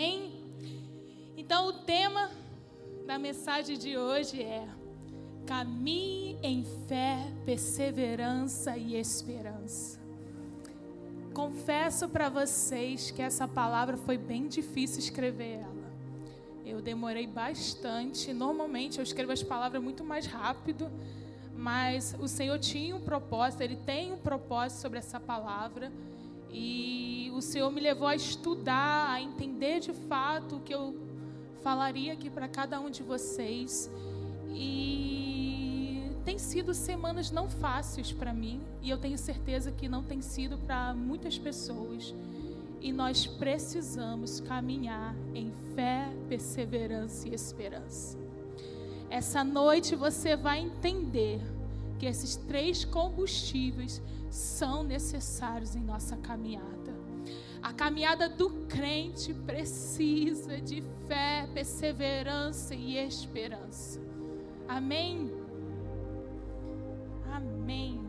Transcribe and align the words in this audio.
Então, 0.00 1.66
o 1.66 1.72
tema 1.72 2.30
da 3.04 3.18
mensagem 3.18 3.76
de 3.76 3.98
hoje 3.98 4.40
é: 4.40 4.68
caminhe 5.44 6.38
em 6.40 6.64
fé, 6.86 7.18
perseverança 7.44 8.76
e 8.76 8.94
esperança. 8.94 9.98
Confesso 11.34 12.08
para 12.08 12.28
vocês 12.28 13.10
que 13.10 13.20
essa 13.20 13.48
palavra 13.48 13.96
foi 13.96 14.16
bem 14.16 14.46
difícil 14.46 15.00
escrever 15.00 15.62
ela. 15.62 15.92
Eu 16.64 16.80
demorei 16.80 17.26
bastante. 17.26 18.32
Normalmente 18.32 18.98
eu 18.98 19.02
escrevo 19.02 19.32
as 19.32 19.42
palavras 19.42 19.82
muito 19.82 20.04
mais 20.04 20.26
rápido, 20.26 20.88
mas 21.56 22.14
o 22.20 22.28
Senhor 22.28 22.58
tinha 22.60 22.94
um 22.94 23.00
propósito, 23.00 23.62
Ele 23.62 23.76
tem 23.76 24.12
um 24.12 24.18
propósito 24.18 24.80
sobre 24.80 24.98
essa 25.00 25.18
palavra. 25.18 25.90
E 26.52 27.30
o 27.34 27.40
Senhor 27.40 27.70
me 27.70 27.80
levou 27.80 28.08
a 28.08 28.14
estudar, 28.14 29.10
a 29.10 29.20
entender 29.20 29.80
de 29.80 29.92
fato 29.92 30.56
o 30.56 30.60
que 30.60 30.74
eu 30.74 30.94
falaria 31.62 32.12
aqui 32.12 32.30
para 32.30 32.48
cada 32.48 32.80
um 32.80 32.90
de 32.90 33.02
vocês. 33.02 33.90
E 34.50 36.02
tem 36.24 36.38
sido 36.38 36.74
semanas 36.74 37.30
não 37.30 37.48
fáceis 37.48 38.12
para 38.12 38.32
mim, 38.32 38.60
e 38.82 38.90
eu 38.90 38.98
tenho 38.98 39.16
certeza 39.16 39.72
que 39.72 39.88
não 39.88 40.02
tem 40.02 40.20
sido 40.20 40.58
para 40.58 40.94
muitas 40.94 41.38
pessoas. 41.38 42.14
E 42.80 42.92
nós 42.92 43.26
precisamos 43.26 44.40
caminhar 44.40 45.14
em 45.34 45.52
fé, 45.74 46.08
perseverança 46.28 47.28
e 47.28 47.34
esperança. 47.34 48.16
Essa 49.10 49.42
noite 49.42 49.96
você 49.96 50.36
vai 50.36 50.60
entender 50.60 51.40
que 51.98 52.06
esses 52.06 52.36
três 52.36 52.84
combustíveis 52.84 54.00
são 54.30 54.82
necessários 54.82 55.74
em 55.74 55.80
nossa 55.80 56.16
caminhada. 56.16 56.96
A 57.62 57.72
caminhada 57.72 58.28
do 58.28 58.50
crente 58.66 59.34
precisa 59.34 60.60
de 60.60 60.82
fé, 61.06 61.48
perseverança 61.52 62.74
e 62.74 62.96
esperança. 62.96 64.00
Amém? 64.68 65.30
Amém. 67.32 68.00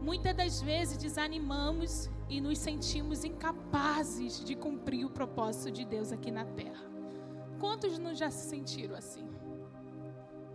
Muitas 0.00 0.34
das 0.34 0.62
vezes 0.62 0.96
desanimamos 0.96 2.08
e 2.28 2.40
nos 2.40 2.58
sentimos 2.58 3.24
incapazes 3.24 4.44
de 4.44 4.54
cumprir 4.54 5.04
o 5.04 5.10
propósito 5.10 5.70
de 5.70 5.84
Deus 5.84 6.12
aqui 6.12 6.30
na 6.30 6.44
terra. 6.44 6.84
Quantos 7.58 7.98
não 7.98 8.14
já 8.14 8.30
se 8.30 8.48
sentiram 8.48 8.94
assim? 8.94 9.28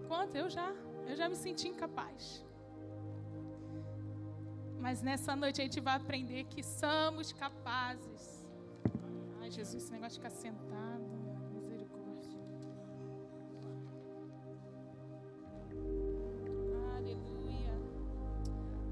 Quantos? 0.08 0.36
Eu 0.36 0.50
já. 0.50 0.74
Eu 1.08 1.16
já 1.16 1.28
me 1.28 1.36
senti 1.36 1.68
incapaz. 1.68 2.45
Mas 4.86 5.02
nessa 5.02 5.36
noite 5.36 5.60
a 5.62 5.64
gente 5.64 5.80
vai 5.80 5.96
aprender 5.96 6.44
que 6.44 6.62
somos 6.62 7.34
capazes. 7.34 8.46
Ai, 9.42 9.50
Jesus, 9.50 9.82
esse 9.82 9.92
negócio 9.92 10.12
de 10.12 10.20
ficar 10.20 10.30
sentado. 10.30 11.10
Misericórdia. 11.56 12.40
Aleluia. 16.98 17.74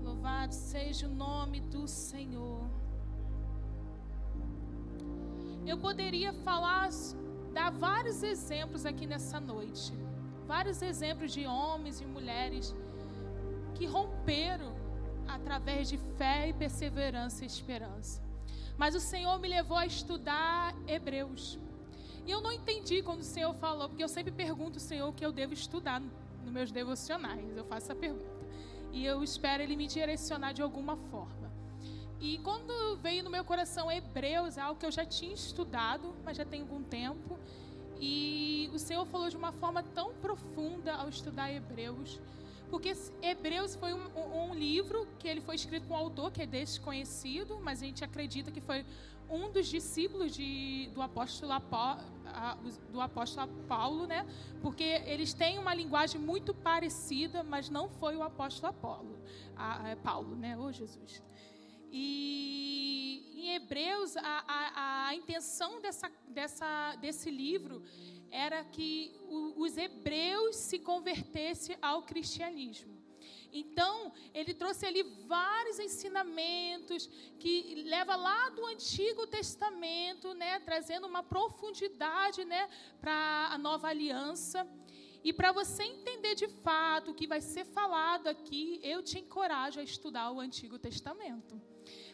Louvado 0.01 0.55
seja 0.55 1.05
o 1.07 1.13
nome 1.13 1.59
do 1.59 1.87
Senhor. 1.87 2.67
Eu 5.63 5.77
poderia 5.77 6.33
falar, 6.33 6.89
dar 7.53 7.69
vários 7.69 8.23
exemplos 8.23 8.83
aqui 8.83 9.05
nessa 9.05 9.39
noite. 9.39 9.93
Vários 10.47 10.81
exemplos 10.81 11.31
de 11.31 11.45
homens 11.45 12.01
e 12.01 12.05
mulheres 12.07 12.75
que 13.75 13.85
romperam 13.85 14.82
através 15.27 15.89
de 15.89 15.97
fé 16.17 16.49
e 16.49 16.53
perseverança 16.53 17.43
e 17.43 17.47
esperança. 17.47 18.21
Mas 18.77 18.95
o 18.95 18.99
Senhor 18.99 19.39
me 19.39 19.47
levou 19.47 19.77
a 19.77 19.85
estudar 19.85 20.75
Hebreus. 20.87 21.59
E 22.25 22.31
eu 22.31 22.41
não 22.41 22.51
entendi 22.51 23.03
quando 23.03 23.19
o 23.19 23.25
Senhor 23.25 23.53
falou, 23.55 23.89
porque 23.89 24.03
eu 24.03 24.07
sempre 24.07 24.31
pergunto 24.31 24.77
ao 24.77 24.79
Senhor 24.79 25.07
o 25.09 25.13
que 25.13 25.25
eu 25.25 25.31
devo 25.31 25.53
estudar 25.53 26.01
nos 26.01 26.51
meus 26.51 26.71
devocionais. 26.71 27.55
Eu 27.55 27.65
faço 27.65 27.91
essa 27.91 27.95
pergunta. 27.95 28.25
E 28.91 29.05
eu 29.05 29.23
espero 29.23 29.61
Ele 29.61 29.75
me 29.75 29.87
direcionar 29.87 30.53
de 30.53 30.61
alguma 30.61 30.95
forma. 30.95 31.51
E 32.19 32.37
quando 32.37 32.97
veio 32.97 33.23
no 33.23 33.29
meu 33.29 33.43
coração 33.43 33.91
Hebreus, 33.91 34.57
é 34.57 34.61
algo 34.61 34.79
que 34.79 34.85
eu 34.85 34.91
já 34.91 35.05
tinha 35.05 35.33
estudado, 35.33 36.15
mas 36.23 36.37
já 36.37 36.45
tem 36.45 36.61
algum 36.61 36.81
tempo. 36.81 37.37
E 37.99 38.69
o 38.73 38.79
Senhor 38.79 39.05
falou 39.05 39.29
de 39.29 39.35
uma 39.35 39.51
forma 39.51 39.83
tão 39.83 40.13
profunda 40.13 40.93
ao 40.93 41.09
estudar 41.09 41.51
Hebreus 41.51 42.19
porque 42.73 42.91
Hebreus 43.21 43.75
foi 43.75 43.93
um, 43.93 44.49
um, 44.49 44.51
livro 44.55 45.07
que 45.19 45.27
ele 45.27 45.41
foi 45.41 45.53
escrito 45.53 45.85
com 45.87 45.93
um 45.93 45.97
autor 45.97 46.31
que 46.31 46.41
é 46.41 46.45
desconhecido, 46.47 47.59
mas 47.61 47.83
a 47.83 47.85
gente 47.85 48.03
acredita 48.03 48.51
que 48.51 48.59
foi 48.59 48.83
um 49.29 49.51
dos 49.51 49.67
discípulos 49.67 50.31
de, 50.33 50.89
do, 50.91 50.99
apóstolo, 50.99 51.53
do 52.91 52.99
apóstolo 52.99 53.47
Paulo, 53.67 54.07
né? 54.07 54.25
Porque 54.59 54.83
eles 55.05 55.35
têm 55.35 55.59
uma 55.59 55.75
linguagem 55.75 56.19
muito 56.19 56.51
parecida, 56.51 57.43
mas 57.43 57.69
não 57.69 57.87
foi 57.87 58.15
o 58.15 58.23
apóstolo 58.23 58.71
Apolo, 58.71 59.19
a, 59.55 59.91
a 59.91 59.95
Paulo, 59.97 60.35
né? 60.35 60.57
Ô 60.57 60.71
Jesus. 60.71 61.21
E 61.91 63.33
em 63.35 63.53
Hebreus, 63.53 64.17
a, 64.17 64.43
a, 64.47 65.07
a 65.09 65.15
intenção 65.15 65.79
dessa, 65.79 66.11
dessa, 66.27 66.95
desse 66.95 67.29
livro 67.29 67.83
era 68.33 68.63
que 68.63 69.15
os 69.55 69.77
hebreus 69.77 70.55
se 70.55 70.79
convertessem 70.79 71.77
ao 71.79 72.01
cristianismo. 72.01 72.93
Então, 73.51 74.11
ele 74.33 74.53
trouxe 74.55 74.83
ali 74.87 75.03
vários 75.27 75.77
ensinamentos 75.77 77.07
que 77.39 77.83
leva 77.85 78.15
lá 78.15 78.49
do 78.49 78.65
Antigo 78.65 79.27
Testamento, 79.27 80.33
né, 80.33 80.59
trazendo 80.61 81.05
uma 81.05 81.21
profundidade, 81.21 82.43
né, 82.43 82.67
para 82.99 83.49
a 83.51 83.57
nova 83.59 83.87
aliança. 83.89 84.67
E 85.23 85.31
para 85.31 85.51
você 85.51 85.83
entender 85.83 86.33
de 86.33 86.47
fato 86.47 87.11
o 87.11 87.13
que 87.13 87.27
vai 87.27 87.39
ser 87.39 87.65
falado 87.65 88.27
aqui, 88.27 88.79
eu 88.83 89.03
te 89.03 89.19
encorajo 89.19 89.79
a 89.79 89.83
estudar 89.83 90.31
o 90.31 90.39
Antigo 90.39 90.79
Testamento. 90.79 91.61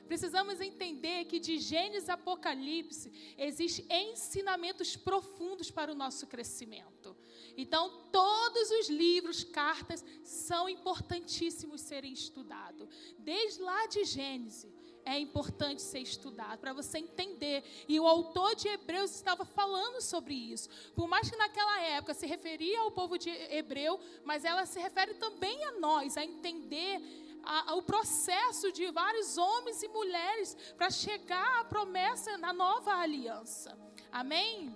Precisamos 0.09 0.59
entender 0.59 1.25
que 1.25 1.39
de 1.39 1.59
Gênesis 1.59 2.09
a 2.09 2.15
Apocalipse 2.15 3.11
existem 3.37 3.85
ensinamentos 4.11 4.95
profundos 4.95 5.69
para 5.69 5.91
o 5.91 5.95
nosso 5.95 6.25
crescimento. 6.25 7.15
Então, 7.55 8.07
todos 8.11 8.71
os 8.71 8.89
livros, 8.89 9.43
cartas, 9.43 10.03
são 10.23 10.67
importantíssimos 10.67 11.81
serem 11.81 12.11
estudados. 12.11 12.89
Desde 13.19 13.61
lá 13.61 13.85
de 13.85 14.03
Gênesis, 14.03 14.73
é 15.05 15.19
importante 15.19 15.83
ser 15.83 15.99
estudado 15.99 16.57
para 16.57 16.73
você 16.73 16.97
entender. 16.97 17.63
E 17.87 17.99
o 17.99 18.07
autor 18.07 18.55
de 18.55 18.67
Hebreus 18.67 19.13
estava 19.13 19.45
falando 19.45 20.01
sobre 20.01 20.33
isso. 20.33 20.69
Por 20.95 21.07
mais 21.07 21.29
que 21.29 21.37
naquela 21.37 21.81
época 21.81 22.15
se 22.15 22.25
referia 22.25 22.79
ao 22.79 22.91
povo 22.91 23.15
de 23.15 23.29
Hebreu, 23.29 23.99
mas 24.23 24.43
ela 24.43 24.65
se 24.65 24.79
refere 24.79 25.13
também 25.13 25.63
a 25.65 25.73
nós, 25.73 26.17
a 26.17 26.25
entender 26.25 26.99
a, 27.43 27.71
a, 27.71 27.75
o 27.75 27.81
processo 27.81 28.71
de 28.71 28.89
vários 28.91 29.37
homens 29.37 29.81
e 29.83 29.87
mulheres 29.87 30.55
para 30.77 30.89
chegar 30.89 31.59
à 31.59 31.65
promessa 31.65 32.37
na 32.37 32.53
nova 32.53 32.93
aliança. 32.93 33.77
Amém? 34.11 34.75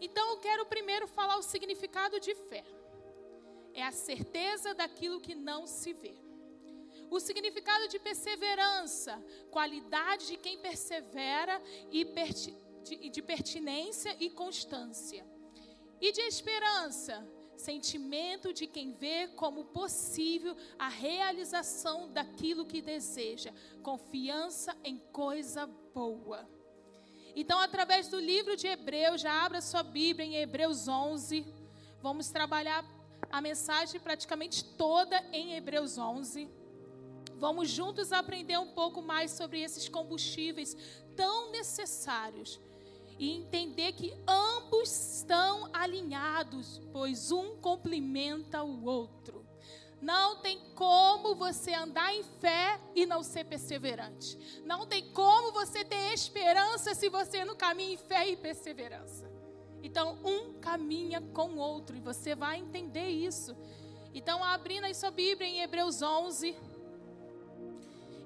Então 0.00 0.30
eu 0.30 0.38
quero 0.38 0.66
primeiro 0.66 1.06
falar 1.06 1.36
o 1.36 1.42
significado 1.42 2.18
de 2.18 2.34
fé. 2.34 2.64
É 3.74 3.82
a 3.82 3.92
certeza 3.92 4.74
daquilo 4.74 5.20
que 5.20 5.34
não 5.34 5.66
se 5.66 5.92
vê. 5.92 6.14
O 7.10 7.18
significado 7.18 7.88
de 7.88 7.98
perseverança, 7.98 9.22
qualidade 9.50 10.28
de 10.28 10.36
quem 10.36 10.58
persevera 10.58 11.60
e 11.90 12.04
de, 12.84 13.10
de 13.10 13.22
pertinência 13.22 14.16
e 14.18 14.30
constância. 14.30 15.26
E 16.00 16.12
de 16.12 16.20
esperança, 16.22 17.26
sentimento 17.60 18.52
de 18.52 18.66
quem 18.66 18.92
vê 18.92 19.28
como 19.28 19.64
possível 19.64 20.56
a 20.78 20.88
realização 20.88 22.12
daquilo 22.12 22.66
que 22.66 22.80
deseja, 22.80 23.52
confiança 23.82 24.76
em 24.82 24.98
coisa 25.12 25.66
boa. 25.94 26.48
Então, 27.36 27.58
através 27.60 28.08
do 28.08 28.18
livro 28.18 28.56
de 28.56 28.66
Hebreus, 28.66 29.20
já 29.20 29.44
abra 29.44 29.60
sua 29.60 29.82
Bíblia 29.82 30.26
em 30.26 30.36
Hebreus 30.36 30.88
11. 30.88 31.46
Vamos 32.02 32.30
trabalhar 32.30 32.84
a 33.30 33.40
mensagem 33.40 34.00
praticamente 34.00 34.64
toda 34.64 35.16
em 35.32 35.54
Hebreus 35.54 35.96
11. 35.96 36.48
Vamos 37.36 37.70
juntos 37.70 38.12
aprender 38.12 38.58
um 38.58 38.72
pouco 38.72 39.00
mais 39.00 39.30
sobre 39.30 39.62
esses 39.62 39.88
combustíveis 39.88 40.76
tão 41.14 41.50
necessários 41.50 42.60
e 43.18 43.30
entender 43.30 43.92
que 43.92 44.14
ambos 44.70 45.16
estão 45.16 45.68
alinhados, 45.72 46.80
pois 46.92 47.32
um 47.32 47.56
complementa 47.56 48.62
o 48.62 48.84
outro. 48.84 49.44
Não 50.00 50.36
tem 50.36 50.58
como 50.74 51.34
você 51.34 51.74
andar 51.74 52.14
em 52.14 52.22
fé 52.22 52.80
e 52.94 53.04
não 53.04 53.22
ser 53.22 53.44
perseverante. 53.44 54.62
Não 54.64 54.86
tem 54.86 55.12
como 55.12 55.52
você 55.52 55.84
ter 55.84 56.14
esperança 56.14 56.94
se 56.94 57.10
você 57.10 57.44
não 57.44 57.54
caminha 57.54 57.94
em 57.94 57.96
fé 57.98 58.28
e 58.28 58.36
perseverança. 58.36 59.30
Então, 59.82 60.18
um 60.24 60.54
caminha 60.54 61.20
com 61.20 61.50
o 61.50 61.58
outro 61.58 61.96
e 61.96 62.00
você 62.00 62.34
vai 62.34 62.58
entender 62.58 63.08
isso. 63.08 63.54
Então, 64.14 64.42
abrindo 64.42 64.84
aí 64.84 64.94
sua 64.94 65.10
Bíblia 65.10 65.48
em 65.48 65.60
Hebreus 65.60 66.00
11, 66.00 66.56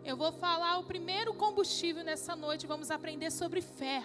eu 0.05 0.17
vou 0.17 0.31
falar 0.33 0.79
o 0.79 0.85
primeiro 0.85 1.35
combustível 1.35 2.05
nessa 2.05 2.37
noite. 2.37 2.67
Vamos 2.67 2.91
aprender 2.91 3.33
sobre 3.33 3.61
fé. 3.61 4.05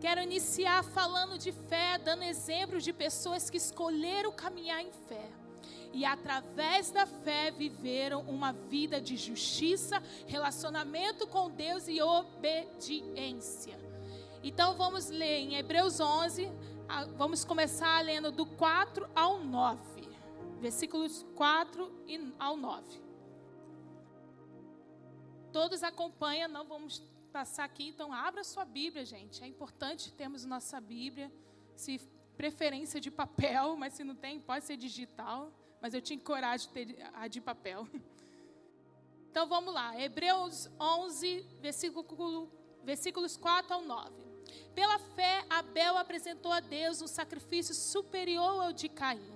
Quero 0.00 0.20
iniciar 0.20 0.84
falando 0.84 1.38
de 1.38 1.52
fé, 1.52 1.98
dando 1.98 2.22
exemplos 2.22 2.84
de 2.84 2.92
pessoas 2.92 3.48
que 3.48 3.56
escolheram 3.56 4.30
caminhar 4.30 4.82
em 4.82 4.92
fé. 4.92 5.30
E 5.92 6.04
através 6.04 6.90
da 6.90 7.06
fé 7.06 7.50
viveram 7.50 8.20
uma 8.22 8.52
vida 8.52 9.00
de 9.00 9.16
justiça, 9.16 10.02
relacionamento 10.26 11.26
com 11.26 11.50
Deus 11.50 11.88
e 11.88 12.02
obediência. 12.02 13.78
Então 14.42 14.76
vamos 14.76 15.08
ler 15.08 15.38
em 15.38 15.56
Hebreus 15.56 15.98
11, 15.98 16.52
vamos 17.16 17.44
começar 17.44 18.04
lendo 18.04 18.30
do 18.30 18.44
4 18.44 19.08
ao 19.14 19.42
9. 19.42 19.80
Versículos 20.60 21.24
4 21.34 21.90
ao 22.38 22.56
9. 22.56 23.00
Todos 25.50 25.82
acompanham, 25.82 26.48
não 26.50 26.66
vamos 26.66 27.02
passar 27.36 27.64
aqui, 27.64 27.88
então 27.88 28.14
abra 28.14 28.42
sua 28.42 28.64
Bíblia, 28.64 29.04
gente. 29.04 29.44
É 29.44 29.46
importante 29.46 30.10
termos 30.10 30.46
nossa 30.46 30.80
Bíblia, 30.80 31.30
se 31.74 32.00
preferência 32.34 32.98
de 32.98 33.10
papel, 33.10 33.76
mas 33.76 33.92
se 33.92 34.02
não 34.02 34.14
tem, 34.14 34.40
pode 34.40 34.64
ser 34.64 34.78
digital. 34.78 35.52
Mas 35.78 35.92
eu 35.92 36.00
tinha 36.00 36.18
coragem 36.18 36.66
de 36.66 36.72
ter 36.72 37.10
a 37.12 37.28
de 37.28 37.40
papel. 37.40 37.86
Então 39.30 39.46
vamos 39.46 39.74
lá, 39.74 40.00
Hebreus 40.00 40.70
11, 40.80 41.44
versículo, 41.60 42.50
versículos 42.82 43.36
4 43.36 43.74
ao 43.74 43.82
9. 43.82 44.10
Pela 44.74 44.98
fé, 44.98 45.44
Abel 45.50 45.98
apresentou 45.98 46.50
a 46.50 46.60
Deus 46.60 47.02
um 47.02 47.06
sacrifício 47.06 47.74
superior 47.74 48.64
ao 48.64 48.72
de 48.72 48.88
Caim. 48.88 49.35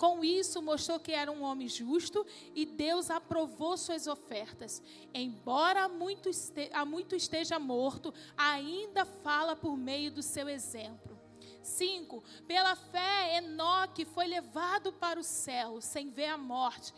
Com 0.00 0.24
isso, 0.24 0.62
mostrou 0.62 0.98
que 0.98 1.12
era 1.12 1.30
um 1.30 1.42
homem 1.42 1.68
justo 1.68 2.26
e 2.54 2.64
Deus 2.64 3.10
aprovou 3.10 3.76
suas 3.76 4.06
ofertas. 4.06 4.82
Embora 5.12 5.90
muito, 5.90 6.26
esteja, 6.26 6.86
muito 6.86 7.14
esteja 7.14 7.58
morto, 7.58 8.14
ainda 8.34 9.04
fala 9.04 9.54
por 9.54 9.76
meio 9.76 10.10
do 10.10 10.22
seu 10.22 10.48
exemplo. 10.48 11.20
5. 11.62 12.24
Pela 12.46 12.74
fé, 12.74 13.36
Enoque 13.36 14.06
foi 14.06 14.26
levado 14.26 14.90
para 14.90 15.20
o 15.20 15.22
céu 15.22 15.82
sem 15.82 16.08
ver 16.08 16.28
a 16.28 16.38
morte. 16.38 16.94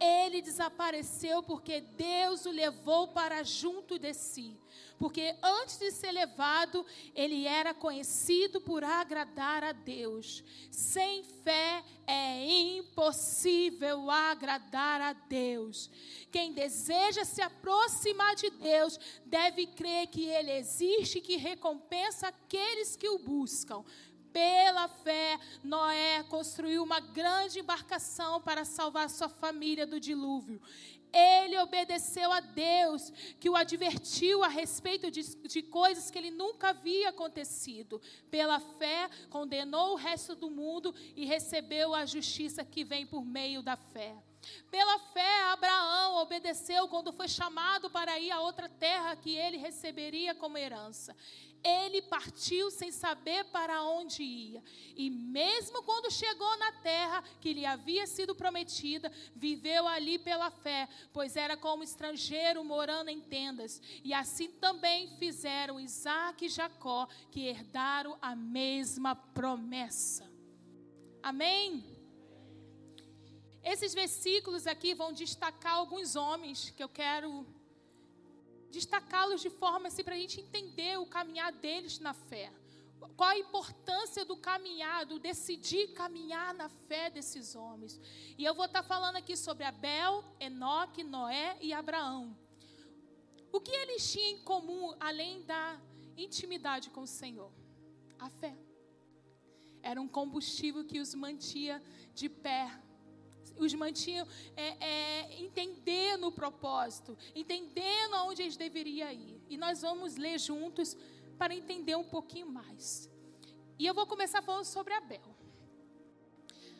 Ele 0.00 0.42
desapareceu 0.42 1.42
porque 1.42 1.80
Deus 1.80 2.46
o 2.46 2.50
levou 2.50 3.08
para 3.08 3.42
junto 3.42 3.98
de 3.98 4.12
si 4.14 4.58
porque 4.98 5.34
antes 5.42 5.78
de 5.78 5.90
ser 5.90 6.10
levado, 6.10 6.84
ele 7.14 7.46
era 7.46 7.74
conhecido 7.74 8.60
por 8.60 8.82
agradar 8.82 9.62
a 9.62 9.72
Deus. 9.72 10.42
Sem 10.70 11.22
fé 11.22 11.84
é 12.06 12.76
impossível 12.78 14.10
agradar 14.10 15.00
a 15.00 15.12
Deus. 15.12 15.90
Quem 16.32 16.52
deseja 16.52 17.24
se 17.24 17.42
aproximar 17.42 18.34
de 18.36 18.48
Deus 18.50 18.98
deve 19.26 19.66
crer 19.66 20.06
que 20.06 20.24
Ele 20.24 20.52
existe 20.52 21.18
e 21.18 21.22
que 21.22 21.36
recompensa 21.36 22.28
aqueles 22.28 22.96
que 22.96 23.08
o 23.08 23.18
buscam. 23.18 23.84
Pela 24.36 24.86
fé, 24.86 25.40
Noé 25.64 26.22
construiu 26.24 26.82
uma 26.82 27.00
grande 27.00 27.60
embarcação 27.60 28.38
para 28.38 28.66
salvar 28.66 29.08
sua 29.08 29.30
família 29.30 29.86
do 29.86 29.98
dilúvio. 29.98 30.60
Ele 31.10 31.56
obedeceu 31.56 32.30
a 32.30 32.40
Deus, 32.40 33.10
que 33.40 33.48
o 33.48 33.56
advertiu 33.56 34.44
a 34.44 34.48
respeito 34.48 35.10
de, 35.10 35.22
de, 35.22 35.62
coisas 35.62 36.10
que 36.10 36.18
ele 36.18 36.30
nunca 36.30 36.68
havia 36.68 37.08
acontecido. 37.08 37.98
Pela 38.30 38.60
fé, 38.60 39.08
condenou 39.30 39.94
o 39.94 39.96
resto 39.96 40.34
do 40.34 40.50
mundo 40.50 40.94
e 41.16 41.24
recebeu 41.24 41.94
a 41.94 42.04
justiça 42.04 42.62
que 42.62 42.84
vem 42.84 43.06
por 43.06 43.24
meio 43.24 43.62
da 43.62 43.74
fé. 43.74 44.14
Pela 44.70 44.98
fé, 44.98 45.44
Abraão 45.44 46.16
obedeceu 46.16 46.86
quando 46.88 47.10
foi 47.10 47.26
chamado 47.26 47.88
para 47.88 48.18
ir 48.18 48.30
a 48.30 48.40
outra 48.40 48.68
terra 48.68 49.16
que 49.16 49.34
ele 49.34 49.56
receberia 49.56 50.34
como 50.34 50.58
herança. 50.58 51.16
Ele 51.62 52.02
partiu 52.02 52.70
sem 52.70 52.92
saber 52.92 53.44
para 53.46 53.82
onde 53.82 54.22
ia. 54.22 54.62
E 54.94 55.10
mesmo 55.10 55.82
quando 55.82 56.12
chegou 56.12 56.56
na 56.58 56.72
terra 56.72 57.22
que 57.40 57.52
lhe 57.52 57.66
havia 57.66 58.06
sido 58.06 58.34
prometida, 58.34 59.10
viveu 59.34 59.86
ali 59.88 60.18
pela 60.18 60.50
fé, 60.50 60.88
pois 61.12 61.36
era 61.36 61.56
como 61.56 61.82
estrangeiro 61.82 62.64
morando 62.64 63.08
em 63.08 63.20
tendas. 63.20 63.80
E 64.04 64.14
assim 64.14 64.48
também 64.48 65.16
fizeram 65.18 65.80
Isaac 65.80 66.44
e 66.44 66.48
Jacó, 66.48 67.06
que 67.30 67.46
herdaram 67.46 68.16
a 68.20 68.36
mesma 68.36 69.14
promessa. 69.14 70.30
Amém? 71.22 71.84
Esses 73.62 73.92
versículos 73.92 74.64
aqui 74.64 74.94
vão 74.94 75.12
destacar 75.12 75.74
alguns 75.74 76.14
homens 76.14 76.70
que 76.70 76.82
eu 76.84 76.88
quero 76.88 77.44
destacá-los 78.70 79.40
de 79.40 79.50
forma 79.50 79.88
assim 79.88 80.04
para 80.04 80.14
a 80.14 80.18
gente 80.18 80.40
entender 80.40 80.98
o 80.98 81.06
caminhar 81.06 81.52
deles 81.52 81.98
na 81.98 82.12
fé. 82.12 82.52
Qual 83.16 83.28
a 83.28 83.38
importância 83.38 84.24
do 84.24 84.36
caminhar, 84.36 85.06
do 85.06 85.18
decidir 85.18 85.92
caminhar 85.92 86.54
na 86.54 86.68
fé 86.68 87.10
desses 87.10 87.54
homens. 87.54 88.00
E 88.36 88.44
eu 88.44 88.54
vou 88.54 88.64
estar 88.64 88.82
falando 88.82 89.16
aqui 89.16 89.36
sobre 89.36 89.64
Abel, 89.64 90.24
Enoque, 90.40 91.02
Noé 91.02 91.56
e 91.60 91.72
Abraão. 91.72 92.36
O 93.52 93.60
que 93.60 93.70
eles 93.70 94.10
tinham 94.10 94.30
em 94.30 94.42
comum, 94.42 94.94
além 95.00 95.42
da 95.42 95.80
intimidade 96.16 96.90
com 96.90 97.02
o 97.02 97.06
Senhor? 97.06 97.50
A 98.18 98.28
fé. 98.28 98.54
Era 99.82 100.00
um 100.00 100.08
combustível 100.08 100.84
que 100.84 101.00
os 101.00 101.14
mantia 101.14 101.82
de 102.14 102.28
pé, 102.28 102.70
os 103.58 103.72
mantinham 103.74 104.26
é, 104.56 104.84
é, 104.84 105.40
entendendo 105.40 106.26
o 106.26 106.32
propósito, 106.32 107.16
entendendo 107.34 108.14
aonde 108.14 108.42
eles 108.42 108.56
deveriam 108.56 109.10
ir. 109.10 109.40
E 109.48 109.56
nós 109.56 109.82
vamos 109.82 110.16
ler 110.16 110.38
juntos 110.38 110.96
para 111.38 111.54
entender 111.54 111.96
um 111.96 112.04
pouquinho 112.04 112.48
mais. 112.48 113.10
E 113.78 113.86
eu 113.86 113.94
vou 113.94 114.06
começar 114.06 114.42
falando 114.42 114.64
sobre 114.64 114.94
Abel. 114.94 115.36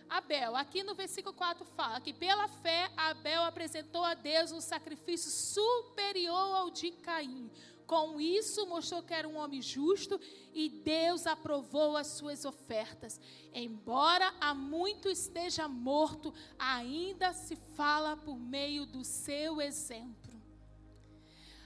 Abel, 0.08 0.56
aqui 0.56 0.82
no 0.82 0.94
versículo 0.94 1.34
4 1.34 1.64
fala 1.64 2.00
que 2.00 2.12
pela 2.12 2.46
fé 2.48 2.90
Abel 2.96 3.42
apresentou 3.42 4.04
a 4.04 4.14
Deus 4.14 4.52
um 4.52 4.60
sacrifício 4.60 5.30
superior 5.30 6.56
ao 6.56 6.70
de 6.70 6.92
Caim, 6.92 7.50
com 7.86 8.20
isso, 8.20 8.66
mostrou 8.66 9.02
que 9.02 9.14
era 9.14 9.28
um 9.28 9.36
homem 9.36 9.62
justo 9.62 10.20
e 10.52 10.68
Deus 10.68 11.26
aprovou 11.26 11.96
as 11.96 12.08
suas 12.08 12.44
ofertas. 12.44 13.20
Embora 13.52 14.34
há 14.40 14.52
muito 14.52 15.08
esteja 15.08 15.68
morto, 15.68 16.34
ainda 16.58 17.32
se 17.32 17.56
fala 17.76 18.16
por 18.16 18.36
meio 18.38 18.84
do 18.84 19.04
seu 19.04 19.60
exemplo. 19.60 20.34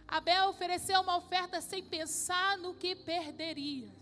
Abel 0.07 0.49
ofereceu 0.49 1.01
uma 1.01 1.17
oferta 1.17 1.61
sem 1.61 1.83
pensar 1.83 2.59
no 2.59 2.75
que 2.75 2.95
perderia. 2.97 4.00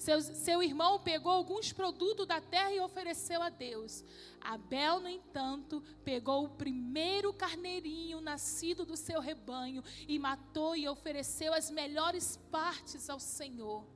Seu, 0.00 0.18
seu 0.22 0.62
irmão 0.62 0.98
pegou 0.98 1.30
alguns 1.30 1.74
produtos 1.74 2.26
da 2.26 2.40
terra 2.40 2.72
e 2.72 2.80
ofereceu 2.80 3.42
a 3.42 3.50
Deus. 3.50 4.02
Abel, 4.40 4.98
no 4.98 5.10
entanto, 5.10 5.82
pegou 6.02 6.42
o 6.42 6.48
primeiro 6.48 7.34
carneirinho 7.34 8.18
nascido 8.18 8.86
do 8.86 8.96
seu 8.96 9.20
rebanho 9.20 9.84
e 10.08 10.18
matou 10.18 10.74
e 10.74 10.88
ofereceu 10.88 11.52
as 11.52 11.70
melhores 11.70 12.38
partes 12.50 13.10
ao 13.10 13.20
Senhor. 13.20 13.86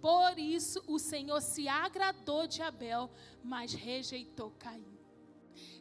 Por 0.00 0.38
isso 0.38 0.80
o 0.86 0.96
Senhor 1.00 1.40
se 1.40 1.66
agradou 1.66 2.46
de 2.46 2.62
Abel, 2.62 3.10
mas 3.42 3.74
rejeitou 3.74 4.52
Caim. 4.60 4.96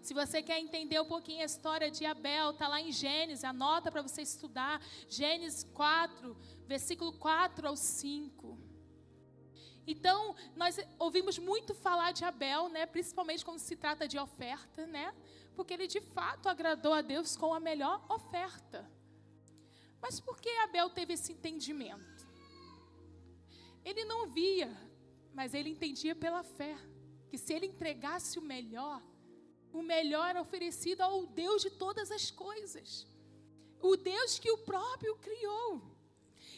Se 0.01 0.15
você 0.15 0.41
quer 0.41 0.59
entender 0.59 0.99
um 0.99 1.05
pouquinho 1.05 1.43
a 1.43 1.45
história 1.45 1.91
de 1.91 2.03
Abel, 2.03 2.49
está 2.49 2.67
lá 2.67 2.81
em 2.81 2.91
Gênesis, 2.91 3.43
anota 3.43 3.91
para 3.91 4.01
você 4.01 4.23
estudar. 4.23 4.81
Gênesis 5.07 5.63
4, 5.75 6.35
versículo 6.65 7.13
4 7.13 7.67
ao 7.67 7.75
5. 7.75 8.57
Então, 9.85 10.35
nós 10.55 10.79
ouvimos 10.99 11.37
muito 11.39 11.73
falar 11.73 12.11
de 12.11 12.23
Abel, 12.23 12.69
né, 12.69 12.85
principalmente 12.85 13.43
quando 13.43 13.59
se 13.59 13.75
trata 13.75 14.07
de 14.07 14.17
oferta, 14.17 14.85
né? 14.85 15.13
Porque 15.55 15.73
ele 15.73 15.87
de 15.87 15.99
fato 15.99 16.47
agradou 16.47 16.93
a 16.93 17.01
Deus 17.01 17.35
com 17.35 17.53
a 17.53 17.59
melhor 17.59 18.03
oferta. 18.09 18.89
Mas 20.01 20.19
por 20.19 20.39
que 20.39 20.49
Abel 20.49 20.89
teve 20.89 21.13
esse 21.13 21.33
entendimento? 21.33 22.27
Ele 23.83 24.05
não 24.05 24.27
via, 24.27 24.71
mas 25.33 25.53
ele 25.53 25.69
entendia 25.69 26.15
pela 26.15 26.43
fé 26.43 26.77
que 27.29 27.37
se 27.37 27.53
ele 27.53 27.65
entregasse 27.65 28.37
o 28.37 28.41
melhor, 28.41 29.01
o 29.73 29.81
melhor 29.81 30.29
era 30.29 30.41
oferecido 30.41 31.01
ao 31.01 31.25
Deus 31.25 31.61
de 31.61 31.69
todas 31.71 32.11
as 32.11 32.29
coisas. 32.29 33.07
O 33.79 33.95
Deus 33.95 34.37
que 34.37 34.51
o 34.51 34.57
próprio 34.59 35.15
criou. 35.17 35.81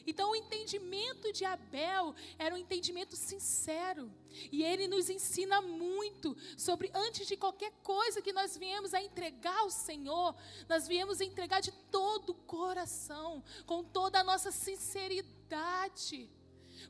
Então, 0.05 0.31
o 0.31 0.35
entendimento 0.35 1.31
de 1.31 1.45
Abel 1.45 2.13
era 2.37 2.53
um 2.53 2.57
entendimento 2.57 3.15
sincero. 3.15 4.11
E 4.51 4.63
ele 4.63 4.87
nos 4.87 5.09
ensina 5.09 5.61
muito 5.61 6.35
sobre, 6.57 6.91
antes 6.93 7.27
de 7.27 7.37
qualquer 7.37 7.71
coisa 7.83 8.21
que 8.21 8.33
nós 8.33 8.57
viemos 8.57 8.93
a 8.93 9.01
entregar 9.01 9.59
ao 9.59 9.69
Senhor, 9.69 10.35
nós 10.67 10.87
viemos 10.87 11.21
a 11.21 11.25
entregar 11.25 11.61
de 11.61 11.71
todo 11.91 12.31
o 12.31 12.35
coração, 12.35 13.43
com 13.65 13.83
toda 13.83 14.19
a 14.19 14.23
nossa 14.23 14.51
sinceridade. 14.51 16.29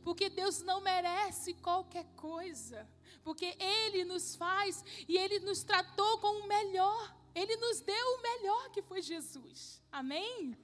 Porque 0.03 0.29
Deus 0.29 0.61
não 0.61 0.81
merece 0.81 1.53
qualquer 1.55 2.05
coisa. 2.15 2.87
Porque 3.23 3.55
Ele 3.59 4.03
nos 4.03 4.35
faz 4.35 4.83
e 5.07 5.17
Ele 5.17 5.39
nos 5.39 5.63
tratou 5.63 6.17
com 6.19 6.41
o 6.41 6.47
melhor. 6.47 7.15
Ele 7.35 7.55
nos 7.57 7.81
deu 7.81 8.07
o 8.15 8.21
melhor 8.21 8.69
que 8.71 8.81
foi 8.81 9.01
Jesus. 9.01 9.81
Amém? 9.91 10.57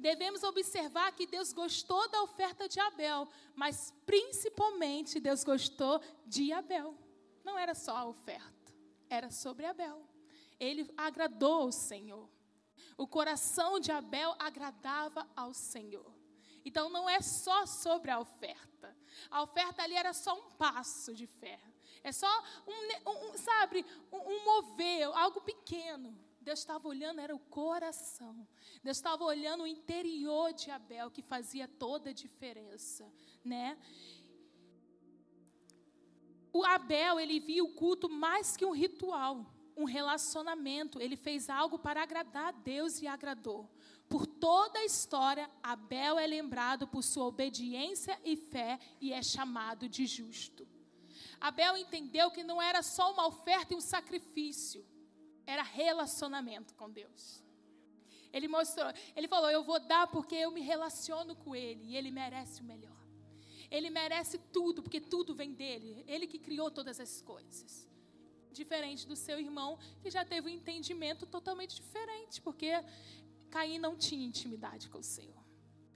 Devemos 0.00 0.42
observar 0.42 1.12
que 1.12 1.26
Deus 1.26 1.52
gostou 1.52 2.08
da 2.08 2.22
oferta 2.22 2.68
de 2.68 2.80
Abel, 2.80 3.28
mas 3.54 3.94
principalmente 4.04 5.20
Deus 5.20 5.44
gostou 5.44 6.00
de 6.26 6.52
Abel. 6.52 6.96
Não 7.44 7.58
era 7.58 7.74
só 7.74 7.96
a 7.96 8.06
oferta, 8.06 8.72
era 9.08 9.30
sobre 9.30 9.66
Abel. 9.66 10.02
Ele 10.58 10.92
agradou 10.96 11.62
ao 11.62 11.72
Senhor. 11.72 12.28
O 12.96 13.06
coração 13.06 13.78
de 13.78 13.92
Abel 13.92 14.34
agradava 14.38 15.28
ao 15.36 15.54
Senhor. 15.54 16.12
Então 16.64 16.90
não 16.90 17.08
é 17.08 17.20
só 17.20 17.64
sobre 17.66 18.10
a 18.10 18.20
oferta. 18.20 18.96
A 19.30 19.42
oferta 19.42 19.82
ali 19.82 19.94
era 19.94 20.12
só 20.12 20.34
um 20.34 20.50
passo 20.52 21.14
de 21.14 21.26
fé. 21.26 21.60
É 22.02 22.12
só 22.12 22.28
um, 22.66 23.28
um 23.28 23.36
sabe, 23.36 23.84
um, 24.10 24.18
um 24.18 24.44
mover, 24.44 25.06
algo 25.16 25.40
pequeno. 25.40 26.16
Deus 26.40 26.58
estava 26.60 26.88
olhando, 26.88 27.20
era 27.20 27.34
o 27.34 27.38
coração. 27.38 28.46
Deus 28.82 28.96
estava 28.96 29.24
olhando 29.24 29.64
o 29.64 29.66
interior 29.66 30.52
de 30.52 30.70
Abel, 30.70 31.10
que 31.10 31.22
fazia 31.22 31.68
toda 31.68 32.10
a 32.10 32.12
diferença, 32.12 33.10
né? 33.44 33.76
O 36.52 36.64
Abel, 36.64 37.20
ele 37.20 37.38
via 37.38 37.62
o 37.62 37.74
culto 37.74 38.08
mais 38.08 38.56
que 38.56 38.64
um 38.64 38.72
ritual, 38.72 39.46
um 39.76 39.84
relacionamento. 39.84 41.00
Ele 41.00 41.16
fez 41.16 41.48
algo 41.48 41.78
para 41.78 42.02
agradar 42.02 42.48
a 42.48 42.52
Deus 42.52 43.00
e 43.00 43.06
agradou. 43.06 43.70
Por 44.08 44.26
toda 44.26 44.80
a 44.80 44.84
história, 44.84 45.48
Abel 45.62 46.18
é 46.18 46.26
lembrado 46.26 46.88
por 46.88 47.04
sua 47.04 47.26
obediência 47.26 48.20
e 48.24 48.34
fé 48.36 48.80
e 49.00 49.12
é 49.12 49.22
chamado 49.22 49.88
de 49.88 50.06
justo. 50.06 50.66
Abel 51.40 51.76
entendeu 51.76 52.30
que 52.30 52.42
não 52.42 52.60
era 52.60 52.82
só 52.82 53.12
uma 53.12 53.26
oferta 53.26 53.72
e 53.72 53.76
um 53.76 53.80
sacrifício, 53.80 54.84
era 55.50 55.62
relacionamento 55.62 56.74
com 56.74 56.90
Deus. 56.90 57.42
Ele 58.32 58.48
mostrou, 58.48 58.92
ele 59.16 59.28
falou: 59.28 59.50
Eu 59.50 59.62
vou 59.64 59.80
dar 59.80 60.06
porque 60.06 60.34
eu 60.34 60.50
me 60.50 60.60
relaciono 60.60 61.34
com 61.34 61.54
Ele 61.54 61.84
e 61.84 61.96
Ele 61.96 62.10
merece 62.10 62.60
o 62.60 62.64
melhor. 62.64 63.00
Ele 63.70 63.88
merece 63.88 64.36
tudo, 64.52 64.82
porque 64.82 65.00
tudo 65.00 65.34
vem 65.34 65.52
dele. 65.52 66.04
Ele 66.06 66.26
que 66.26 66.38
criou 66.38 66.70
todas 66.70 66.98
as 66.98 67.22
coisas. 67.22 67.88
Diferente 68.52 69.06
do 69.06 69.14
seu 69.14 69.38
irmão, 69.38 69.78
que 70.02 70.10
já 70.10 70.24
teve 70.24 70.48
um 70.48 70.52
entendimento 70.52 71.24
totalmente 71.24 71.76
diferente, 71.76 72.40
porque 72.40 72.72
Caim 73.48 73.78
não 73.78 73.96
tinha 73.96 74.26
intimidade 74.26 74.88
com 74.88 74.98
o 74.98 75.04
Senhor. 75.04 75.40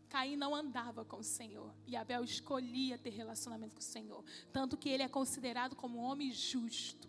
Caim 0.08 0.36
não 0.36 0.54
andava 0.54 1.04
com 1.04 1.16
o 1.16 1.24
Senhor. 1.24 1.74
E 1.84 1.96
Abel 1.96 2.22
escolhia 2.22 2.96
ter 2.96 3.10
relacionamento 3.10 3.74
com 3.74 3.80
o 3.80 3.84
Senhor. 3.84 4.24
Tanto 4.52 4.76
que 4.76 4.88
ele 4.88 5.02
é 5.02 5.08
considerado 5.08 5.74
como 5.74 5.98
um 5.98 6.02
homem 6.02 6.30
justo. 6.30 7.08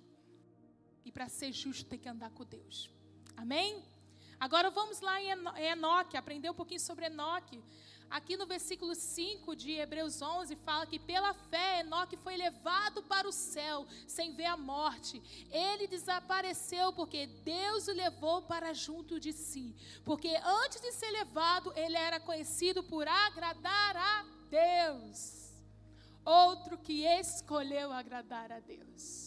E 1.05 1.11
para 1.11 1.29
ser 1.29 1.51
justo 1.53 1.85
tem 1.85 1.99
que 1.99 2.09
andar 2.09 2.31
com 2.31 2.43
Deus. 2.43 2.89
Amém? 3.37 3.83
Agora 4.39 4.69
vamos 4.69 4.99
lá 4.99 5.21
em 5.21 5.29
Enoque, 5.67 6.17
aprender 6.17 6.49
um 6.49 6.53
pouquinho 6.53 6.79
sobre 6.79 7.05
Enoque. 7.05 7.63
Aqui 8.09 8.37
no 8.37 8.45
versículo 8.45 8.93
5 8.93 9.55
de 9.55 9.71
Hebreus 9.73 10.21
11 10.21 10.55
fala 10.57 10.85
que 10.85 10.99
pela 10.99 11.33
fé 11.33 11.79
Enoque 11.79 12.15
foi 12.17 12.37
levado 12.37 13.01
para 13.03 13.27
o 13.27 13.31
céu 13.31 13.85
sem 14.07 14.33
ver 14.33 14.45
a 14.45 14.57
morte. 14.57 15.21
Ele 15.49 15.87
desapareceu 15.87 16.93
porque 16.93 17.27
Deus 17.27 17.87
o 17.87 17.93
levou 17.93 18.43
para 18.43 18.73
junto 18.73 19.19
de 19.19 19.33
si. 19.33 19.75
Porque 20.03 20.35
antes 20.43 20.81
de 20.81 20.91
ser 20.91 21.09
levado, 21.11 21.73
ele 21.75 21.97
era 21.97 22.19
conhecido 22.19 22.83
por 22.83 23.07
agradar 23.07 23.97
a 23.97 24.25
Deus. 24.49 25.51
Outro 26.23 26.77
que 26.77 27.05
escolheu 27.05 27.91
agradar 27.91 28.51
a 28.51 28.59
Deus. 28.59 29.24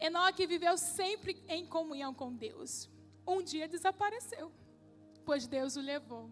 Enoque 0.00 0.46
viveu 0.46 0.76
sempre 0.78 1.42
em 1.48 1.66
comunhão 1.66 2.14
com 2.14 2.32
Deus. 2.32 2.88
Um 3.26 3.42
dia 3.42 3.68
desapareceu, 3.68 4.52
pois 5.24 5.46
Deus 5.46 5.76
o 5.76 5.80
levou. 5.80 6.30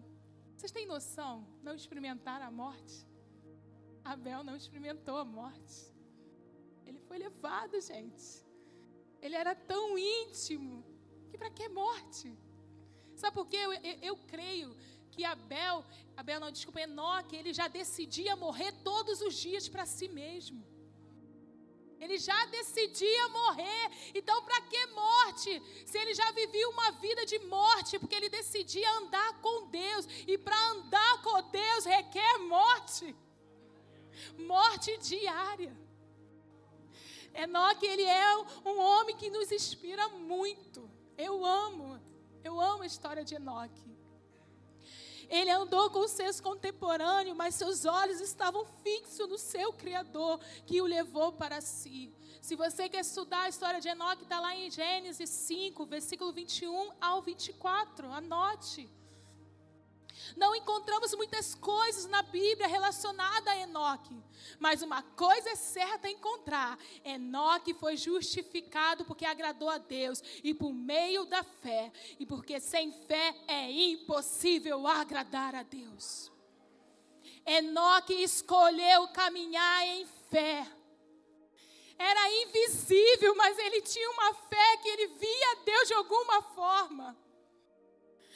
Vocês 0.55 0.71
têm 0.71 0.87
noção? 0.87 1.45
Não 1.61 1.75
experimentaram 1.75 2.47
a 2.47 2.51
morte? 2.51 3.05
Abel 4.03 4.43
não 4.43 4.55
experimentou 4.55 5.17
a 5.17 5.25
morte. 5.25 5.93
Ele 6.85 6.99
foi 6.99 7.17
levado, 7.17 7.79
gente. 7.81 8.43
Ele 9.21 9.35
era 9.35 9.53
tão 9.53 9.97
íntimo 9.97 10.83
que 11.29 11.37
para 11.37 11.49
que 11.49 11.67
morte? 11.67 12.33
Sabe 13.15 13.33
por 13.33 13.47
quê? 13.47 13.57
Eu, 13.57 13.73
eu, 13.73 13.97
eu, 14.01 14.17
creio 14.27 14.75
que 15.11 15.25
Abel, 15.25 15.83
Abel 16.15 16.39
não, 16.39 16.51
desculpa, 16.51 16.81
Enoque, 16.81 17.35
ele 17.35 17.51
já 17.53 17.67
decidia 17.67 18.35
morrer 18.35 18.71
todos 18.83 19.21
os 19.21 19.35
dias 19.35 19.67
para 19.67 19.85
si 19.85 20.07
mesmo. 20.07 20.63
Ele 21.99 22.17
já 22.17 22.45
decidia 22.47 23.29
morrer. 23.29 23.91
Então, 24.13 24.43
para 24.43 24.61
que 24.61 24.85
morte? 24.87 25.61
Se 25.85 25.97
ele 25.97 26.13
já 26.13 26.31
vivia 26.31 26.69
uma 26.69 26.91
vida 26.91 27.25
de 27.25 27.39
morte, 27.39 27.97
porque 27.99 28.15
ele 28.15 28.29
decidia 28.29 28.89
andar 28.99 29.41
com 29.41 29.67
Deus. 29.67 30.07
E 30.27 30.37
para 30.37 30.59
andar 30.71 31.21
com 31.21 31.41
Deus 31.49 31.85
requer 31.85 32.37
morte. 32.39 33.15
Morte 34.37 34.97
diária. 34.97 35.75
Enoque, 37.33 37.85
ele 37.85 38.03
é 38.03 38.37
um 38.65 38.79
homem 38.79 39.15
que 39.15 39.29
nos 39.29 39.51
inspira 39.51 40.07
muito. 40.09 40.89
Eu 41.17 41.45
amo, 41.45 41.99
eu 42.43 42.59
amo 42.59 42.83
a 42.83 42.87
história 42.87 43.23
de 43.23 43.35
Enoque. 43.35 43.96
Ele 45.29 45.51
andou 45.51 45.89
com 45.89 46.07
seus 46.07 46.39
contemporâneos, 46.39 47.35
mas 47.35 47.55
seus 47.55 47.85
olhos 47.85 48.21
estavam 48.21 48.65
fixos 48.83 49.27
no 49.27 49.37
seu 49.37 49.73
Criador, 49.73 50.39
que 50.65 50.81
o 50.81 50.85
levou 50.85 51.33
para 51.33 51.61
si. 51.61 52.13
Se 52.41 52.55
você 52.55 52.87
quer 52.87 53.01
estudar 53.01 53.41
a 53.41 53.49
história 53.49 53.81
de 53.81 53.89
Enoque, 53.89 54.23
está 54.23 54.39
lá 54.39 54.55
em 54.55 54.71
Gênesis 54.71 55.29
5, 55.29 55.85
versículo 55.85 56.31
21 56.31 56.91
ao 57.01 57.21
24. 57.21 58.11
Anote. 58.11 58.89
Não 60.35 60.55
encontramos 60.55 61.13
muitas 61.13 61.55
coisas 61.55 62.05
na 62.07 62.21
Bíblia 62.21 62.67
relacionadas 62.67 63.47
a 63.47 63.57
Enoque. 63.57 64.15
Mas 64.59 64.81
uma 64.81 65.01
coisa 65.01 65.49
é 65.49 65.55
certa 65.55 66.09
encontrar: 66.09 66.77
Enoque 67.03 67.73
foi 67.73 67.95
justificado 67.95 69.05
porque 69.05 69.25
agradou 69.25 69.69
a 69.69 69.77
Deus 69.77 70.21
e 70.43 70.53
por 70.53 70.73
meio 70.73 71.25
da 71.25 71.43
fé. 71.43 71.91
E 72.19 72.25
porque 72.25 72.59
sem 72.59 72.91
fé 72.91 73.35
é 73.47 73.71
impossível 73.71 74.87
agradar 74.87 75.55
a 75.55 75.63
Deus. 75.63 76.31
Enoque 77.45 78.13
escolheu 78.13 79.07
caminhar 79.09 79.87
em 79.87 80.05
fé. 80.29 80.67
Era 81.97 82.31
invisível, 82.43 83.33
mas 83.35 83.57
ele 83.57 83.81
tinha 83.81 84.09
uma 84.11 84.33
fé 84.33 84.77
que 84.77 84.89
ele 84.89 85.07
via 85.07 85.55
Deus 85.65 85.87
de 85.87 85.93
alguma 85.95 86.41
forma. 86.41 87.17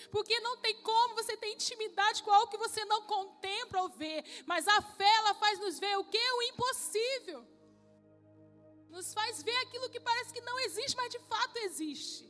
Porque 0.10 0.40
não 0.40 0.58
tem 0.58 0.76
como 0.82 1.16
você 1.16 1.36
ter 1.38 1.52
intimidade 1.52 2.24
com 2.24 2.32
algo 2.32 2.52
que 2.52 2.58
você 2.58 2.84
não 2.86 3.04
contempla 3.04 3.82
ou 3.84 3.90
vê. 3.90 4.24
Mas 4.46 4.68
a 4.68 4.82
fé, 4.82 5.10
ela 5.18 5.34
faz 5.36 5.60
nos 5.60 5.80
ver 5.80 5.98
o 5.98 6.06
que? 6.06 6.18
O 6.18 6.42
impossível. 6.44 7.46
Nos 8.90 9.14
faz 9.14 9.42
ver 9.44 9.56
aquilo 9.58 9.90
que 9.90 10.00
parece 10.00 10.34
que 10.34 10.42
não 10.42 10.60
existe, 10.60 10.98
mas 10.98 11.10
de 11.10 11.20
fato 11.20 11.58
existe. 11.58 12.30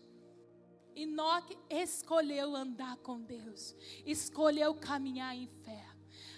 Enoque 0.95 1.57
escolheu 1.69 2.55
andar 2.55 2.97
com 2.97 3.21
Deus. 3.21 3.75
Escolheu 4.05 4.75
caminhar 4.75 5.35
em 5.35 5.47
fé. 5.47 5.85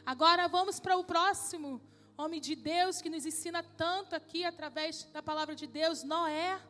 Agora 0.06 0.48
vamos 0.48 0.80
para 0.80 0.98
o 0.98 1.04
próximo 1.04 1.82
homem 2.18 2.40
de 2.40 2.56
Deus 2.56 3.02
que 3.02 3.10
nos 3.10 3.26
ensina 3.26 3.64
tanto 3.64 4.16
aqui 4.16 4.46
através 4.46 5.06
da 5.06 5.24
palavra 5.24 5.56
de 5.56 5.66
Deus, 5.66 6.04
Noé. 6.04 6.62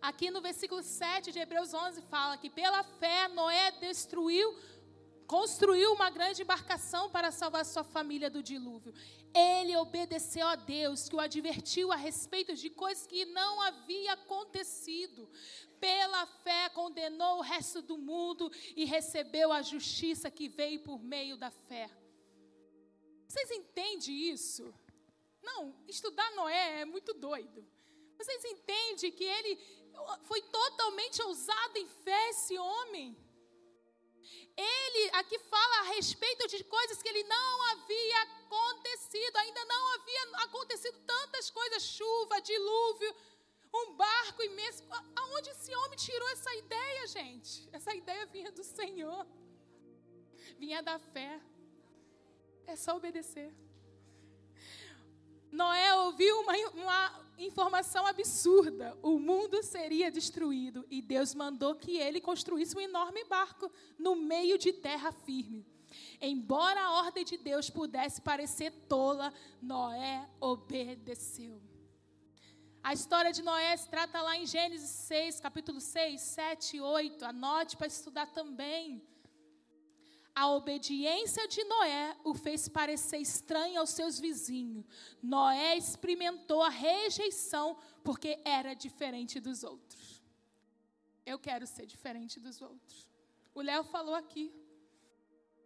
Aqui 0.00 0.30
no 0.30 0.40
versículo 0.40 0.82
7 0.82 1.32
de 1.32 1.38
Hebreus 1.38 1.72
11 1.74 2.02
fala 2.02 2.36
que 2.36 2.50
pela 2.50 2.82
fé 2.82 3.28
Noé 3.28 3.72
destruiu, 3.72 4.56
construiu 5.26 5.92
uma 5.92 6.10
grande 6.10 6.42
embarcação 6.42 7.10
para 7.10 7.30
salvar 7.30 7.64
sua 7.64 7.82
família 7.82 8.30
do 8.30 8.42
dilúvio. 8.42 8.94
Ele 9.34 9.76
obedeceu 9.76 10.46
a 10.46 10.54
Deus, 10.54 11.08
que 11.08 11.16
o 11.16 11.20
advertiu 11.20 11.92
a 11.92 11.96
respeito 11.96 12.54
de 12.54 12.70
coisas 12.70 13.06
que 13.06 13.24
não 13.26 13.60
havia 13.62 14.12
acontecido. 14.12 15.28
Pela 15.80 16.26
fé 16.26 16.68
condenou 16.70 17.38
o 17.38 17.42
resto 17.42 17.82
do 17.82 17.98
mundo 17.98 18.50
e 18.74 18.84
recebeu 18.84 19.52
a 19.52 19.60
justiça 19.60 20.30
que 20.30 20.48
veio 20.48 20.80
por 20.80 21.02
meio 21.02 21.36
da 21.36 21.50
fé. 21.50 21.90
Vocês 23.28 23.50
entendem 23.50 24.30
isso? 24.30 24.72
Não, 25.42 25.74
estudar 25.86 26.30
Noé 26.32 26.80
é 26.80 26.84
muito 26.84 27.12
doido. 27.12 27.66
Vocês 28.16 28.44
entendem 28.44 29.12
que 29.12 29.24
ele 29.24 29.58
foi 30.24 30.40
totalmente 30.42 31.22
ousado 31.22 31.78
em 31.78 31.86
fé 32.04 32.28
esse 32.30 32.56
homem. 32.58 33.16
Ele 34.56 35.10
aqui 35.12 35.38
fala 35.38 35.80
a 35.80 35.88
respeito 35.94 36.48
de 36.48 36.64
coisas 36.64 37.02
que 37.02 37.08
ele 37.08 37.24
não 37.24 37.62
havia 37.72 38.22
acontecido, 38.22 39.36
ainda 39.36 39.64
não 39.66 39.94
havia 39.94 40.22
acontecido 40.44 40.98
tantas 41.00 41.50
coisas, 41.50 41.82
chuva, 41.82 42.40
dilúvio, 42.40 43.14
um 43.74 43.92
barco 43.94 44.42
imenso. 44.42 44.82
Aonde 45.14 45.50
esse 45.50 45.74
homem 45.74 45.98
tirou 45.98 46.28
essa 46.30 46.54
ideia, 46.54 47.06
gente? 47.06 47.68
Essa 47.72 47.94
ideia 47.94 48.24
vinha 48.26 48.50
do 48.50 48.64
Senhor. 48.64 49.26
Vinha 50.58 50.82
da 50.82 50.98
fé. 50.98 51.40
É 52.66 52.74
só 52.76 52.96
obedecer. 52.96 53.54
Noé 55.52 55.94
ouviu 55.94 56.40
uma, 56.40 56.54
uma 56.70 57.25
informação 57.38 58.06
absurda: 58.06 58.96
o 59.02 59.18
mundo 59.18 59.62
seria 59.62 60.10
destruído 60.10 60.84
e 60.90 61.02
Deus 61.02 61.34
mandou 61.34 61.74
que 61.74 61.96
ele 61.96 62.20
construísse 62.20 62.76
um 62.76 62.80
enorme 62.80 63.24
barco 63.24 63.70
no 63.98 64.16
meio 64.16 64.58
de 64.58 64.72
terra 64.72 65.12
firme. 65.12 65.66
Embora 66.20 66.80
a 66.80 66.92
ordem 66.98 67.24
de 67.24 67.36
Deus 67.36 67.70
pudesse 67.70 68.20
parecer 68.20 68.72
tola, 68.88 69.32
Noé 69.60 70.28
obedeceu. 70.40 71.60
A 72.82 72.92
história 72.92 73.32
de 73.32 73.42
Noé 73.42 73.76
se 73.76 73.88
trata 73.88 74.22
lá 74.22 74.36
em 74.36 74.46
Gênesis 74.46 74.88
6, 74.88 75.40
capítulo 75.40 75.80
6, 75.80 76.20
7 76.20 76.76
e 76.76 76.80
8. 76.80 77.24
Anote 77.24 77.76
para 77.76 77.88
estudar 77.88 78.26
também. 78.26 79.02
A 80.38 80.48
obediência 80.50 81.48
de 81.48 81.64
Noé 81.64 82.14
o 82.22 82.34
fez 82.34 82.68
parecer 82.68 83.16
estranho 83.16 83.80
aos 83.80 83.88
seus 83.88 84.20
vizinhos. 84.20 84.84
Noé 85.22 85.78
experimentou 85.78 86.60
a 86.62 86.68
rejeição 86.68 87.78
porque 88.04 88.38
era 88.44 88.74
diferente 88.74 89.40
dos 89.40 89.64
outros. 89.64 90.22
Eu 91.24 91.38
quero 91.38 91.66
ser 91.66 91.86
diferente 91.86 92.38
dos 92.38 92.60
outros. 92.60 93.08
O 93.54 93.62
Léo 93.62 93.82
falou 93.82 94.14
aqui 94.14 94.52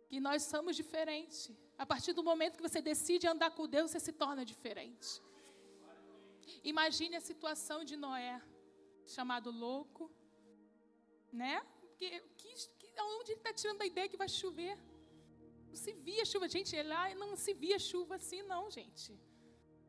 que 0.09 0.21
nós 0.21 0.45
somos 0.45 0.77
diferentes. 0.77 1.51
A 1.77 1.85
partir 1.85 2.13
do 2.13 2.23
momento 2.23 2.57
que 2.57 2.63
você 2.63 2.81
decide 2.81 3.27
andar 3.27 3.51
com 3.51 3.67
Deus, 3.67 3.91
você 3.91 3.99
se 3.99 4.13
torna 4.13 4.45
diferente. 4.45 5.21
Imagine 6.63 7.17
a 7.17 7.21
situação 7.21 7.83
de 7.83 7.97
Noé, 7.97 8.41
chamado 9.05 9.51
louco, 9.51 10.09
né? 11.33 11.61
Que, 11.99 12.21
que, 12.39 12.55
que, 12.91 13.01
onde 13.01 13.33
ele 13.33 13.41
está 13.41 13.53
tirando 13.53 13.83
a 13.83 13.87
ideia 13.87 14.09
que 14.09 14.17
vai 14.17 14.29
chover? 14.29 14.77
Não 15.69 15.77
se 15.77 15.93
via 15.93 16.25
chuva. 16.25 16.49
Gente, 16.49 16.81
lá 16.83 17.15
não 17.15 17.37
se 17.37 17.53
via 17.55 17.79
chuva 17.79 18.17
assim, 18.17 18.43
não, 18.43 18.71
gente. 18.71 19.19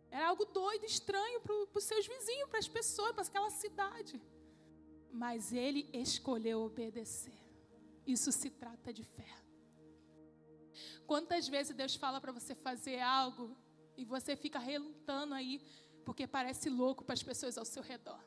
Era 0.10 0.28
algo 0.28 0.46
doido, 0.46 0.86
estranho 0.86 1.40
para 1.42 1.56
os 1.80 1.84
seus 1.84 2.06
vizinhos, 2.06 2.50
para 2.50 2.60
as 2.60 2.68
pessoas, 2.68 3.14
para 3.14 3.24
aquela 3.24 3.50
cidade. 3.50 4.22
Mas 5.12 5.52
ele 5.54 5.90
escolheu 5.94 6.62
obedecer. 6.62 7.40
Isso 8.06 8.32
se 8.32 8.50
trata 8.50 8.92
de 8.92 9.04
fé. 9.04 9.34
Quantas 11.06 11.48
vezes 11.48 11.76
Deus 11.76 11.96
fala 11.96 12.20
para 12.20 12.32
você 12.32 12.54
fazer 12.56 13.00
algo 13.00 13.56
e 13.98 14.04
você 14.04 14.36
fica 14.36 14.60
relutando 14.60 15.34
aí, 15.34 15.62
porque 16.06 16.26
parece 16.26 16.70
louco 16.70 17.04
para 17.04 17.14
as 17.14 17.24
pessoas 17.24 17.58
ao 17.58 17.66
seu 17.66 17.84
redor. 17.84 18.22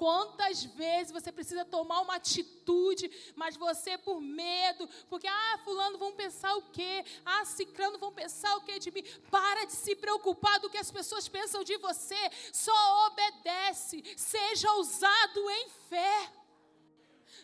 Quantas 0.00 0.64
vezes 0.64 1.12
você 1.12 1.30
precisa 1.30 1.62
tomar 1.62 2.00
uma 2.00 2.14
atitude, 2.14 3.10
mas 3.36 3.54
você 3.54 3.98
por 3.98 4.18
medo, 4.18 4.88
porque 5.10 5.26
ah, 5.26 5.60
fulano 5.62 5.98
vão 5.98 6.12
pensar 6.14 6.56
o 6.56 6.62
quê? 6.76 7.04
Ah, 7.22 7.44
ciclano 7.44 7.98
vão 7.98 8.10
pensar 8.10 8.56
o 8.56 8.62
quê 8.62 8.78
de 8.78 8.90
mim? 8.90 9.04
Para 9.30 9.66
de 9.66 9.74
se 9.74 9.94
preocupar 9.94 10.58
do 10.58 10.70
que 10.70 10.78
as 10.78 10.90
pessoas 10.90 11.28
pensam 11.28 11.62
de 11.62 11.76
você. 11.76 12.16
Só 12.50 13.08
obedece, 13.08 14.02
seja 14.16 14.72
ousado 14.72 15.50
em 15.50 15.68
fé. 15.90 16.32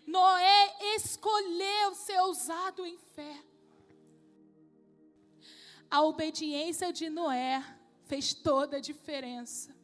Noé 0.06 0.76
escolheu 0.96 1.94
ser 1.94 2.18
ousado 2.22 2.86
em 2.86 2.96
fé. 3.14 3.36
A 5.90 6.00
obediência 6.00 6.90
de 6.90 7.10
Noé 7.10 7.62
fez 8.06 8.32
toda 8.32 8.78
a 8.78 8.80
diferença. 8.80 9.76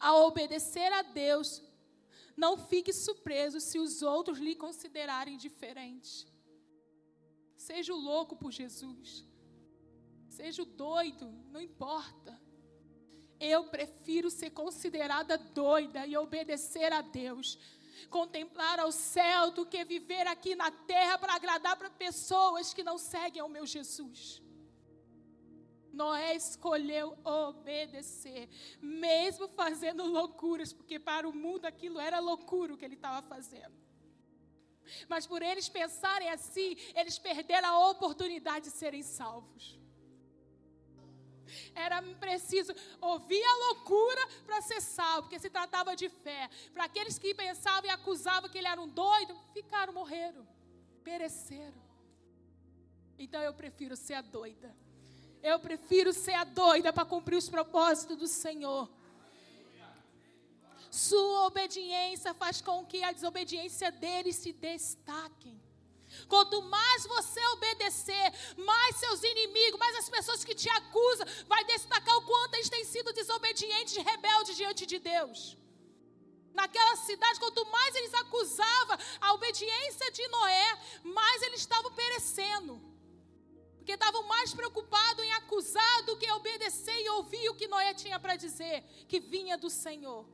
Ao 0.00 0.26
obedecer 0.26 0.92
a 0.92 1.02
Deus, 1.02 1.62
não 2.42 2.56
fique 2.70 2.92
surpreso 2.92 3.58
se 3.60 3.78
os 3.84 3.94
outros 4.02 4.38
lhe 4.38 4.54
considerarem 4.64 5.36
diferente. 5.46 6.12
Seja 7.68 7.92
o 7.92 8.02
louco 8.10 8.34
por 8.42 8.50
Jesus. 8.60 9.08
Seja 10.38 10.62
o 10.62 10.72
doido, 10.86 11.26
não 11.52 11.60
importa. 11.60 12.32
Eu 13.38 13.60
prefiro 13.74 14.30
ser 14.30 14.50
considerada 14.62 15.36
doida 15.36 16.06
e 16.06 16.16
obedecer 16.16 16.90
a 16.92 17.02
Deus. 17.02 17.58
Contemplar 18.08 18.78
ao 18.80 18.90
céu 18.90 19.50
do 19.50 19.66
que 19.66 19.84
viver 19.84 20.26
aqui 20.26 20.54
na 20.54 20.70
terra 20.70 21.18
para 21.18 21.34
agradar 21.34 21.76
para 21.76 21.90
pessoas 21.90 22.72
que 22.72 22.82
não 22.82 22.96
seguem 22.96 23.42
ao 23.42 23.54
meu 23.56 23.66
Jesus. 23.66 24.42
Noé 25.92 26.34
escolheu 26.34 27.18
obedecer, 27.24 28.48
mesmo 28.80 29.48
fazendo 29.48 30.04
loucuras, 30.04 30.72
porque 30.72 30.98
para 30.98 31.28
o 31.28 31.32
mundo 31.32 31.66
aquilo 31.66 31.98
era 31.98 32.18
loucura 32.18 32.74
o 32.74 32.76
que 32.76 32.84
ele 32.84 32.94
estava 32.94 33.26
fazendo. 33.26 33.74
Mas 35.08 35.26
por 35.26 35.42
eles 35.42 35.68
pensarem 35.68 36.28
assim, 36.30 36.76
eles 36.94 37.18
perderam 37.18 37.68
a 37.68 37.90
oportunidade 37.90 38.66
de 38.66 38.70
serem 38.72 39.02
salvos. 39.02 39.78
Era 41.74 42.00
preciso 42.20 42.72
ouvir 43.00 43.42
a 43.42 43.56
loucura 43.66 44.26
para 44.46 44.62
ser 44.62 44.80
salvo, 44.80 45.22
porque 45.22 45.38
se 45.38 45.50
tratava 45.50 45.96
de 45.96 46.08
fé. 46.08 46.48
Para 46.72 46.84
aqueles 46.84 47.18
que 47.18 47.34
pensavam 47.34 47.86
e 47.86 47.92
acusavam 47.92 48.48
que 48.48 48.58
ele 48.58 48.68
era 48.68 48.80
um 48.80 48.88
doido, 48.88 49.36
ficaram, 49.52 49.92
morreram, 49.92 50.46
pereceram. 51.02 51.82
Então 53.18 53.42
eu 53.42 53.52
prefiro 53.52 53.96
ser 53.96 54.14
a 54.14 54.22
doida 54.22 54.74
eu 55.42 55.58
prefiro 55.58 56.12
ser 56.12 56.34
a 56.34 56.44
doida 56.44 56.92
para 56.92 57.04
cumprir 57.04 57.36
os 57.36 57.48
propósitos 57.48 58.16
do 58.16 58.26
Senhor. 58.26 58.88
Sua 60.90 61.46
obediência 61.46 62.34
faz 62.34 62.60
com 62.60 62.84
que 62.84 63.02
a 63.02 63.12
desobediência 63.12 63.92
deles 63.92 64.36
se 64.36 64.52
destaquem. 64.52 65.60
Quanto 66.28 66.60
mais 66.62 67.06
você 67.06 67.40
obedecer, 67.48 68.32
mais 68.56 68.96
seus 68.96 69.22
inimigos, 69.22 69.78
mais 69.78 69.96
as 69.96 70.08
pessoas 70.08 70.42
que 70.42 70.56
te 70.56 70.68
acusam, 70.68 71.26
vai 71.46 71.64
destacar 71.64 72.16
o 72.16 72.22
quanto 72.22 72.54
eles 72.54 72.68
têm 72.68 72.84
sido 72.84 73.12
desobedientes 73.12 73.96
e 73.96 74.00
rebeldes 74.00 74.56
diante 74.56 74.84
de 74.84 74.98
Deus. 74.98 75.56
Naquela 76.52 76.96
cidade, 76.96 77.38
quanto 77.38 77.64
mais 77.66 77.94
eles 77.94 78.12
acusavam 78.14 78.98
a 79.20 79.32
obediência 79.34 80.10
de 80.10 80.26
Noé, 80.26 80.78
mais 81.04 81.42
eles 81.42 81.60
estavam 81.60 81.92
perecendo 81.92 82.89
porque 83.90 84.04
estavam 84.04 84.22
mais 84.22 84.54
preocupados 84.54 85.24
em 85.24 85.32
acusar 85.32 86.02
do 86.04 86.16
que 86.16 86.30
obedecer 86.30 86.96
e 87.00 87.08
ouvir 87.10 87.48
o 87.48 87.54
que 87.54 87.66
Noé 87.66 87.92
tinha 87.92 88.20
para 88.20 88.36
dizer, 88.36 88.84
que 89.08 89.18
vinha 89.18 89.58
do 89.58 89.68
Senhor. 89.68 90.24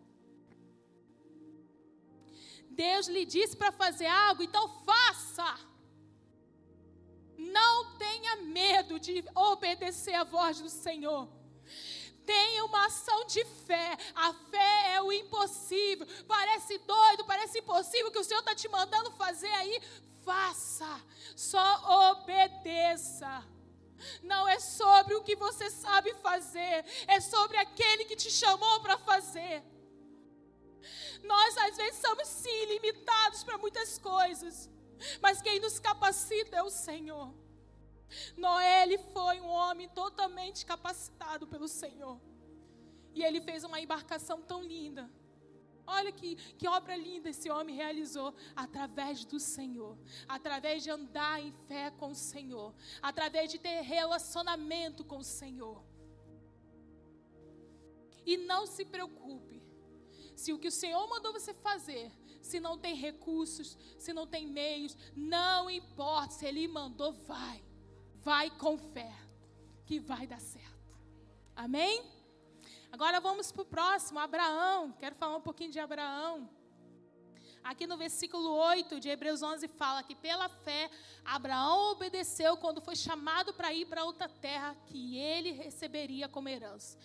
Deus 2.69 3.07
lhe 3.09 3.25
disse 3.25 3.57
para 3.57 3.73
fazer 3.73 4.07
algo, 4.07 4.43
então 4.43 4.69
faça. 4.85 5.59
Não 7.39 7.97
tenha 7.97 8.37
medo 8.43 9.01
de 9.01 9.25
obedecer 9.35 10.15
a 10.15 10.25
voz 10.25 10.61
do 10.61 10.69
Senhor. 10.69 11.27
Tenha 12.27 12.65
uma 12.67 12.87
ação 12.87 13.25
de 13.25 13.43
fé. 13.67 13.97
A 14.15 14.35
fé 14.51 14.97
é 14.97 15.01
o 15.01 15.11
impossível. 15.13 16.07
Parece 16.29 16.77
doido, 16.79 17.25
parece 17.25 17.61
impossível 17.61 18.11
que 18.11 18.19
o 18.19 18.25
Senhor 18.25 18.41
está 18.41 18.55
te 18.55 18.69
mandando 18.69 19.13
fazer 19.13 19.53
aí 19.53 19.81
faça, 20.27 20.93
só 21.37 21.67
obedeça. 22.11 23.33
Não 24.23 24.47
é 24.47 24.59
sobre 24.61 25.15
o 25.15 25.23
que 25.23 25.37
você 25.37 25.71
sabe 25.71 26.13
fazer, 26.15 26.85
é 27.07 27.19
sobre 27.21 27.57
aquele 27.57 28.05
que 28.05 28.17
te 28.17 28.31
chamou 28.31 28.81
para 28.81 28.99
fazer. 28.99 29.63
Nós 31.23 31.57
às 31.59 31.77
vezes 31.77 32.01
somos 32.01 32.29
sim 32.29 32.65
limitados 32.67 33.43
para 33.43 33.57
muitas 33.57 33.99
coisas, 33.99 34.69
mas 35.21 35.41
quem 35.41 35.59
nos 35.61 35.79
capacita 35.79 36.57
é 36.57 36.63
o 36.63 36.71
Senhor. 36.71 37.33
Noé 38.37 38.83
ele 38.83 38.99
foi 38.99 39.41
um 39.41 39.49
homem 39.49 39.89
totalmente 39.89 40.67
capacitado 40.67 41.47
pelo 41.47 41.69
Senhor. 41.69 42.21
E 43.15 43.25
ele 43.25 43.41
fez 43.41 43.65
uma 43.65 43.81
embarcação 43.81 44.43
tão 44.43 44.63
linda 44.63 45.11
Olha 45.87 46.11
que, 46.11 46.37
que 46.59 46.67
obra 46.67 46.97
linda 46.97 47.31
esse 47.31 47.49
homem 47.49 47.77
realizou 47.77 48.35
através 48.55 49.25
do 49.25 49.39
Senhor, 49.39 49.97
através 50.29 50.83
de 50.83 50.91
andar 50.91 51.41
em 51.41 51.53
fé 51.69 51.91
com 51.93 52.11
o 52.11 52.15
Senhor, 52.15 52.75
através 53.01 53.51
de 53.51 53.59
ter 53.59 53.81
relacionamento 53.83 55.05
com 55.05 55.19
o 55.19 55.25
Senhor. 55.25 55.85
E 58.25 58.37
não 58.37 58.67
se 58.67 58.85
preocupe, 58.85 59.63
se 60.35 60.53
o 60.53 60.59
que 60.59 60.69
o 60.69 60.73
Senhor 60.73 61.09
mandou 61.09 61.33
você 61.33 61.55
fazer, 61.55 62.11
se 62.43 62.59
não 62.59 62.77
tem 62.77 62.95
recursos, 62.95 63.77
se 63.99 64.13
não 64.13 64.27
tem 64.27 64.47
meios, 64.47 64.97
não 65.15 65.71
importa, 65.71 66.35
se 66.35 66.47
Ele 66.47 66.67
mandou, 66.67 67.13
vai, 67.13 67.65
vai 68.17 68.51
com 68.51 68.77
fé, 68.77 69.13
que 69.85 70.01
vai 70.01 70.27
dar 70.27 70.41
certo. 70.41 70.99
Amém? 71.55 72.16
Agora 72.97 73.21
vamos 73.21 73.53
para 73.53 73.61
o 73.61 73.67
próximo, 73.67 74.19
Abraão. 74.19 74.91
Quero 74.99 75.15
falar 75.17 75.37
um 75.37 75.43
pouquinho 75.43 75.71
de 75.71 75.79
Abraão. 75.79 76.49
Aqui 77.63 77.87
no 77.87 77.99
versículo 77.99 78.49
8 78.49 78.99
de 78.99 79.11
Hebreus 79.11 79.43
11 79.43 79.69
fala 79.69 80.03
que 80.03 80.15
pela 80.15 80.49
fé 80.49 80.91
Abraão 81.23 81.91
obedeceu 81.91 82.57
quando 82.57 82.81
foi 82.81 82.97
chamado 82.97 83.53
para 83.53 83.71
ir 83.71 83.85
para 83.85 84.03
outra 84.03 84.31
terra 84.31 84.75
que 84.87 85.19
ele 85.19 85.53
receberia 85.53 86.27
como 86.27 86.49
herança. 86.49 86.99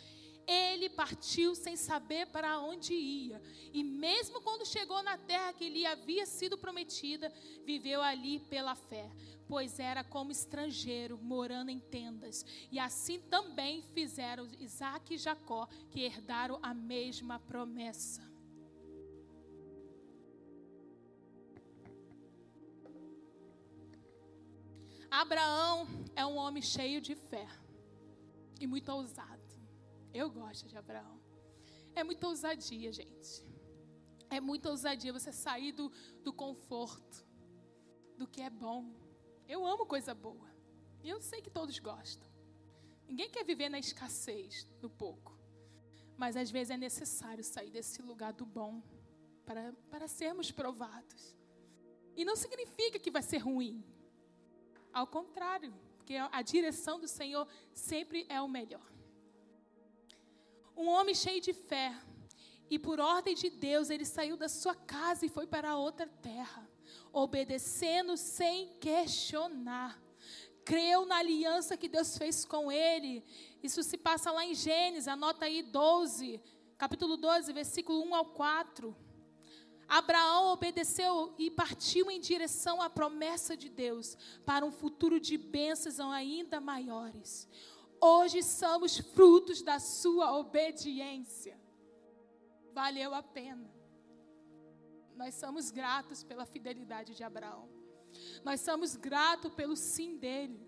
Ele 0.47 0.89
partiu 0.89 1.55
sem 1.55 1.75
saber 1.75 2.27
para 2.27 2.59
onde 2.59 2.93
ia. 2.93 3.41
E 3.73 3.83
mesmo 3.83 4.41
quando 4.41 4.65
chegou 4.65 5.01
na 5.03 5.17
terra 5.17 5.53
que 5.53 5.69
lhe 5.69 5.85
havia 5.85 6.25
sido 6.25 6.57
prometida, 6.57 7.31
viveu 7.63 8.01
ali 8.01 8.39
pela 8.39 8.75
fé, 8.75 9.09
pois 9.47 9.79
era 9.79 10.03
como 10.03 10.31
estrangeiro, 10.31 11.17
morando 11.17 11.69
em 11.69 11.79
tendas. 11.79 12.45
E 12.71 12.79
assim 12.79 13.19
também 13.19 13.81
fizeram 13.93 14.49
Isaac 14.59 15.13
e 15.13 15.17
Jacó, 15.17 15.67
que 15.89 16.01
herdaram 16.01 16.59
a 16.61 16.73
mesma 16.73 17.39
promessa. 17.39 18.31
Abraão 25.11 25.85
é 26.15 26.25
um 26.25 26.37
homem 26.37 26.63
cheio 26.63 27.01
de 27.01 27.15
fé 27.15 27.45
e 28.61 28.65
muito 28.65 28.89
ousado. 28.89 29.40
Eu 30.13 30.29
gosto 30.29 30.67
de 30.67 30.77
Abraão. 30.77 31.19
É 31.95 32.03
muita 32.03 32.27
ousadia, 32.27 32.91
gente. 32.91 33.45
É 34.29 34.39
muita 34.39 34.69
ousadia 34.69 35.11
você 35.11 35.31
sair 35.31 35.71
do, 35.71 35.91
do 36.23 36.31
conforto, 36.31 37.25
do 38.17 38.27
que 38.27 38.41
é 38.41 38.49
bom. 38.49 38.93
Eu 39.47 39.65
amo 39.65 39.85
coisa 39.85 40.13
boa. 40.13 40.49
E 41.03 41.09
eu 41.09 41.19
sei 41.19 41.41
que 41.41 41.49
todos 41.49 41.77
gostam. 41.79 42.29
Ninguém 43.07 43.29
quer 43.29 43.43
viver 43.43 43.69
na 43.69 43.79
escassez 43.79 44.63
do 44.79 44.89
pouco. 44.89 45.37
Mas 46.17 46.37
às 46.37 46.49
vezes 46.49 46.71
é 46.71 46.77
necessário 46.77 47.43
sair 47.43 47.71
desse 47.71 48.01
lugar 48.01 48.31
do 48.33 48.45
bom 48.45 48.81
para, 49.45 49.73
para 49.89 50.07
sermos 50.07 50.51
provados. 50.51 51.35
E 52.15 52.23
não 52.23 52.35
significa 52.35 52.99
que 52.99 53.11
vai 53.11 53.21
ser 53.21 53.39
ruim. 53.39 53.83
Ao 54.93 55.07
contrário, 55.07 55.73
porque 55.97 56.15
a 56.15 56.41
direção 56.41 56.99
do 56.99 57.07
Senhor 57.07 57.47
sempre 57.73 58.25
é 58.29 58.41
o 58.41 58.47
melhor. 58.47 58.90
Um 60.75 60.87
homem 60.87 61.13
cheio 61.13 61.41
de 61.41 61.53
fé, 61.53 61.93
e 62.69 62.79
por 62.79 63.01
ordem 63.01 63.35
de 63.35 63.49
Deus, 63.49 63.89
ele 63.89 64.05
saiu 64.05 64.37
da 64.37 64.47
sua 64.47 64.73
casa 64.73 65.25
e 65.25 65.29
foi 65.29 65.45
para 65.45 65.75
outra 65.75 66.07
terra, 66.07 66.65
obedecendo 67.11 68.15
sem 68.15 68.69
questionar. 68.79 70.01
Creu 70.63 71.05
na 71.05 71.17
aliança 71.17 71.75
que 71.75 71.89
Deus 71.89 72.17
fez 72.17 72.45
com 72.45 72.71
ele. 72.71 73.25
Isso 73.61 73.83
se 73.83 73.97
passa 73.97 74.31
lá 74.31 74.45
em 74.45 74.55
Gênesis, 74.55 75.09
anota 75.09 75.45
aí 75.45 75.61
12, 75.61 76.41
capítulo 76.77 77.17
12, 77.17 77.51
versículo 77.51 78.05
1 78.05 78.15
ao 78.15 78.25
4. 78.27 78.95
Abraão 79.91 80.53
obedeceu 80.53 81.35
e 81.37 81.51
partiu 81.51 82.09
em 82.09 82.21
direção 82.21 82.81
à 82.81 82.89
promessa 82.89 83.57
de 83.57 83.67
Deus 83.67 84.17
para 84.45 84.65
um 84.65 84.71
futuro 84.71 85.19
de 85.19 85.37
bênçãos 85.37 85.99
ainda 85.99 86.61
maiores. 86.61 87.49
Hoje 88.03 88.41
somos 88.41 88.97
frutos 88.97 89.61
da 89.61 89.79
sua 89.79 90.35
obediência. 90.35 91.55
Valeu 92.73 93.13
a 93.13 93.21
pena. 93.21 93.71
Nós 95.15 95.35
somos 95.35 95.69
gratos 95.69 96.23
pela 96.23 96.43
fidelidade 96.43 97.13
de 97.13 97.23
Abraão. 97.23 97.69
Nós 98.43 98.59
somos 98.61 98.95
gratos 98.95 99.53
pelo 99.53 99.75
sim 99.75 100.17
dele, 100.17 100.59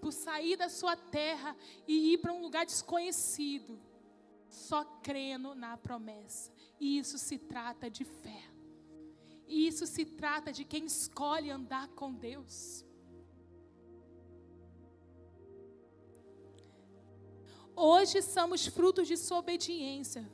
por 0.00 0.12
sair 0.12 0.56
da 0.56 0.68
sua 0.68 0.96
terra 0.96 1.56
e 1.88 2.12
ir 2.12 2.18
para 2.18 2.32
um 2.32 2.40
lugar 2.40 2.64
desconhecido, 2.64 3.80
só 4.48 4.84
crendo 5.02 5.56
na 5.56 5.76
promessa. 5.76 6.52
E 6.78 6.98
isso 6.98 7.18
se 7.18 7.36
trata 7.36 7.90
de 7.90 8.04
fé. 8.04 8.44
E 9.46 9.66
isso 9.66 9.86
se 9.86 10.04
trata 10.04 10.52
de 10.52 10.64
quem 10.64 10.84
escolhe 10.84 11.50
andar 11.50 11.88
com 11.88 12.12
Deus. 12.12 12.84
Hoje 17.76 18.22
somos 18.22 18.66
frutos 18.66 19.08
de 19.08 19.16
sua 19.16 19.38
obediência. 19.38 20.28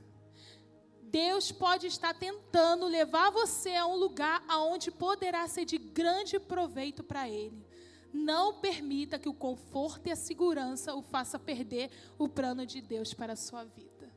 Deus 1.03 1.51
pode 1.51 1.87
estar 1.87 2.15
tentando 2.15 2.87
levar 2.87 3.31
você 3.31 3.75
a 3.75 3.87
um 3.87 3.97
lugar 3.97 4.45
aonde 4.47 4.91
poderá 4.91 5.47
ser 5.49 5.65
de 5.65 5.77
grande 5.77 6.39
proveito 6.39 7.03
para 7.03 7.29
Ele. 7.29 7.67
Não 8.13 8.61
permita 8.61 9.19
que 9.19 9.29
o 9.29 9.35
conforto 9.35 10.07
e 10.07 10.13
a 10.13 10.17
segurança 10.17 10.95
o 10.95 11.03
faça 11.03 11.39
perder 11.39 11.91
o 12.19 12.29
plano 12.29 12.65
de 12.65 12.81
Deus 12.81 13.15
para 13.15 13.33
a 13.33 13.37
sua 13.37 13.65
vida. 13.65 14.13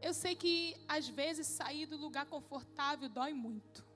Eu 0.00 0.14
sei 0.14 0.34
que 0.34 0.76
às 0.88 1.08
vezes 1.08 1.46
sair 1.46 1.84
do 1.86 1.96
lugar 1.96 2.24
confortável 2.26 3.08
dói 3.08 3.34
muito. 3.34 3.86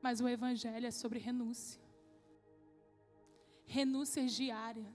Mas 0.00 0.20
o 0.20 0.28
Evangelho 0.28 0.86
é 0.86 0.90
sobre 0.92 1.18
renúncia. 1.18 1.80
Renúncia 3.64 4.24
diária. 4.26 4.86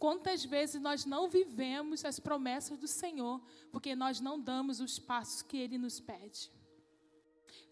Quantas 0.00 0.42
vezes 0.42 0.80
nós 0.80 1.04
não 1.04 1.28
vivemos 1.28 2.06
as 2.06 2.18
promessas 2.18 2.78
do 2.78 2.88
Senhor 2.88 3.38
porque 3.70 3.94
nós 3.94 4.18
não 4.18 4.40
damos 4.40 4.80
os 4.80 4.98
passos 4.98 5.42
que 5.42 5.58
Ele 5.58 5.76
nos 5.76 6.00
pede? 6.00 6.50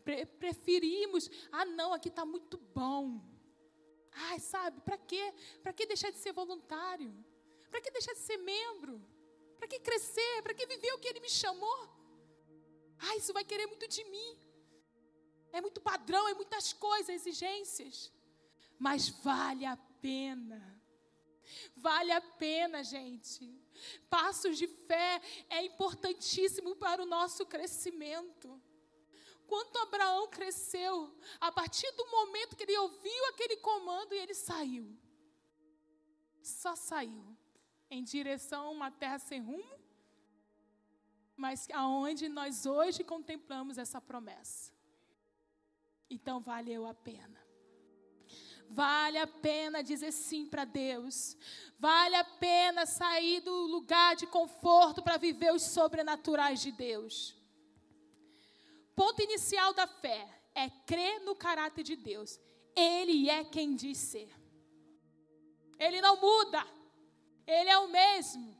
Pre 0.05 0.27
preferimos, 0.27 1.31
ah, 1.51 1.65
não, 1.65 1.95
aqui 1.95 2.11
está 2.11 2.27
muito 2.27 2.59
bom. 2.59 3.19
Ai, 4.13 4.39
sabe, 4.41 4.79
para 4.83 4.99
quê? 4.99 5.33
Para 5.63 5.73
que 5.73 5.87
deixar 5.87 6.11
de 6.11 6.19
ser 6.19 6.35
voluntário? 6.35 7.13
Para 7.71 7.81
que 7.81 7.91
deixar 7.91 8.13
de 8.13 8.21
ser 8.21 8.37
membro? 8.37 9.01
Para 9.57 9.67
que 9.67 9.81
crescer? 9.81 10.43
Para 10.43 10.53
que 10.53 10.67
viver 10.67 10.93
o 10.93 10.99
que 10.99 11.09
Ele 11.09 11.21
me 11.21 11.31
chamou? 11.31 11.89
Ah, 12.99 13.17
isso 13.17 13.33
vai 13.33 13.43
querer 13.43 13.67
muito 13.69 13.89
de 13.89 14.05
mim. 14.05 14.39
É 15.51 15.63
muito 15.63 15.81
padrão, 15.81 16.29
é 16.29 16.35
muitas 16.35 16.75
coisas, 16.75 17.09
exigências. 17.09 18.13
Mas 18.79 19.09
vale 19.09 19.65
a 19.65 19.79
pena. 19.79 20.68
Vale 21.77 22.13
a 22.13 22.21
pena, 22.21 22.83
gente. 22.83 23.51
Passos 24.11 24.59
de 24.59 24.67
fé 24.67 25.21
é 25.49 25.65
importantíssimo 25.65 26.77
para 26.77 27.03
o 27.03 27.07
nosso 27.07 27.47
crescimento. 27.47 28.61
Quanto 29.47 29.79
Abraão 29.79 30.29
cresceu 30.29 31.17
a 31.41 31.51
partir 31.51 31.91
do 31.93 32.07
momento 32.11 32.55
que 32.55 32.65
ele 32.65 32.77
ouviu 32.77 33.27
aquele 33.27 33.57
comando 33.57 34.13
e 34.13 34.19
ele 34.19 34.35
saiu. 34.35 34.95
Só 36.43 36.77
saiu 36.77 37.37
em 37.91 38.03
direção 38.03 38.67
a 38.67 38.71
uma 38.71 38.91
terra 38.91 39.19
sem 39.19 39.41
rumo, 39.41 39.79
mas 41.35 41.69
aonde 41.71 42.29
nós 42.29 42.67
hoje 42.67 43.03
contemplamos 43.03 43.79
essa 43.79 44.01
promessa. 44.01 44.73
Então 46.11 46.41
valeu 46.41 46.87
a 46.87 46.93
pena. 46.93 47.48
Vale 48.71 49.19
a 49.19 49.27
pena 49.27 49.83
dizer 49.83 50.13
sim 50.13 50.47
para 50.47 50.65
Deus. 50.65 51.37
Vale 51.79 52.17
a 52.17 52.25
pena 52.25 52.87
sair 52.87 53.41
do 53.41 53.53
lugar 53.67 54.15
de 54.17 54.27
conforto 54.27 55.03
para 55.03 55.17
viver 55.17 55.53
os 55.53 55.63
sobrenaturais 55.63 56.61
de 56.61 56.73
Deus. 56.73 57.35
Ponto 58.95 59.23
inicial 59.23 59.73
da 59.73 59.87
fé 59.87 60.29
é 60.55 60.69
crer 60.87 61.21
no 61.21 61.35
caráter 61.35 61.83
de 61.83 61.97
Deus. 61.97 62.39
Ele 62.75 63.31
é 63.31 63.45
quem 63.45 63.75
diz 63.75 63.99
ser. 63.99 64.31
Ele 65.79 66.01
não 66.01 66.21
muda. 66.21 66.67
Ele 67.47 67.71
é 67.71 67.79
o 67.79 67.89
mesmo. 67.89 68.57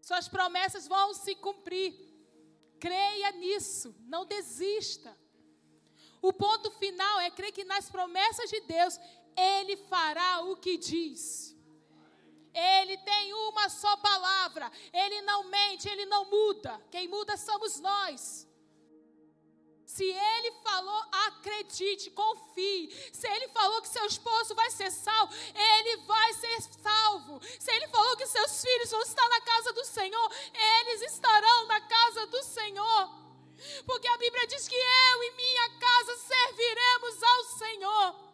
Suas 0.00 0.28
promessas 0.28 0.88
vão 0.88 1.12
se 1.12 1.34
cumprir. 1.34 1.92
Creia 2.80 3.32
nisso, 3.32 3.94
não 4.06 4.24
desista. 4.24 5.14
O 6.20 6.32
ponto 6.32 6.70
final 6.72 7.20
é 7.20 7.30
crer 7.30 7.52
que 7.52 7.64
nas 7.64 7.90
promessas 7.90 8.50
de 8.50 8.60
Deus, 8.60 8.98
Ele 9.38 9.76
fará 9.76 10.40
o 10.40 10.56
que 10.56 10.76
diz. 10.76 11.56
Ele 12.52 12.96
tem 12.98 13.32
uma 13.34 13.68
só 13.68 13.96
palavra, 13.98 14.70
Ele 14.92 15.20
não 15.22 15.44
mente, 15.44 15.88
Ele 15.88 16.06
não 16.06 16.24
muda. 16.24 16.80
Quem 16.90 17.06
muda 17.06 17.36
somos 17.36 17.78
nós. 17.78 18.48
Se 19.88 20.04
ele 20.04 20.52
falou, 20.62 21.02
acredite, 21.26 22.10
confie. 22.10 22.94
Se 23.10 23.26
ele 23.26 23.48
falou 23.48 23.80
que 23.80 23.88
seu 23.88 24.04
esposo 24.04 24.54
vai 24.54 24.70
ser 24.70 24.90
salvo, 24.92 25.34
ele 25.54 25.96
vai 26.04 26.34
ser 26.34 26.60
salvo. 26.60 27.40
Se 27.58 27.70
ele 27.72 27.88
falou 27.88 28.14
que 28.18 28.26
seus 28.26 28.60
filhos 28.60 28.90
vão 28.90 29.00
estar 29.00 29.26
na 29.30 29.40
casa 29.40 29.72
do 29.72 29.84
Senhor, 29.86 30.32
eles 30.52 31.00
estarão 31.10 31.66
na 31.68 31.80
casa 31.80 32.26
do 32.26 32.42
Senhor. 32.42 33.10
Porque 33.86 34.06
a 34.08 34.18
Bíblia 34.18 34.46
diz 34.46 34.68
que 34.68 34.76
eu 34.76 35.22
e 35.24 35.30
minha 35.36 35.70
casa 35.78 36.16
serviremos 36.18 37.22
ao 37.22 37.44
Senhor. 37.44 38.27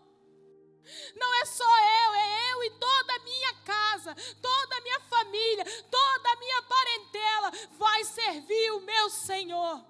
Não 1.15 1.35
é 1.41 1.45
só 1.45 1.79
eu, 2.05 2.15
é 2.15 2.53
eu 2.53 2.65
e 2.65 2.71
toda 2.71 3.15
a 3.15 3.19
minha 3.21 3.55
casa, 3.65 4.15
toda 4.41 4.77
a 4.77 4.81
minha 4.81 5.01
família, 5.01 5.65
toda 5.91 6.33
a 6.33 6.37
minha 6.37 6.63
parentela 6.63 7.51
vai 7.73 8.05
servir 8.05 8.71
o 8.73 8.81
meu 8.81 9.11
Senhor. 9.11 9.85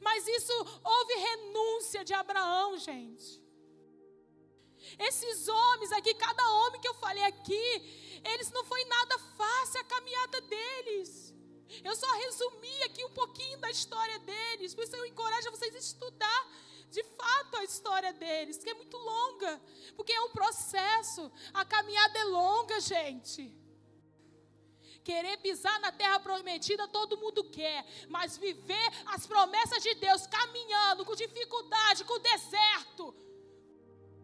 Mas 0.00 0.26
isso 0.28 0.52
houve 0.84 1.14
renúncia 1.14 2.04
de 2.04 2.14
Abraão, 2.14 2.78
gente. 2.78 3.42
Esses 4.98 5.48
homens 5.48 5.92
aqui, 5.92 6.14
cada 6.14 6.48
homem 6.50 6.80
que 6.80 6.88
eu 6.88 6.94
falei 6.94 7.24
aqui, 7.24 8.20
eles 8.24 8.50
não 8.52 8.64
foi 8.64 8.84
nada 8.84 9.18
fácil 9.36 9.80
a 9.80 9.84
caminhada 9.84 10.40
deles. 10.42 11.34
Eu 11.84 11.94
só 11.94 12.10
resumi 12.14 12.82
aqui 12.84 13.04
um 13.04 13.10
pouquinho 13.10 13.58
da 13.58 13.70
história 13.70 14.18
deles, 14.20 14.74
por 14.74 14.84
isso 14.84 14.96
eu 14.96 15.04
encorajo 15.04 15.50
vocês 15.50 15.74
a 15.74 15.78
estudar. 15.78 16.48
De 16.90 17.02
fato 17.04 17.56
a 17.56 17.64
história 17.64 18.12
deles, 18.12 18.58
que 18.58 18.70
é 18.70 18.74
muito 18.74 18.96
longa, 18.96 19.60
porque 19.96 20.12
é 20.12 20.20
um 20.22 20.30
processo, 20.30 21.30
a 21.52 21.64
caminhada 21.64 22.18
é 22.18 22.24
longa, 22.24 22.80
gente. 22.80 23.54
Querer 25.04 25.38
pisar 25.38 25.78
na 25.80 25.90
terra 25.90 26.18
prometida 26.20 26.86
todo 26.88 27.18
mundo 27.18 27.44
quer, 27.50 27.84
mas 28.08 28.36
viver 28.36 28.88
as 29.06 29.26
promessas 29.26 29.82
de 29.82 29.94
Deus 29.94 30.26
caminhando 30.26 31.04
com 31.04 31.14
dificuldade, 31.14 32.04
com 32.04 32.18
deserto, 32.18 33.14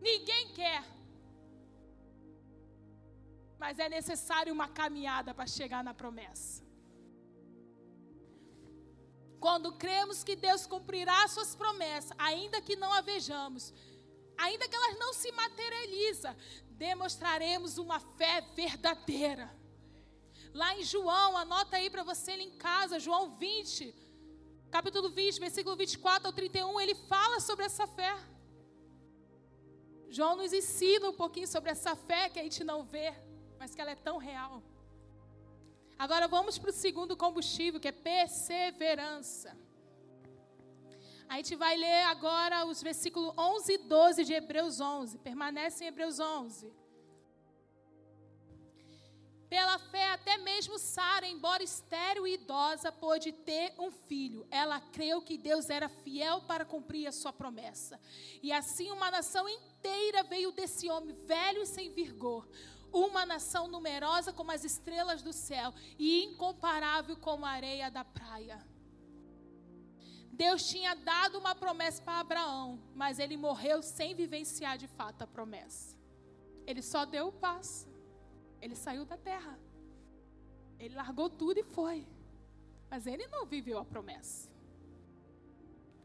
ninguém 0.00 0.53
quer. 0.53 0.85
Mas 3.59 3.79
é 3.79 3.88
necessário 3.88 4.53
uma 4.53 4.68
caminhada 4.68 5.33
para 5.33 5.46
chegar 5.46 5.83
na 5.83 5.94
promessa. 5.94 6.63
Quando 9.44 9.74
cremos 9.74 10.24
que 10.24 10.35
Deus 10.35 10.66
cumprirá 10.66 11.28
suas 11.28 11.54
promessas, 11.54 12.16
ainda 12.16 12.62
que 12.62 12.76
não 12.76 12.90
a 12.90 13.02
vejamos, 13.02 13.74
ainda 14.38 14.66
que 14.66 14.74
elas 14.74 14.98
não 14.98 15.12
se 15.12 15.30
materializem, 15.33 16.35
demonstraremos 16.70 17.76
uma 17.76 18.00
fé 18.00 18.40
verdadeira. 18.54 19.54
Lá 20.54 20.74
em 20.78 20.83
João, 20.83 21.37
anota 21.37 21.76
aí 21.76 21.90
para 21.90 22.02
você 22.02 22.33
em 22.33 22.52
casa, 22.52 22.98
João 22.98 23.37
20, 23.37 23.94
capítulo 24.70 25.11
20, 25.11 25.40
versículo 25.40 25.76
24 25.76 26.26
ao 26.28 26.33
31, 26.33 26.80
ele 26.80 26.94
fala 26.94 27.38
sobre 27.38 27.66
essa 27.66 27.87
fé. 27.87 28.16
João 30.09 30.37
nos 30.37 30.54
ensina 30.54 31.11
um 31.11 31.18
pouquinho 31.22 31.46
sobre 31.46 31.68
essa 31.68 31.94
fé 31.94 32.30
que 32.30 32.40
a 32.40 32.42
gente 32.42 32.64
não 32.64 32.83
vê, 32.83 33.12
mas 33.59 33.74
que 33.74 33.80
ela 33.83 33.90
é 33.90 33.94
tão 33.94 34.16
real. 34.16 34.62
Agora 35.98 36.26
vamos 36.26 36.59
para 36.59 36.70
o 36.70 36.72
segundo 36.72 37.16
combustível, 37.16 37.80
que 37.80 37.88
é 37.88 37.92
perseverança. 37.92 39.57
A 41.28 41.37
gente 41.37 41.57
vai 41.57 41.76
ler 41.76 42.04
agora 42.04 42.64
os 42.66 42.83
versículos 42.83 43.33
11 43.38 43.72
e 43.72 43.78
12 43.78 44.24
de 44.24 44.33
Hebreus 44.33 44.80
11. 44.80 45.18
Permanece 45.18 45.85
em 45.85 45.88
Hebreus 45.88 46.20
11. 46.20 46.72
Pela 49.48 49.78
fé, 49.78 50.11
até 50.11 50.37
mesmo 50.38 50.78
Sara, 50.78 51.28
embora 51.28 51.62
estéril 51.62 52.26
e 52.26 52.35
idosa, 52.35 52.90
pôde 52.90 53.30
ter 53.30 53.72
um 53.78 53.88
filho. 53.90 54.44
Ela 54.50 54.80
creu 54.80 55.22
que 55.22 55.38
Deus 55.38 55.70
era 55.70 55.88
fiel 55.88 56.40
para 56.40 56.64
cumprir 56.64 57.07
a 57.07 57.12
sua 57.12 57.33
promessa. 57.33 58.00
E 58.42 58.52
assim 58.52 58.90
uma 58.90 59.12
nação 59.12 59.48
inteira 59.48 60.24
veio 60.24 60.50
desse 60.50 60.90
homem 60.90 61.14
velho 61.24 61.62
e 61.62 61.66
sem 61.66 61.92
vigor. 61.92 62.48
Uma 62.94 63.26
nação 63.26 63.66
numerosa 63.66 64.33
como 64.33 64.52
as 64.52 64.64
estrelas 64.64 65.20
do 65.20 65.33
céu 65.33 65.74
e 65.98 66.24
incomparável 66.26 67.16
como 67.16 67.44
a 67.44 67.50
areia 67.50 67.90
da 67.90 68.04
praia. 68.04 68.64
Deus 70.30 70.68
tinha 70.68 70.94
dado 70.94 71.38
uma 71.38 71.54
promessa 71.57 72.00
para 72.02 72.20
Abraão, 72.20 72.80
mas 72.94 73.18
ele 73.18 73.37
morreu 73.37 73.83
sem 73.83 74.14
vivenciar 74.14 74.78
de 74.78 74.87
fato 74.87 75.22
a 75.22 75.26
promessa. 75.26 75.96
Ele 76.66 76.83
só 76.83 77.04
deu 77.04 77.28
o 77.28 77.33
passo. 77.33 77.88
Ele 78.61 78.76
saiu 78.76 79.04
da 79.04 79.16
terra. 79.16 79.59
Ele 80.78 80.94
largou 80.94 81.28
tudo 81.28 81.59
e 81.59 81.64
foi. 81.64 82.07
Mas 82.88 83.09
ele 83.09 83.26
não 83.26 83.44
viveu 83.44 83.78
a 83.78 83.85
promessa. 83.85 84.48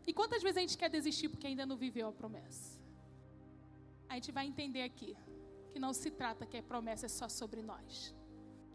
E 0.08 0.14
quantas 0.14 0.42
vezes 0.42 0.58
a 0.58 0.62
gente 0.62 0.78
quer 0.78 0.90
desistir 0.90 1.30
porque 1.30 1.46
ainda 1.46 1.66
não 1.68 1.78
viveu 1.78 2.08
a 2.08 2.12
promessa? 2.12 2.80
A 4.08 4.16
gente 4.16 4.32
vai 4.32 4.48
entender 4.48 4.82
aqui 4.82 5.16
que 5.70 5.80
não 5.80 5.94
se 5.94 6.12
trata 6.12 6.46
que 6.46 6.58
a 6.58 6.64
promessa 6.64 7.06
é 7.06 7.10
só 7.10 7.30
sobre 7.30 7.62
nós. 7.62 8.14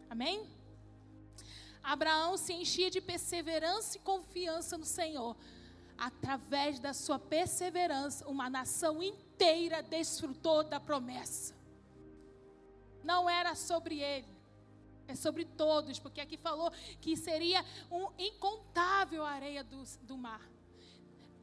Amém? 0.09 0.49
Abraão 1.83 2.37
se 2.37 2.53
enchia 2.53 2.89
de 2.89 2.99
perseverança 2.99 3.97
e 3.97 4.01
confiança 4.01 4.77
no 4.77 4.85
Senhor. 4.85 5.35
Através 5.97 6.79
da 6.79 6.93
sua 6.93 7.19
perseverança, 7.19 8.27
uma 8.27 8.49
nação 8.49 9.01
inteira 9.01 9.81
desfrutou 9.81 10.63
da 10.63 10.79
promessa 10.79 11.55
não 13.05 13.29
era 13.29 13.53
sobre 13.53 13.99
ele, 13.99 14.27
é 15.07 15.15
sobre 15.15 15.45
todos, 15.45 15.99
porque 15.99 16.19
aqui 16.19 16.35
falou 16.35 16.71
que 16.99 17.15
seria 17.15 17.63
um 17.89 18.09
incontável 18.17 19.23
a 19.23 19.29
areia 19.29 19.63
do, 19.63 19.83
do 20.01 20.17
mar, 20.17 20.41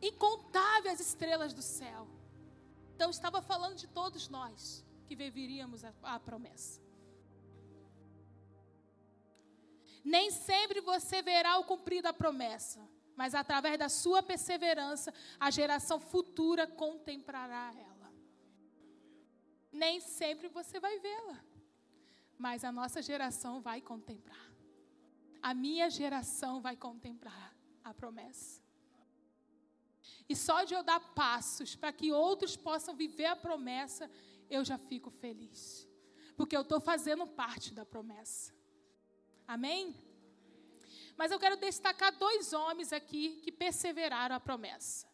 incontável 0.03 0.91
as 0.91 1.01
estrelas 1.01 1.55
do 1.55 1.63
céu. 1.63 2.09
Então 2.95 3.09
estava 3.11 3.41
falando 3.41 3.77
de 3.77 3.87
todos 3.87 4.29
nós 4.29 4.85
que 5.13 5.17
viveríamos 5.17 5.85
a, 5.85 5.93
a 6.03 6.19
promessa. 6.19 6.81
Nem 10.03 10.31
sempre 10.31 10.81
você 10.81 11.23
verá 11.23 11.59
o 11.59 11.65
cumprir 11.65 12.03
da 12.03 12.13
promessa, 12.13 12.81
mas 13.15 13.35
através 13.35 13.79
da 13.79 13.89
sua 13.89 14.23
perseverança, 14.23 15.13
a 15.39 15.51
geração 15.51 16.01
futura 16.01 16.67
contemplará 16.67 17.73
ela. 17.77 18.13
Nem 19.71 20.01
sempre 20.01 20.49
você 20.49 20.81
vai 20.81 20.99
vê-la 20.99 21.53
mas 22.43 22.65
a 22.65 22.73
nossa 22.73 23.01
geração 23.01 23.61
vai 23.61 23.81
contemplar. 23.81 24.51
A 25.41 25.55
minha 25.55 25.89
geração 25.89 26.61
vai 26.61 26.75
contemplar 26.75 27.57
a 27.85 27.95
promessa. 27.95 28.61
E 30.29 30.35
só 30.35 30.65
de 30.65 30.75
eu 30.75 30.83
dar 30.83 30.99
passos 31.15 31.77
para 31.77 31.93
que 31.93 32.11
outros 32.11 32.57
possam 32.57 32.97
viver 32.97 33.27
a 33.27 33.37
promessa, 33.37 34.11
eu 34.53 34.65
já 34.65 34.77
fico 34.77 35.11
feliz. 35.11 35.89
Porque 36.37 36.57
eu 36.57 36.63
estou 36.63 36.81
fazendo 36.81 37.27
parte 37.27 37.73
da 37.73 37.85
promessa. 37.85 38.55
Amém? 39.47 39.95
Mas 41.17 41.31
eu 41.31 41.39
quero 41.39 41.57
destacar 41.57 42.17
dois 42.17 42.53
homens 42.53 42.93
aqui 42.93 43.41
que 43.43 43.53
perseveraram 43.53 44.37
a 44.37 44.41
promessa, 44.41 45.07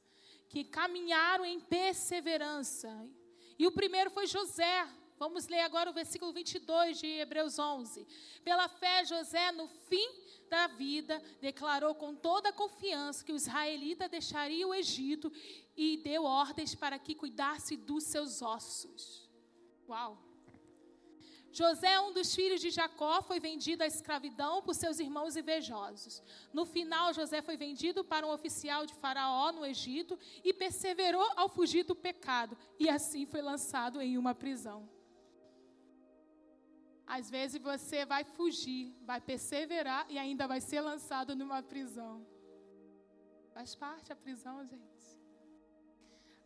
que 0.48 0.64
caminharam 0.64 1.44
em 1.44 1.60
perseverança. 1.60 2.88
E 3.58 3.66
o 3.66 3.72
primeiro 3.72 4.10
foi 4.10 4.26
José. 4.26 4.88
Vamos 5.18 5.48
ler 5.48 5.60
agora 5.60 5.90
o 5.90 5.92
versículo 5.92 6.32
22 6.32 6.98
de 7.00 7.06
Hebreus 7.06 7.58
11. 7.58 8.06
Pela 8.44 8.68
fé, 8.68 9.04
José, 9.04 9.50
no 9.52 9.66
fim 9.66 10.08
da 10.48 10.68
vida, 10.68 11.20
declarou 11.40 11.94
com 11.94 12.14
toda 12.14 12.50
a 12.50 12.52
confiança 12.52 13.24
que 13.24 13.32
o 13.32 13.36
israelita 13.36 14.08
deixaria 14.08 14.66
o 14.66 14.74
Egito 14.74 15.32
e 15.76 15.96
deu 15.98 16.24
ordens 16.24 16.74
para 16.74 16.98
que 16.98 17.14
cuidasse 17.14 17.76
dos 17.76 18.04
seus 18.04 18.40
ossos. 18.40 19.27
Uau! 19.88 20.18
José, 21.50 21.98
um 22.00 22.12
dos 22.12 22.34
filhos 22.34 22.60
de 22.60 22.70
Jacó, 22.70 23.22
foi 23.22 23.40
vendido 23.40 23.82
à 23.82 23.86
escravidão 23.86 24.62
por 24.62 24.74
seus 24.74 25.00
irmãos 25.00 25.36
invejosos. 25.36 26.22
No 26.52 26.64
final, 26.66 27.12
José 27.14 27.40
foi 27.40 27.56
vendido 27.56 28.04
para 28.04 28.26
um 28.26 28.30
oficial 28.30 28.84
de 28.84 28.94
Faraó 28.94 29.50
no 29.50 29.64
Egito 29.64 30.18
e 30.44 30.52
perseverou 30.52 31.26
ao 31.36 31.48
fugir 31.48 31.84
do 31.84 31.96
pecado, 31.96 32.56
e 32.78 32.88
assim 32.88 33.24
foi 33.26 33.40
lançado 33.40 34.00
em 34.00 34.18
uma 34.18 34.34
prisão. 34.34 34.88
Às 37.06 37.30
vezes 37.30 37.60
você 37.60 38.04
vai 38.04 38.22
fugir, 38.22 38.94
vai 39.00 39.20
perseverar 39.20 40.06
e 40.10 40.18
ainda 40.18 40.46
vai 40.46 40.60
ser 40.60 40.82
lançado 40.82 41.34
numa 41.34 41.62
prisão. 41.62 42.24
Faz 43.54 43.74
parte 43.74 44.12
a 44.12 44.16
prisão, 44.16 44.64
gente. 44.66 45.18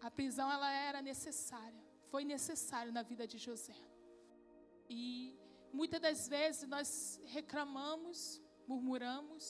A 0.00 0.10
prisão 0.10 0.50
ela 0.50 0.70
era 0.70 1.02
necessária, 1.02 1.82
foi 2.12 2.24
necessária 2.36 2.92
na 2.92 3.02
vida 3.10 3.26
de 3.32 3.38
José. 3.46 3.78
E 5.00 5.00
muitas 5.72 6.00
das 6.06 6.28
vezes 6.28 6.68
nós 6.74 6.88
reclamamos, 7.36 8.18
murmuramos 8.70 9.44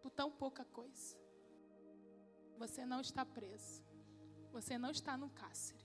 por 0.00 0.10
tão 0.20 0.30
pouca 0.42 0.64
coisa. 0.78 1.14
Você 2.62 2.86
não 2.92 3.02
está 3.02 3.24
preso. 3.38 3.84
Você 4.56 4.78
não 4.78 4.90
está 4.98 5.14
no 5.22 5.28
cárcere. 5.40 5.84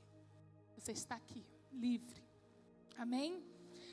Você 0.77 0.93
está 0.93 1.15
aqui, 1.15 1.45
livre. 1.87 2.23
Amém? 2.97 3.43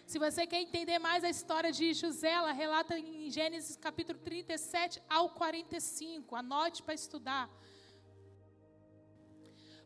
Se 0.07 0.17
você 0.25 0.47
quer 0.47 0.61
entender 0.61 1.01
mais 1.01 1.25
a 1.25 1.31
história 1.37 1.73
de 1.73 1.93
José, 1.93 2.31
ela 2.31 2.53
relata 2.53 2.97
em 2.97 3.31
Gênesis 3.31 3.77
capítulo 3.77 4.21
37 4.21 5.03
ao 5.09 5.31
45. 5.31 6.37
Anote 6.37 6.85
para 6.85 6.95
estudar. 6.95 7.51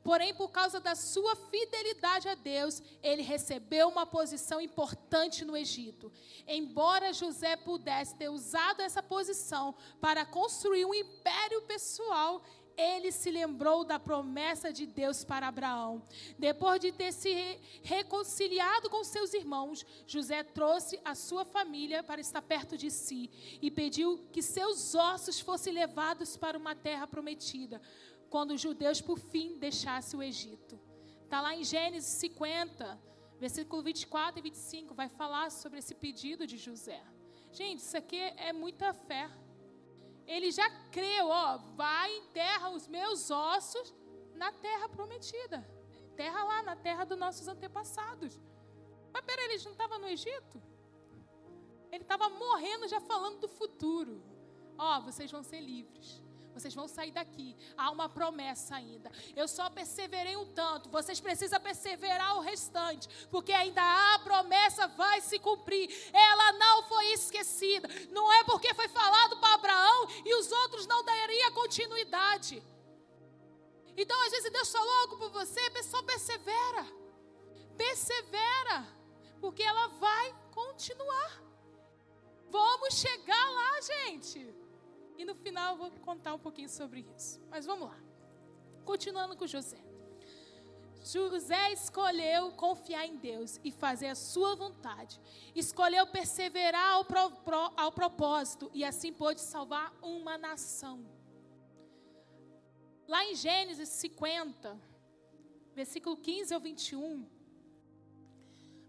Porém, 0.06 0.32
por 0.32 0.52
causa 0.52 0.78
da 0.78 0.94
sua 0.94 1.34
fidelidade 1.34 2.28
a 2.28 2.36
Deus, 2.36 2.80
ele 3.02 3.22
recebeu 3.22 3.88
uma 3.88 4.06
posição 4.06 4.60
importante 4.60 5.44
no 5.44 5.56
Egito. 5.56 6.12
Embora 6.46 7.12
José 7.12 7.56
pudesse 7.56 8.14
ter 8.14 8.28
usado 8.28 8.82
essa 8.82 9.02
posição 9.02 9.74
para 10.00 10.24
construir 10.24 10.84
um 10.84 10.94
império 10.94 11.60
pessoal, 11.62 12.40
ele 12.76 13.10
se 13.10 13.32
lembrou 13.32 13.82
da 13.82 13.98
promessa 13.98 14.72
de 14.72 14.86
Deus 14.86 15.24
para 15.24 15.48
Abraão. 15.48 16.00
Depois 16.38 16.78
de 16.78 16.92
ter 16.92 17.12
se 17.12 17.58
reconciliado 17.82 18.88
com 18.88 19.02
seus 19.02 19.34
irmãos, 19.34 19.84
José 20.06 20.44
trouxe 20.44 21.00
a 21.04 21.16
sua 21.16 21.44
família 21.44 22.04
para 22.04 22.20
estar 22.20 22.42
perto 22.42 22.76
de 22.76 22.92
si 22.92 23.28
e 23.60 23.72
pediu 23.72 24.24
que 24.30 24.40
seus 24.40 24.94
ossos 24.94 25.40
fossem 25.40 25.72
levados 25.72 26.36
para 26.36 26.56
uma 26.56 26.76
terra 26.76 27.08
prometida, 27.08 27.80
quando 28.36 28.52
os 28.56 28.60
judeus 28.60 29.00
por 29.08 29.18
fim 29.32 29.48
deixassem 29.66 30.18
o 30.18 30.22
Egito. 30.22 30.78
Está 31.24 31.40
lá 31.40 31.54
em 31.54 31.64
Gênesis 31.64 32.10
50, 32.20 32.98
versículo 33.44 33.82
24 33.82 34.38
e 34.38 34.42
25, 34.42 34.94
vai 34.94 35.08
falar 35.08 35.50
sobre 35.50 35.78
esse 35.78 35.94
pedido 36.04 36.46
de 36.46 36.58
José. 36.66 37.02
Gente, 37.50 37.80
isso 37.80 37.96
aqui 37.96 38.20
é 38.48 38.52
muita 38.52 38.92
fé 38.92 39.24
ele 40.26 40.50
já 40.50 40.68
creu, 40.90 41.28
ó, 41.28 41.56
vai 41.76 42.14
enterra 42.18 42.70
os 42.70 42.86
meus 42.88 43.30
ossos 43.30 43.94
na 44.34 44.50
terra 44.52 44.88
prometida. 44.88 45.58
Terra 46.16 46.42
lá, 46.42 46.62
na 46.62 46.76
terra 46.76 47.04
dos 47.04 47.18
nossos 47.18 47.46
antepassados. 47.46 48.40
Mas 49.12 49.24
peraí, 49.24 49.44
ele 49.46 49.64
não 49.64 49.72
estava 49.72 49.98
no 49.98 50.08
Egito? 50.08 50.62
Ele 51.92 52.02
estava 52.02 52.28
morrendo 52.28 52.88
já 52.88 53.00
falando 53.00 53.38
do 53.38 53.48
futuro. 53.48 54.20
Ó, 54.76 55.00
vocês 55.00 55.30
vão 55.30 55.42
ser 55.42 55.60
livres. 55.60 56.25
Vocês 56.56 56.74
vão 56.74 56.88
sair 56.88 57.10
daqui. 57.10 57.54
Há 57.76 57.90
uma 57.90 58.08
promessa 58.08 58.76
ainda. 58.76 59.12
Eu 59.36 59.46
só 59.46 59.68
perseverei 59.68 60.38
um 60.38 60.46
tanto. 60.54 60.88
Vocês 60.88 61.20
precisam 61.20 61.60
perseverar 61.60 62.38
o 62.38 62.40
restante. 62.40 63.06
Porque 63.30 63.52
ainda 63.52 63.82
há 63.82 64.18
promessa, 64.20 64.88
vai 64.88 65.20
se 65.20 65.38
cumprir. 65.38 65.86
Ela 66.14 66.52
não 66.52 66.84
foi 66.84 67.12
esquecida. 67.12 67.86
Não 68.10 68.32
é 68.32 68.42
porque 68.44 68.72
foi 68.72 68.88
falado 68.88 69.36
para 69.36 69.52
Abraão 69.52 70.08
e 70.24 70.34
os 70.34 70.50
outros 70.50 70.86
não 70.86 71.04
dariam 71.04 71.52
continuidade. 71.52 72.62
Então, 73.94 74.18
às 74.24 74.30
vezes, 74.30 74.50
Deus 74.50 74.72
falou 74.72 74.94
algo 75.02 75.18
para 75.18 75.28
você, 75.28 75.60
só 75.82 76.02
persevera. 76.04 76.86
Persevera. 77.76 78.86
Porque 79.42 79.62
ela 79.62 79.88
vai 79.88 80.34
continuar. 80.52 81.42
Vamos 82.48 82.94
chegar 82.94 83.50
lá, 83.50 83.80
gente. 83.82 84.65
E 85.18 85.24
no 85.24 85.34
final 85.34 85.72
eu 85.72 85.78
vou 85.78 85.90
contar 86.02 86.34
um 86.34 86.38
pouquinho 86.38 86.68
sobre 86.68 87.06
isso. 87.16 87.40
Mas 87.50 87.66
vamos 87.66 87.88
lá. 87.88 87.98
Continuando 88.84 89.36
com 89.36 89.46
José. 89.46 89.82
José 91.02 91.72
escolheu 91.72 92.50
confiar 92.52 93.06
em 93.06 93.16
Deus 93.16 93.60
e 93.62 93.70
fazer 93.70 94.08
a 94.08 94.14
sua 94.14 94.56
vontade. 94.56 95.20
Escolheu 95.54 96.06
perseverar 96.08 96.94
ao, 96.94 97.04
pro, 97.04 97.30
pro, 97.30 97.72
ao 97.76 97.92
propósito 97.92 98.70
e 98.74 98.84
assim 98.84 99.12
pôde 99.12 99.40
salvar 99.40 99.94
uma 100.02 100.36
nação. 100.36 101.06
Lá 103.06 103.24
em 103.24 103.36
Gênesis 103.36 103.88
50, 103.88 104.76
versículo 105.76 106.16
15 106.16 106.52
ao 106.52 106.60
21. 106.60 107.24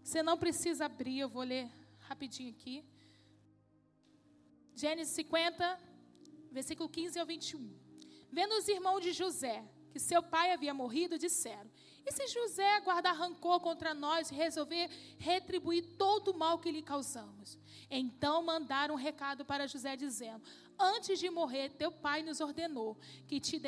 Você 0.04 0.24
não 0.24 0.38
precisa 0.38 0.86
abrir, 0.86 1.20
eu 1.20 1.30
vou 1.30 1.44
ler 1.44 1.70
rapidinho 2.00 2.50
aqui. 2.50 2.84
Gênesis 4.74 5.14
50, 5.14 5.80
versículo 6.58 6.90
15 6.90 7.20
ao 7.20 7.26
21. 7.26 7.72
Vendo 8.32 8.54
os 8.56 8.68
irmãos 8.68 9.02
de 9.02 9.12
José 9.14 9.64
que 9.92 10.00
seu 10.00 10.22
pai 10.24 10.52
havia 10.52 10.74
morrido, 10.74 11.18
disseram: 11.18 11.70
E 12.06 12.12
se 12.12 12.28
José 12.28 12.82
guardar 12.82 13.16
rancor 13.16 13.60
contra 13.60 13.94
nós 13.94 14.32
e 14.32 14.36
resolver 14.36 14.90
retribuir 15.20 15.84
todo 15.98 16.32
o 16.32 16.38
mal 16.38 16.58
que 16.60 16.72
lhe 16.72 16.82
causamos? 16.82 17.58
Então 17.90 18.44
mandaram 18.44 18.96
um 18.96 18.98
recado 18.98 19.46
para 19.46 19.68
José, 19.68 19.96
dizendo: 19.96 20.44
Antes 20.80 21.20
de 21.20 21.30
morrer, 21.30 21.70
teu 21.70 21.92
pai 21.92 22.24
nos 22.24 22.40
ordenou 22.40 22.98
que 23.28 23.40
te, 23.40 23.60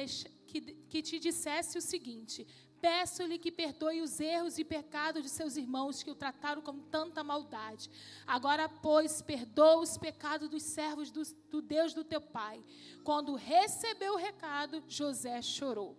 que, 0.47 0.61
que 0.91 1.01
te 1.01 1.19
dissesse 1.19 1.77
o 1.77 1.81
seguinte: 1.81 2.45
Peço-lhe 2.81 3.37
que 3.37 3.51
perdoe 3.51 4.01
os 4.01 4.19
erros 4.19 4.57
e 4.57 4.63
pecados 4.63 5.23
de 5.23 5.29
seus 5.29 5.57
irmãos 5.57 6.01
que 6.01 6.09
o 6.09 6.15
trataram 6.15 6.61
com 6.61 6.79
tanta 6.79 7.23
maldade. 7.23 7.89
Agora, 8.25 8.69
pois, 8.69 9.21
perdoa 9.21 9.81
os 9.81 9.97
pecados 9.97 10.49
dos 10.49 10.63
servos 10.63 11.11
do, 11.11 11.23
do 11.51 11.61
Deus 11.61 11.93
do 11.93 12.03
teu 12.03 12.21
pai. 12.21 12.63
Quando 13.03 13.35
recebeu 13.35 14.13
o 14.13 14.17
recado, 14.17 14.83
José 14.87 15.41
chorou. 15.41 15.97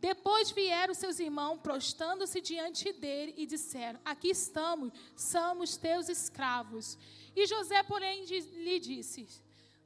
Depois 0.00 0.50
vieram 0.50 0.94
seus 0.94 1.18
irmãos, 1.18 1.58
prostando-se 1.58 2.40
diante 2.40 2.90
dele, 2.92 3.34
e 3.36 3.44
disseram: 3.44 4.00
Aqui 4.04 4.30
estamos, 4.30 4.92
somos 5.14 5.76
teus 5.76 6.08
escravos. 6.08 6.96
E 7.36 7.46
José, 7.46 7.82
porém, 7.82 8.24
lhe 8.24 8.80
disse: 8.80 9.26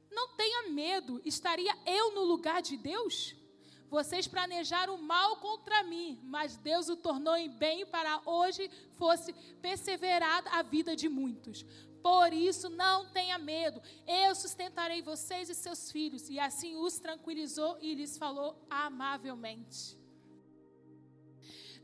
Não 0.09 0.29
tenha 0.35 0.69
medo, 0.69 1.21
estaria 1.25 1.75
eu 1.85 2.13
no 2.13 2.23
lugar 2.23 2.61
de 2.61 2.77
Deus? 2.77 3.35
Vocês 3.97 4.27
planejaram 4.27 4.97
mal 4.97 5.37
contra 5.37 5.81
mim, 5.83 6.19
mas 6.23 6.57
Deus 6.57 6.89
o 6.89 6.97
tornou 6.97 7.37
em 7.37 7.49
bem 7.49 7.85
para 7.85 8.21
hoje 8.25 8.69
fosse 8.97 9.31
perseverada 9.61 10.49
a 10.49 10.61
vida 10.61 10.97
de 10.97 11.07
muitos. 11.07 11.65
Por 12.03 12.33
isso, 12.33 12.67
não 12.69 13.05
tenha 13.17 13.37
medo, 13.37 13.81
eu 14.05 14.35
sustentarei 14.35 15.01
vocês 15.01 15.49
e 15.49 15.55
seus 15.55 15.89
filhos. 15.93 16.29
E 16.29 16.37
assim 16.37 16.75
os 16.75 16.99
tranquilizou 16.99 17.77
e 17.79 17.95
lhes 17.95 18.17
falou 18.17 18.49
amavelmente. 18.69 19.97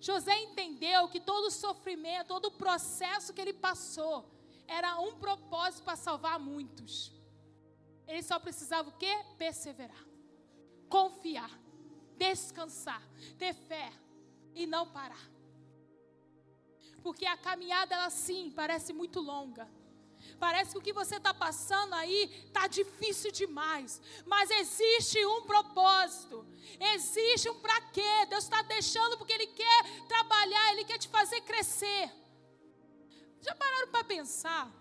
José 0.01 0.37
entendeu 0.41 1.07
que 1.07 1.21
todo 1.21 1.45
o 1.45 1.57
sofrimento, 1.65 2.27
todo 2.27 2.47
o 2.47 2.57
processo 2.65 3.33
que 3.33 3.39
ele 3.39 3.53
passou, 3.53 4.29
era 4.67 4.99
um 4.99 5.13
propósito 5.15 5.83
para 5.85 5.95
salvar 5.95 6.37
muitos. 6.37 7.09
Ele 8.05 8.21
só 8.21 8.37
precisava 8.37 8.89
o 8.89 8.97
quê? 8.97 9.15
Perseverar, 9.37 10.05
confiar 10.89 11.61
descansar, 12.21 13.01
ter 13.41 13.53
fé 13.53 13.91
e 14.53 14.67
não 14.73 14.85
parar. 14.97 15.25
Porque 17.01 17.25
a 17.25 17.35
caminhada, 17.35 17.95
ela 17.95 18.09
sim, 18.11 18.51
parece 18.55 18.93
muito 18.93 19.19
longa. 19.19 19.67
Parece 20.39 20.71
que 20.71 20.77
o 20.77 20.85
que 20.87 20.93
você 20.93 21.15
está 21.15 21.33
passando 21.33 21.93
aí 21.95 22.19
está 22.45 22.67
difícil 22.67 23.31
demais. 23.31 23.99
Mas 24.33 24.51
existe 24.51 25.25
um 25.25 25.41
propósito. 25.51 26.45
Existe 26.93 27.49
um 27.49 27.59
para 27.59 27.81
quê. 27.95 28.13
Deus 28.29 28.43
está 28.43 28.61
deixando 28.61 29.17
porque 29.17 29.33
Ele 29.33 29.47
quer 29.47 30.07
trabalhar, 30.07 30.73
Ele 30.73 30.85
quer 30.85 30.99
te 30.99 31.07
fazer 31.07 31.41
crescer. 31.41 32.11
Já 33.41 33.55
pararam 33.55 33.91
para 33.91 34.03
pensar 34.03 34.71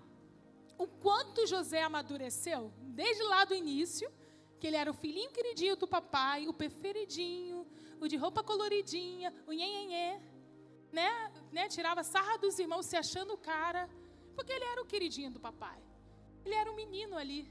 o 0.76 0.86
quanto 0.86 1.46
José 1.46 1.82
amadureceu? 1.82 2.70
Desde 3.00 3.22
lá 3.22 3.46
do 3.46 3.54
início, 3.54 4.12
que 4.60 4.66
ele 4.66 4.76
era 4.76 4.90
o 4.90 4.94
filhinho 4.94 5.30
queridinho 5.30 5.74
do 5.74 5.88
papai, 5.88 6.46
o 6.46 6.52
preferidinho, 6.52 7.66
o 8.00 8.06
de 8.06 8.16
roupa 8.16 8.44
coloridinha, 8.44 9.32
o 9.46 9.52
nhenhenhê, 9.52 10.20
né? 10.92 11.32
né? 11.50 11.68
Tirava 11.68 12.04
sarra 12.04 12.36
dos 12.36 12.58
irmãos 12.58 12.84
se 12.86 12.96
achando 12.96 13.32
o 13.32 13.38
cara, 13.38 13.88
porque 14.36 14.52
ele 14.52 14.64
era 14.64 14.82
o 14.82 14.86
queridinho 14.86 15.30
do 15.30 15.40
papai. 15.40 15.80
Ele 16.44 16.54
era 16.54 16.70
um 16.70 16.74
menino 16.74 17.16
ali. 17.16 17.50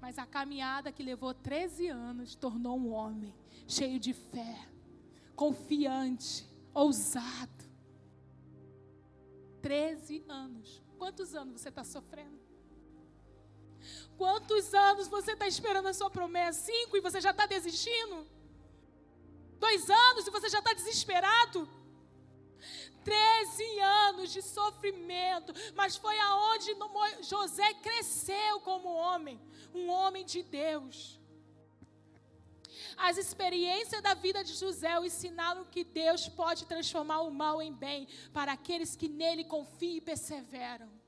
Mas 0.00 0.18
a 0.18 0.26
caminhada 0.26 0.90
que 0.90 1.02
levou 1.02 1.32
13 1.32 1.88
anos 1.88 2.34
tornou 2.34 2.76
um 2.78 2.92
homem 2.92 3.34
cheio 3.66 4.00
de 4.00 4.12
fé, 4.12 4.66
confiante, 5.36 6.48
ousado. 6.74 7.64
13 9.62 10.24
anos. 10.26 10.82
Quantos 10.98 11.34
anos 11.34 11.60
você 11.60 11.68
está 11.68 11.84
sofrendo? 11.84 12.39
Quantos 14.16 14.74
anos 14.74 15.08
você 15.08 15.32
está 15.32 15.46
esperando 15.46 15.88
a 15.88 15.94
sua 15.94 16.10
promessa? 16.10 16.66
Cinco 16.66 16.96
e 16.96 17.00
você 17.00 17.20
já 17.20 17.30
está 17.30 17.46
desistindo? 17.46 18.26
Dois 19.58 19.88
anos 19.88 20.26
e 20.26 20.30
você 20.30 20.48
já 20.48 20.58
está 20.58 20.72
desesperado? 20.72 21.68
Treze 23.04 23.80
anos 23.80 24.30
de 24.30 24.42
sofrimento, 24.42 25.54
mas 25.74 25.96
foi 25.96 26.18
aonde 26.18 26.76
José 27.22 27.72
cresceu 27.74 28.60
como 28.60 28.88
homem, 28.88 29.40
um 29.74 29.88
homem 29.88 30.24
de 30.24 30.42
Deus. 30.42 31.18
As 32.96 33.16
experiências 33.16 34.02
da 34.02 34.12
vida 34.12 34.44
de 34.44 34.52
José 34.52 34.98
o 34.98 35.04
ensinaram 35.04 35.64
que 35.64 35.82
Deus 35.82 36.28
pode 36.28 36.66
transformar 36.66 37.22
o 37.22 37.30
mal 37.30 37.62
em 37.62 37.72
bem 37.72 38.06
para 38.34 38.52
aqueles 38.52 38.94
que 38.94 39.08
nele 39.08 39.44
confiam 39.44 39.96
e 39.96 40.00
perseveram. 40.02 40.99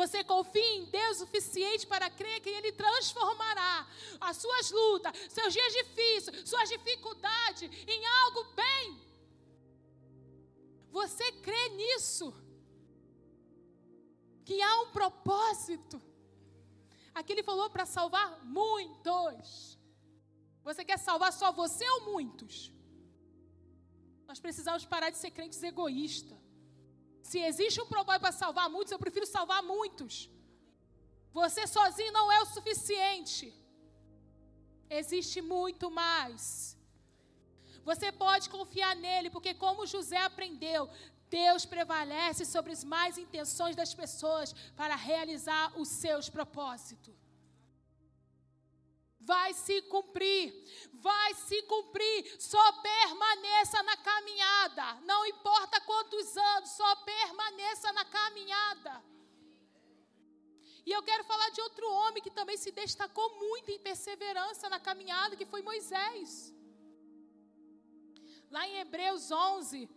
Você 0.00 0.22
confia 0.22 0.70
em 0.76 0.84
Deus 0.96 1.16
o 1.16 1.20
suficiente 1.20 1.86
para 1.92 2.08
crer 2.10 2.38
que 2.44 2.50
Ele 2.50 2.70
transformará 2.72 3.74
as 4.20 4.36
suas 4.36 4.70
lutas, 4.70 5.12
seus 5.36 5.52
dias 5.54 5.72
difíceis, 5.72 6.48
suas 6.50 6.68
dificuldades 6.68 7.70
em 7.94 8.06
algo 8.22 8.44
bem. 8.62 8.84
Você 10.98 11.26
crê 11.46 11.64
nisso? 11.80 12.26
Que 14.44 14.60
há 14.66 14.80
um 14.82 14.90
propósito. 14.98 16.00
Aqui 17.14 17.32
ele 17.32 17.42
falou 17.42 17.68
para 17.70 17.86
salvar 17.86 18.28
muitos. 18.44 19.78
Você 20.62 20.84
quer 20.84 20.98
salvar 20.98 21.32
só 21.32 21.50
você 21.52 21.88
ou 21.94 22.00
muitos? 22.12 22.54
Nós 24.28 24.40
precisamos 24.40 24.84
parar 24.84 25.10
de 25.10 25.18
ser 25.22 25.30
crentes 25.30 25.62
egoístas. 25.62 26.35
Se 27.28 27.38
existe 27.50 27.78
um 27.82 27.90
propósito 27.94 28.24
para 28.24 28.40
salvar 28.42 28.68
muitos, 28.74 28.92
eu 28.92 29.02
prefiro 29.04 29.26
salvar 29.36 29.60
muitos. 29.74 30.14
Você 31.40 31.62
sozinho 31.76 32.12
não 32.18 32.26
é 32.36 32.38
o 32.42 32.50
suficiente. 32.56 33.46
Existe 35.00 35.38
muito 35.56 35.86
mais. 36.02 36.42
Você 37.90 38.08
pode 38.24 38.46
confiar 38.56 38.94
nele, 39.04 39.28
porque, 39.34 39.52
como 39.64 39.90
José 39.94 40.20
aprendeu, 40.30 40.82
Deus 41.40 41.62
prevalece 41.74 42.44
sobre 42.54 42.72
as 42.76 42.84
mais 42.94 43.18
intenções 43.24 43.76
das 43.80 43.92
pessoas 44.02 44.52
para 44.80 44.96
realizar 45.10 45.64
os 45.82 45.88
seus 46.02 46.28
propósitos 46.36 47.15
vai 49.30 49.50
se 49.64 49.76
cumprir, 49.92 50.44
vai 51.08 51.30
se 51.46 51.58
cumprir. 51.72 52.18
Só 52.52 52.64
permaneça 52.90 53.82
na 53.90 53.96
caminhada, 54.10 54.86
não 55.10 55.20
importa 55.34 55.84
quantos 55.90 56.28
anos, 56.52 56.70
só 56.80 56.90
permaneça 57.12 57.92
na 57.98 58.04
caminhada. 58.18 58.94
E 60.88 60.92
eu 60.96 61.02
quero 61.08 61.24
falar 61.30 61.48
de 61.50 61.60
outro 61.66 61.86
homem 61.98 62.22
que 62.24 62.36
também 62.38 62.56
se 62.64 62.70
destacou 62.70 63.28
muito 63.44 63.70
em 63.72 63.80
perseverança 63.88 64.68
na 64.74 64.78
caminhada, 64.88 65.38
que 65.38 65.50
foi 65.52 65.60
Moisés. 65.70 66.54
Lá 68.54 68.62
em 68.68 68.76
Hebreus 68.82 69.24
11, 69.32 69.90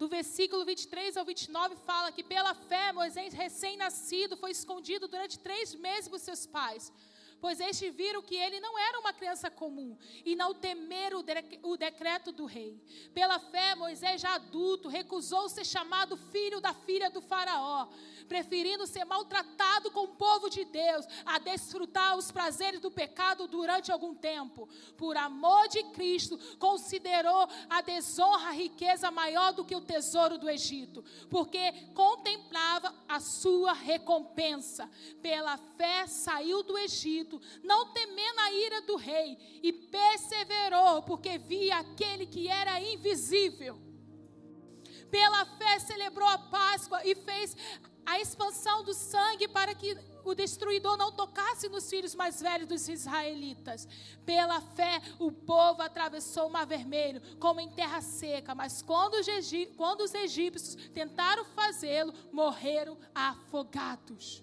do 0.00 0.06
versículo 0.16 0.64
23 0.64 1.16
ao 1.16 1.24
29, 1.24 1.74
fala 1.90 2.12
que 2.16 2.22
pela 2.32 2.54
fé 2.70 2.92
Moisés, 3.00 3.32
recém-nascido, 3.44 4.36
foi 4.42 4.52
escondido 4.52 5.08
durante 5.14 5.40
três 5.46 5.74
meses 5.86 6.08
por 6.12 6.20
seus 6.20 6.44
pais 6.58 6.92
pois 7.40 7.60
estes 7.60 7.94
viram 7.94 8.22
que 8.22 8.34
ele 8.34 8.60
não 8.60 8.78
era 8.78 8.98
uma 9.00 9.12
criança 9.12 9.50
comum 9.50 9.96
e 10.24 10.34
não 10.34 10.54
temeram 10.54 11.24
o 11.62 11.76
decreto 11.76 12.32
do 12.32 12.44
rei. 12.44 12.80
Pela 13.14 13.38
fé, 13.38 13.74
Moisés, 13.74 14.20
já 14.20 14.34
adulto, 14.34 14.88
recusou 14.88 15.48
ser 15.48 15.64
chamado 15.64 16.16
filho 16.16 16.60
da 16.60 16.74
filha 16.74 17.10
do 17.10 17.20
Faraó, 17.20 17.88
preferindo 18.28 18.86
ser 18.86 19.04
maltratado 19.04 19.90
com 19.90 20.04
o 20.04 20.08
povo 20.08 20.48
de 20.48 20.64
Deus 20.64 21.06
a 21.24 21.38
desfrutar 21.38 22.16
os 22.16 22.30
prazeres 22.30 22.80
do 22.80 22.90
pecado 22.90 23.48
durante 23.48 23.90
algum 23.90 24.14
tempo. 24.14 24.68
Por 24.96 25.16
amor 25.16 25.68
de 25.68 25.82
Cristo, 25.90 26.38
considerou 26.58 27.48
a 27.68 27.80
desonra 27.80 28.48
a 28.48 28.52
riqueza 28.52 29.10
maior 29.10 29.52
do 29.52 29.64
que 29.64 29.74
o 29.74 29.80
tesouro 29.80 30.38
do 30.38 30.48
Egito, 30.48 31.04
porque 31.30 31.72
contemplava 31.94 32.94
a 33.08 33.18
sua 33.20 33.72
recompensa. 33.72 34.88
Pela 35.22 35.56
fé, 35.56 36.06
saiu 36.06 36.62
do 36.62 36.76
Egito 36.78 37.40
não 37.62 37.92
temendo 37.92 38.40
a 38.40 38.52
ira 38.52 38.82
do 38.82 38.96
rei, 38.96 39.38
e 39.62 39.72
perseverou, 39.72 41.02
porque 41.02 41.38
via 41.38 41.78
aquele 41.78 42.26
que 42.26 42.48
era 42.48 42.80
invisível. 42.80 43.78
Pela 45.10 45.44
fé 45.56 45.78
celebrou 45.78 46.28
a 46.28 46.38
Páscoa 46.38 47.00
e 47.04 47.14
fez 47.14 47.56
a 48.08 48.18
expansão 48.18 48.82
do 48.82 48.94
sangue 48.94 49.46
para 49.46 49.74
que 49.74 49.94
o 50.24 50.34
destruidor 50.34 50.96
não 50.96 51.12
tocasse 51.12 51.68
nos 51.68 51.90
filhos 51.90 52.14
mais 52.14 52.40
velhos 52.40 52.66
dos 52.66 52.88
israelitas. 52.88 53.86
Pela 54.24 54.62
fé, 54.62 55.02
o 55.18 55.30
povo 55.30 55.82
atravessou 55.82 56.46
o 56.46 56.50
mar 56.50 56.66
vermelho, 56.66 57.20
como 57.38 57.60
em 57.60 57.68
terra 57.68 58.00
seca, 58.00 58.54
mas 58.54 58.80
quando 58.80 59.14
os, 59.14 60.14
egípcios 60.14 60.74
tentaram 60.94 61.44
fazê-lo, 61.44 62.14
morreram 62.32 62.96
afogados. 63.14 64.42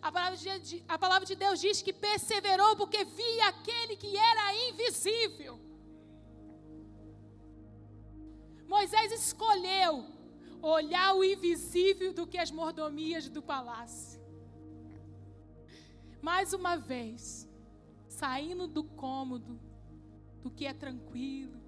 A 0.00 0.12
palavra, 0.12 0.36
de, 0.38 0.84
a 0.86 0.96
palavra 0.96 1.26
de 1.26 1.34
Deus 1.34 1.60
diz 1.60 1.82
que 1.82 1.92
perseverou 1.92 2.76
porque 2.76 3.04
via 3.04 3.48
aquele 3.48 3.96
que 3.96 4.16
era 4.16 4.54
invisível. 4.68 5.60
Moisés 8.68 9.10
escolheu 9.10 10.11
olhar 10.62 11.14
o 11.14 11.24
invisível 11.24 12.12
do 12.14 12.26
que 12.26 12.38
as 12.38 12.50
mordomias 12.50 13.28
do 13.28 13.42
palácio. 13.42 14.22
Mais 16.22 16.52
uma 16.52 16.76
vez, 16.76 17.48
saindo 18.08 18.66
do 18.68 18.84
cômodo, 18.84 19.60
do 20.40 20.50
que 20.50 20.64
é 20.64 20.72
tranquilo, 20.72 21.60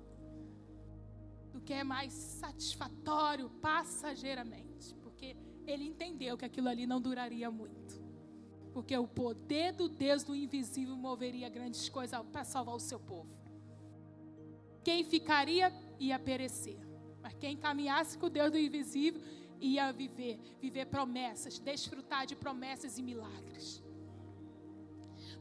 do 1.52 1.60
que 1.60 1.72
é 1.72 1.82
mais 1.82 2.12
satisfatório 2.12 3.50
passageiramente, 3.60 4.94
porque 5.02 5.36
ele 5.66 5.84
entendeu 5.84 6.38
que 6.38 6.44
aquilo 6.44 6.68
ali 6.68 6.86
não 6.86 7.00
duraria 7.00 7.50
muito 7.50 8.04
porque 8.74 8.98
o 8.98 9.06
poder 9.06 9.72
do 9.72 9.88
Deus 9.88 10.24
do 10.24 10.34
invisível 10.34 10.96
moveria 10.96 11.48
grandes 11.48 11.88
coisas 11.88 12.20
para 12.32 12.42
salvar 12.42 12.74
o 12.74 12.80
seu 12.80 12.98
povo. 12.98 13.32
Quem 14.82 15.04
ficaria 15.04 15.72
ia 16.00 16.18
perecer, 16.18 16.76
mas 17.24 17.32
quem 17.40 17.56
caminhasse 17.56 18.18
com 18.18 18.26
o 18.26 18.30
Deus 18.30 18.52
do 18.52 18.58
invisível 18.58 19.22
ia 19.58 19.90
viver, 19.90 20.38
viver 20.60 20.84
promessas, 20.84 21.58
desfrutar 21.58 22.26
de 22.26 22.36
promessas 22.36 22.98
e 22.98 23.02
milagres. 23.02 23.82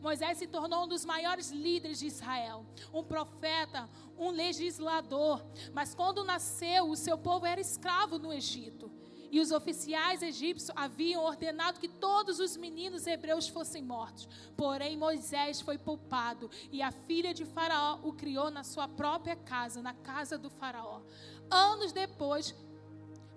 Moisés 0.02 0.38
se 0.38 0.48
tornou 0.48 0.86
um 0.86 0.88
dos 0.88 1.04
maiores 1.04 1.52
líderes 1.52 2.00
de 2.00 2.08
Israel, 2.08 2.66
um 2.94 3.04
profeta, 3.04 3.90
um 4.18 4.30
legislador. 4.30 5.46
Mas 5.74 5.94
quando 5.94 6.24
nasceu, 6.24 6.90
o 6.90 6.96
seu 6.96 7.18
povo 7.18 7.46
era 7.46 7.60
escravo 7.60 8.18
no 8.18 8.32
Egito. 8.32 8.90
E 9.34 9.40
os 9.40 9.52
oficiais 9.52 10.22
egípcios 10.22 10.72
haviam 10.76 11.24
ordenado 11.24 11.80
que 11.80 11.88
todos 11.88 12.40
os 12.40 12.56
meninos 12.56 13.08
hebreus 13.08 13.48
fossem 13.48 13.82
mortos. 13.82 14.30
Porém, 14.56 14.96
Moisés 14.96 15.60
foi 15.60 15.76
poupado 15.76 16.52
e 16.72 16.84
a 16.84 16.92
filha 16.92 17.34
de 17.34 17.44
Faraó 17.44 18.00
o 18.04 18.14
criou 18.14 18.52
na 18.52 18.64
sua 18.64 18.88
própria 18.88 19.36
casa, 19.36 19.82
na 19.82 19.96
casa 19.96 20.38
do 20.38 20.52
Faraó. 20.52 21.02
Anos 21.50 21.92
depois, 21.92 22.56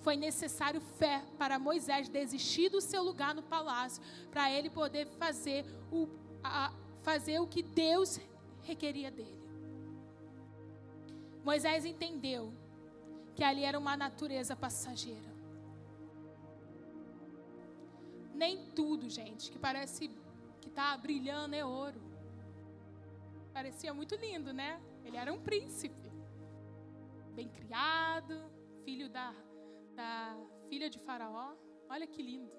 foi 0.01 0.17
necessário 0.17 0.81
fé 0.81 1.23
para 1.39 1.59
Moisés 1.59 2.09
desistir 2.09 2.69
do 2.69 2.81
seu 2.81 3.03
lugar 3.03 3.35
no 3.35 3.43
palácio, 3.43 4.03
para 4.31 4.51
ele 4.51 4.71
poder 4.71 5.07
fazer 5.19 5.65
o, 5.91 6.09
a, 6.43 6.73
fazer 7.03 7.41
o 7.41 7.47
que 7.47 7.63
Deus 7.63 8.21
requeria 8.63 9.11
dele. 9.11 9.47
Moisés 11.45 11.85
entendeu 11.85 12.53
que 13.35 13.45
ali 13.45 13.65
era 13.65 13.79
uma 13.79 13.97
natureza 13.97 14.57
passageira 14.57 15.37
nem 18.37 18.67
tudo, 18.67 19.09
gente, 19.09 19.51
que 19.51 19.59
parece 19.59 20.11
que 20.61 20.69
está 20.69 20.97
brilhando 20.97 21.55
é 21.55 21.65
ouro. 21.65 22.01
Parecia 23.53 23.93
muito 23.95 24.15
lindo, 24.15 24.53
né? 24.53 24.79
Ele 25.05 25.17
era 25.17 25.33
um 25.33 25.41
príncipe, 25.41 26.06
bem 27.37 27.51
criado, 27.51 28.35
filho 28.83 29.11
da, 29.11 29.31
da 29.95 30.35
filha 30.71 30.89
de 30.89 30.99
Faraó. 30.99 31.55
Olha 31.87 32.07
que 32.07 32.23
lindo. 32.23 32.51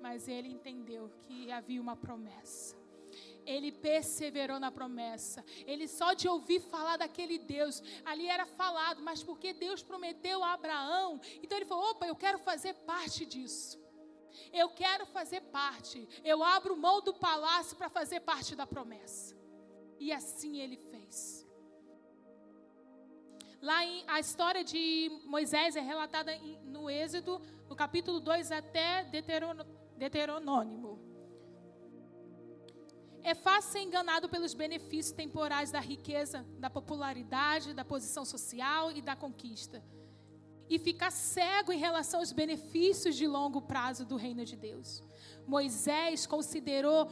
Mas 0.00 0.26
ele 0.26 0.48
entendeu 0.48 1.10
que 1.24 1.52
havia 1.52 1.78
uma 1.78 1.94
promessa. 1.94 2.74
Ele 3.44 3.70
perseverou 3.70 4.58
na 4.58 4.72
promessa. 4.72 5.44
Ele 5.66 5.86
só 5.86 6.14
de 6.14 6.26
ouvir 6.26 6.60
falar 6.60 6.96
daquele 6.96 7.38
Deus, 7.38 7.82
ali 8.06 8.26
era 8.26 8.46
falado, 8.46 9.02
mas 9.02 9.22
porque 9.22 9.52
Deus 9.52 9.82
prometeu 9.82 10.42
a 10.42 10.54
Abraão, 10.54 11.20
então 11.42 11.58
ele 11.58 11.66
falou: 11.66 11.90
opa, 11.90 12.06
eu 12.06 12.16
quero 12.16 12.38
fazer 12.38 12.72
parte 12.92 13.26
disso. 13.26 13.78
Eu 14.50 14.70
quero 14.70 15.04
fazer 15.06 15.42
parte. 15.42 16.08
Eu 16.24 16.42
abro 16.42 16.74
mão 16.76 17.02
do 17.02 17.12
palácio 17.12 17.76
para 17.76 17.90
fazer 17.90 18.20
parte 18.20 18.56
da 18.56 18.66
promessa. 18.66 19.36
E 19.98 20.10
assim 20.12 20.58
ele 20.60 20.78
fez. 20.90 21.37
Lá 23.60 23.84
em, 23.84 24.04
a 24.06 24.20
história 24.20 24.62
de 24.62 25.10
Moisés 25.24 25.74
é 25.74 25.80
relatada 25.80 26.32
em, 26.32 26.58
no 26.64 26.88
Êxodo, 26.88 27.40
no 27.68 27.74
capítulo 27.74 28.20
2 28.20 28.52
até 28.52 29.04
Deuteronômio. 29.96 30.98
É 33.22 33.34
fácil 33.34 33.72
ser 33.72 33.80
enganado 33.80 34.28
pelos 34.28 34.54
benefícios 34.54 35.12
temporais 35.12 35.72
da 35.72 35.80
riqueza, 35.80 36.46
da 36.58 36.70
popularidade, 36.70 37.74
da 37.74 37.84
posição 37.84 38.24
social 38.24 38.92
e 38.92 39.02
da 39.02 39.16
conquista 39.16 39.82
e 40.68 40.78
ficar 40.78 41.10
cego 41.10 41.72
em 41.72 41.78
relação 41.78 42.20
aos 42.20 42.32
benefícios 42.32 43.16
de 43.16 43.26
longo 43.26 43.62
prazo 43.62 44.04
do 44.04 44.16
reino 44.16 44.44
de 44.44 44.54
Deus. 44.54 45.02
Moisés 45.46 46.26
considerou, 46.26 47.10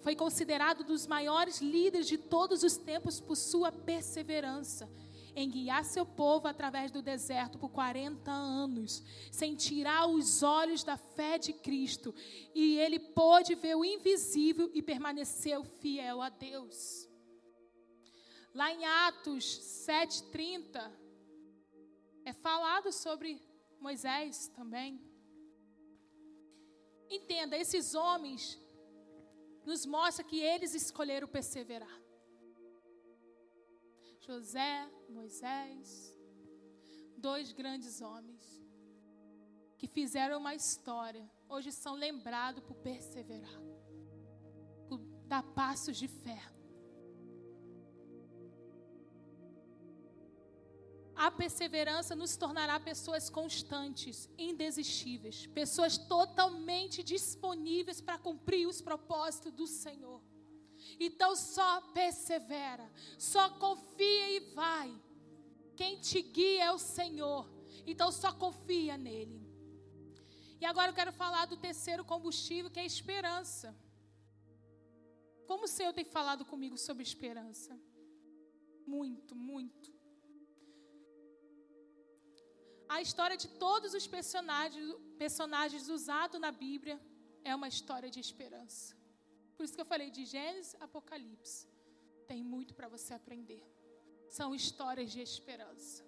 foi 0.00 0.14
considerado 0.14 0.84
dos 0.84 1.06
maiores 1.06 1.60
líderes 1.60 2.06
de 2.06 2.16
todos 2.16 2.62
os 2.62 2.76
tempos 2.76 3.20
por 3.20 3.36
sua 3.36 3.72
perseverança 3.72 4.88
em 5.36 5.50
guiar 5.50 5.84
seu 5.84 6.06
povo 6.06 6.48
através 6.48 6.90
do 6.90 7.02
deserto 7.02 7.58
por 7.58 7.68
40 7.68 8.30
anos, 8.30 9.02
sem 9.30 9.54
tirar 9.54 10.06
os 10.06 10.42
olhos 10.42 10.82
da 10.82 10.96
fé 10.96 11.36
de 11.36 11.52
Cristo. 11.52 12.14
E 12.54 12.78
ele 12.78 12.98
pôde 12.98 13.54
ver 13.54 13.76
o 13.76 13.84
invisível 13.84 14.70
e 14.72 14.80
permaneceu 14.80 15.62
fiel 15.62 16.22
a 16.22 16.30
Deus. 16.30 17.06
Lá 18.54 18.72
em 18.72 18.86
Atos 18.86 19.44
7,30, 19.86 20.90
é 22.24 22.32
falado 22.32 22.90
sobre 22.90 23.38
Moisés 23.78 24.48
também. 24.48 24.98
Entenda, 27.10 27.58
esses 27.58 27.94
homens 27.94 28.58
nos 29.66 29.84
mostra 29.84 30.24
que 30.24 30.40
eles 30.40 30.74
escolheram 30.74 31.28
perseverar. 31.28 32.05
José, 34.26 34.90
Moisés, 35.08 36.16
dois 37.16 37.52
grandes 37.52 38.00
homens 38.00 38.44
que 39.78 39.86
fizeram 39.86 40.38
uma 40.38 40.54
história, 40.54 41.30
hoje 41.48 41.70
são 41.70 41.94
lembrados 41.94 42.62
por 42.64 42.74
perseverar, 42.76 43.60
por 44.88 44.98
dar 45.26 45.42
passos 45.42 45.96
de 45.96 46.08
fé. 46.08 46.42
A 51.14 51.30
perseverança 51.30 52.14
nos 52.14 52.36
tornará 52.36 52.78
pessoas 52.80 53.30
constantes, 53.30 54.28
indesistíveis, 54.36 55.46
pessoas 55.46 55.96
totalmente 55.96 57.02
disponíveis 57.02 58.00
para 58.00 58.18
cumprir 58.18 58.66
os 58.66 58.82
propósitos 58.82 59.52
do 59.52 59.66
Senhor. 59.66 60.20
Então 60.98 61.34
só 61.36 61.80
persevera, 61.92 62.90
só 63.18 63.50
confia 63.50 64.30
e 64.36 64.40
vai. 64.54 64.90
Quem 65.76 66.00
te 66.00 66.22
guia 66.22 66.64
é 66.64 66.72
o 66.72 66.78
Senhor. 66.78 67.48
Então 67.86 68.10
só 68.10 68.32
confia 68.32 68.96
nele. 68.96 69.40
E 70.60 70.64
agora 70.64 70.90
eu 70.90 70.94
quero 70.94 71.12
falar 71.12 71.46
do 71.46 71.56
terceiro 71.56 72.04
combustível, 72.04 72.70
que 72.70 72.80
é 72.80 72.82
a 72.82 72.86
esperança. 72.94 73.76
Como 75.46 75.64
o 75.64 75.68
Senhor 75.68 75.92
tem 75.92 76.04
falado 76.04 76.44
comigo 76.44 76.76
sobre 76.78 77.02
esperança? 77.02 77.78
Muito, 78.86 79.34
muito. 79.34 79.94
A 82.88 83.02
história 83.02 83.36
de 83.36 83.48
todos 83.48 83.94
os 83.94 84.06
personagens, 84.06 84.94
personagens 85.18 85.88
usados 85.88 86.40
na 86.40 86.50
Bíblia 86.50 87.00
é 87.44 87.54
uma 87.54 87.68
história 87.68 88.10
de 88.10 88.20
esperança. 88.20 88.96
Por 89.56 89.64
isso 89.64 89.74
que 89.74 89.80
eu 89.80 89.86
falei 89.86 90.10
de 90.10 90.24
Gênesis, 90.24 90.76
Apocalipse. 90.80 91.66
Tem 92.26 92.42
muito 92.42 92.74
para 92.74 92.88
você 92.88 93.14
aprender. 93.14 93.62
São 94.28 94.54
histórias 94.54 95.10
de 95.10 95.20
esperança. 95.20 96.04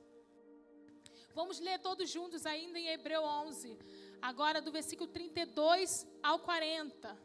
Vamos 1.35 1.61
ler 1.61 1.79
todos 1.79 2.11
juntos 2.11 2.45
ainda 2.45 2.79
em 2.79 2.89
Hebreu 2.89 3.23
11, 3.23 3.79
agora 4.21 4.61
do 4.61 4.73
versículo 4.73 5.09
32 5.09 6.07
ao 6.23 6.41
40. 6.41 7.17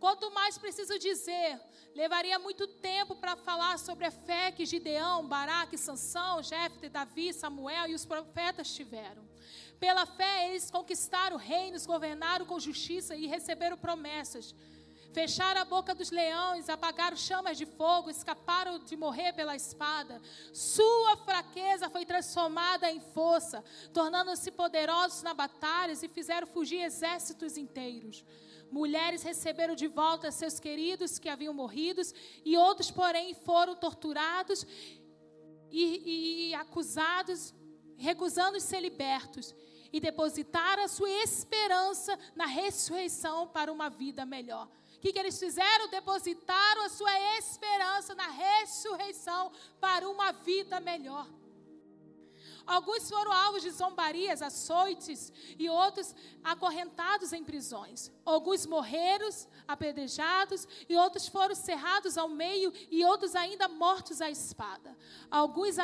Quanto 0.00 0.30
mais 0.30 0.56
preciso 0.56 0.98
dizer, 0.98 1.60
levaria 1.94 2.38
muito 2.38 2.66
tempo 2.66 3.16
para 3.16 3.36
falar 3.36 3.78
sobre 3.78 4.06
a 4.06 4.10
fé 4.10 4.52
que 4.52 4.64
Gideão, 4.64 5.26
Baraque, 5.26 5.76
Sansão, 5.76 6.42
Jefte, 6.42 6.88
Davi, 6.88 7.32
Samuel 7.32 7.88
e 7.88 7.94
os 7.94 8.06
profetas 8.06 8.72
tiveram. 8.72 9.28
Pela 9.78 10.06
fé 10.06 10.48
eles 10.48 10.70
conquistaram 10.70 11.36
reinos, 11.36 11.84
governaram 11.84 12.46
com 12.46 12.58
justiça 12.58 13.14
e 13.16 13.26
receberam 13.26 13.76
promessas. 13.76 14.54
Fecharam 15.12 15.62
a 15.62 15.64
boca 15.64 15.94
dos 15.94 16.10
leões, 16.10 16.68
apagaram 16.68 17.16
chamas 17.16 17.56
de 17.56 17.64
fogo, 17.64 18.10
escaparam 18.10 18.78
de 18.78 18.96
morrer 18.96 19.32
pela 19.32 19.56
espada. 19.56 20.20
Sua 20.52 21.16
fraqueza 21.18 21.88
foi 21.88 22.04
transformada 22.04 22.90
em 22.90 23.00
força, 23.00 23.64
tornando-se 23.92 24.50
poderosos 24.50 25.22
na 25.22 25.32
batalha 25.32 25.92
e 25.92 26.08
fizeram 26.08 26.46
fugir 26.46 26.82
exércitos 26.82 27.56
inteiros. 27.56 28.22
Mulheres 28.70 29.22
receberam 29.22 29.74
de 29.74 29.86
volta 29.86 30.30
seus 30.30 30.60
queridos 30.60 31.18
que 31.18 31.30
haviam 31.30 31.54
morrido, 31.54 32.02
e 32.44 32.56
outros, 32.56 32.90
porém, 32.90 33.32
foram 33.34 33.74
torturados 33.74 34.66
e, 35.70 36.50
e 36.50 36.54
acusados, 36.54 37.54
recusando 37.96 38.60
ser 38.60 38.80
libertos, 38.80 39.54
e 39.90 40.00
depositaram 40.00 40.82
a 40.84 40.88
sua 40.88 41.08
esperança 41.08 42.18
na 42.36 42.44
ressurreição 42.44 43.48
para 43.48 43.72
uma 43.72 43.88
vida 43.88 44.26
melhor. 44.26 44.68
O 44.98 45.00
que, 45.00 45.12
que 45.12 45.18
eles 45.18 45.38
fizeram? 45.38 45.88
Depositaram 45.88 46.82
a 46.82 46.88
sua 46.88 47.38
esperança 47.38 48.16
na 48.16 48.26
ressurreição 48.26 49.52
para 49.80 50.08
uma 50.08 50.32
vida 50.32 50.80
melhor. 50.80 51.24
Alguns 52.66 53.08
foram 53.08 53.32
alvos 53.32 53.62
de 53.62 53.70
zombarias, 53.70 54.42
açoites 54.42 55.32
e 55.56 55.70
outros 55.70 56.14
acorrentados 56.42 57.32
em 57.32 57.44
prisões. 57.44 58.10
Alguns 58.26 58.66
morreram 58.66 59.30
apedrejados 59.66 60.66
e 60.88 60.96
outros 60.96 61.28
foram 61.28 61.54
cerrados 61.54 62.18
ao 62.18 62.28
meio 62.28 62.70
e 62.90 63.02
outros 63.04 63.36
ainda 63.36 63.68
mortos 63.68 64.20
à 64.20 64.28
espada. 64.28 64.94
Alguns 65.30 65.76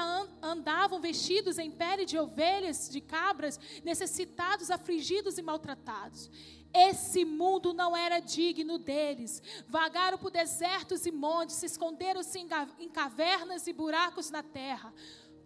andavam 0.43 1.01
vestidos 1.01 1.57
em 1.57 1.71
pele 1.71 2.05
de 2.05 2.19
ovelhas, 2.19 2.91
de 2.91 3.01
cabras, 3.01 3.59
necessitados, 3.85 4.73
afligidos 4.73 5.39
e 5.39 5.43
maltratados. 5.43 6.29
Esse 6.75 7.25
mundo 7.25 7.73
não 7.73 7.97
era 7.97 8.19
digno 8.19 8.79
deles. 8.79 9.41
Vagaram 9.69 10.19
por 10.19 10.33
desertos 10.33 11.07
e 11.07 11.13
montes, 11.13 11.55
se 11.55 11.67
esconderam-se 11.67 12.37
em 12.81 12.89
cavernas 12.89 13.69
e 13.69 13.73
buracos 13.73 14.29
na 14.29 14.43
terra. 14.43 14.93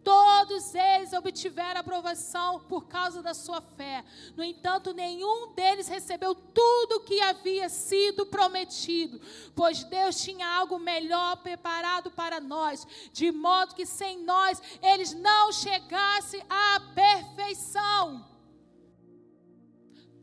Todos 0.03 0.75
eles 0.75 1.13
obtiveram 1.13 1.81
aprovação 1.81 2.61
por 2.61 2.87
causa 2.87 3.23
da 3.23 3.35
sua 3.35 3.61
fé. 3.61 4.03
No 4.35 4.43
entanto, 4.43 4.95
nenhum 4.95 5.53
deles 5.53 5.87
recebeu 5.87 6.35
tudo 6.35 6.97
o 6.97 7.01
que 7.01 7.21
havia 7.21 7.69
sido 7.69 8.25
prometido, 8.25 9.21
pois 9.55 9.85
Deus 9.85 10.19
tinha 10.23 10.49
algo 10.49 10.79
melhor 10.79 11.37
preparado 11.43 12.11
para 12.11 12.41
nós, 12.41 12.87
de 13.13 13.31
modo 13.31 13.75
que 13.75 13.85
sem 13.85 14.25
nós 14.25 14.63
eles 14.81 15.13
não 15.13 15.53
chegassem 15.53 16.43
à 16.49 16.81
perfeição. 16.95 18.38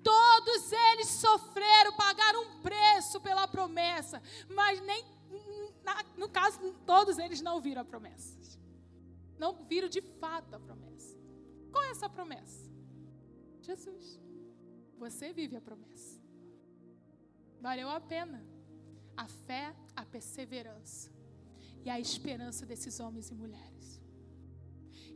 Todos 0.06 0.72
eles 0.72 1.08
sofreram, 1.08 1.92
pagaram 1.94 2.44
um 2.44 2.62
preço 2.62 3.20
pela 3.20 3.48
promessa, 3.48 4.22
mas 4.48 4.80
nem 4.82 5.04
no 6.16 6.30
caso 6.30 6.60
todos 6.86 7.18
eles 7.18 7.42
não 7.42 7.60
viram 7.60 7.82
a 7.82 7.86
promessa 7.86 8.46
não 9.38 9.54
viram 9.66 9.88
de 9.88 10.02
fato 10.02 10.54
a 10.56 10.60
promessa. 10.60 11.18
Qual 11.72 11.84
é 11.84 11.90
essa 11.90 12.10
promessa? 12.10 12.70
Jesus. 13.62 14.20
Você 14.98 15.34
vive 15.34 15.56
a 15.56 15.62
promessa. 15.62 16.22
Valeu 17.60 17.90
a 17.90 18.00
pena. 18.00 18.46
A 19.18 19.28
fé, 19.28 19.74
a 19.96 20.06
perseverança 20.06 21.10
e 21.86 21.90
a 21.90 22.00
esperança 22.00 22.66
desses 22.66 23.00
homens 23.00 23.30
e 23.30 23.34
mulheres. 23.34 24.02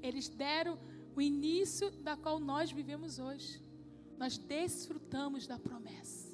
Eles 0.02 0.30
deram 0.30 0.80
o 1.16 1.22
início 1.22 1.92
da 1.92 2.16
qual 2.16 2.40
nós 2.40 2.72
vivemos 2.72 3.20
hoje. 3.20 3.62
Nós 4.22 4.38
desfrutamos 4.38 5.48
da 5.48 5.58
promessa. 5.58 6.28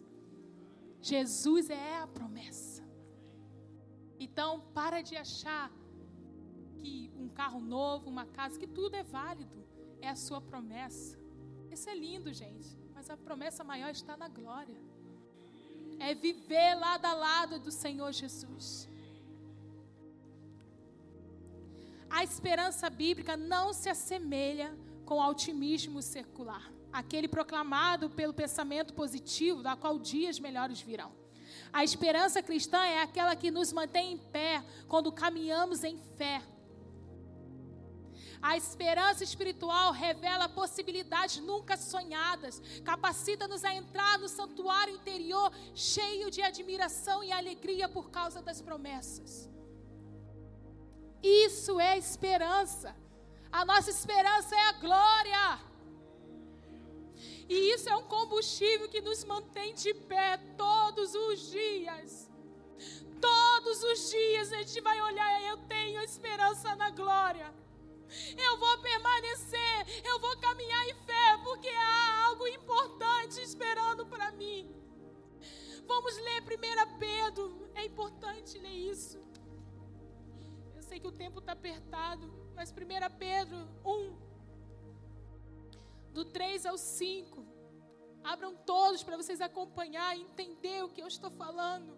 Jesus 1.02 1.70
é 1.70 2.00
a 2.00 2.08
promessa. 2.08 2.84
Então, 4.20 4.50
para 4.74 5.02
de 5.02 5.16
achar 5.16 5.72
que 6.80 7.12
um 7.16 7.30
carro 7.30 7.60
novo, 7.60 8.10
uma 8.10 8.26
casa, 8.26 8.60
que 8.60 8.66
tudo 8.80 8.96
é 8.96 9.04
válido. 9.04 9.64
É 10.02 10.10
a 10.10 10.16
sua 10.16 10.42
promessa. 10.42 11.18
Isso 11.70 11.88
é 11.90 11.96
lindo, 11.96 12.34
gente. 12.34 12.70
Mas 12.96 13.10
a 13.10 13.18
promessa 13.18 13.64
maior 13.64 13.92
está 13.92 14.18
na 14.18 14.28
glória. 14.28 14.80
É 16.00 16.16
viver 16.16 16.74
lado 16.76 17.06
a 17.06 17.14
lado 17.14 17.60
do 17.60 17.72
Senhor 17.72 18.12
Jesus. 18.12 18.90
A 22.10 22.24
esperança 22.24 22.90
bíblica 22.90 23.38
não 23.38 23.74
se 23.74 23.90
assemelha 23.90 24.76
com 25.06 25.16
o 25.16 25.30
otimismo 25.30 26.02
secular, 26.02 26.72
aquele 27.00 27.28
proclamado 27.28 28.10
pelo 28.10 28.34
pensamento 28.34 28.94
positivo, 28.94 29.62
da 29.62 29.76
qual 29.76 30.00
dias 30.00 30.40
melhores 30.40 30.82
virão. 30.82 31.12
A 31.72 31.84
esperança 31.84 32.42
cristã 32.42 32.84
é 32.86 33.02
aquela 33.02 33.36
que 33.36 33.52
nos 33.52 33.72
mantém 33.72 34.14
em 34.14 34.18
pé 34.18 34.64
quando 34.88 35.12
caminhamos 35.12 35.84
em 35.84 35.98
fé, 36.18 36.42
a 38.50 38.56
esperança 38.56 39.24
espiritual 39.24 39.92
revela 39.92 40.48
possibilidades 40.48 41.38
nunca 41.38 41.76
sonhadas, 41.76 42.62
capacita-nos 42.84 43.64
a 43.66 43.74
entrar 43.74 44.20
no 44.20 44.30
santuário 44.30 44.94
interior 44.94 45.52
cheio 45.74 46.30
de 46.30 46.44
admiração 46.44 47.24
e 47.24 47.32
alegria 47.32 47.90
por 47.90 48.12
causa 48.12 48.44
das 48.44 48.62
promessas. 48.62 49.50
Isso 51.24 51.80
é 51.80 51.98
esperança. 51.98 52.96
A 53.52 53.66
nossa 53.66 53.90
esperança 53.90 54.56
é 54.56 54.70
a 54.70 54.74
glória. 54.74 55.60
E 57.48 57.74
isso 57.74 57.90
é 57.90 57.96
um 57.96 58.04
combustível 58.04 58.90
que 58.90 59.02
nos 59.02 59.24
mantém 59.24 59.74
de 59.74 59.94
pé 59.94 60.38
todos 60.58 61.14
os 61.14 61.52
dias. 61.52 62.30
Todos 63.22 63.84
os 63.84 64.10
dias 64.12 64.52
a 64.52 64.58
gente 64.58 64.82
vai 64.82 65.02
olhar, 65.02 65.44
eu 65.44 65.58
tenho 65.68 66.02
esperança 66.02 66.76
na 66.76 66.90
glória. 66.90 67.54
Eu 68.38 68.58
vou 68.58 68.78
permanecer, 68.80 70.04
eu 70.04 70.20
vou 70.20 70.38
caminhar 70.38 70.88
em 70.90 70.94
fé, 70.94 71.38
porque 71.44 71.70
há 71.70 72.26
algo 72.26 72.48
importante 72.48 73.42
esperando 73.42 74.06
para 74.06 74.32
mim. 74.32 74.74
Vamos 75.88 76.18
ler 76.18 76.42
1 76.42 76.98
Pedro, 76.98 77.70
é 77.76 77.86
importante 77.86 78.58
ler 78.58 78.70
isso. 78.70 79.20
Eu 80.76 80.82
sei 80.82 81.00
que 81.00 81.08
o 81.08 81.12
tempo 81.12 81.40
está 81.40 81.52
apertado, 81.52 82.32
mas 82.56 82.72
1 82.72 83.18
Pedro 83.18 83.58
1, 83.84 84.18
do 86.16 86.24
3 86.24 86.66
ao 86.66 86.78
5. 86.78 87.46
Abram 88.24 88.56
todos 88.56 89.04
para 89.04 89.18
vocês 89.18 89.42
acompanhar 89.42 90.18
e 90.18 90.22
entender 90.22 90.82
o 90.82 90.90
que 90.90 91.02
eu 91.02 91.08
estou 91.08 91.30
falando. 91.30 91.92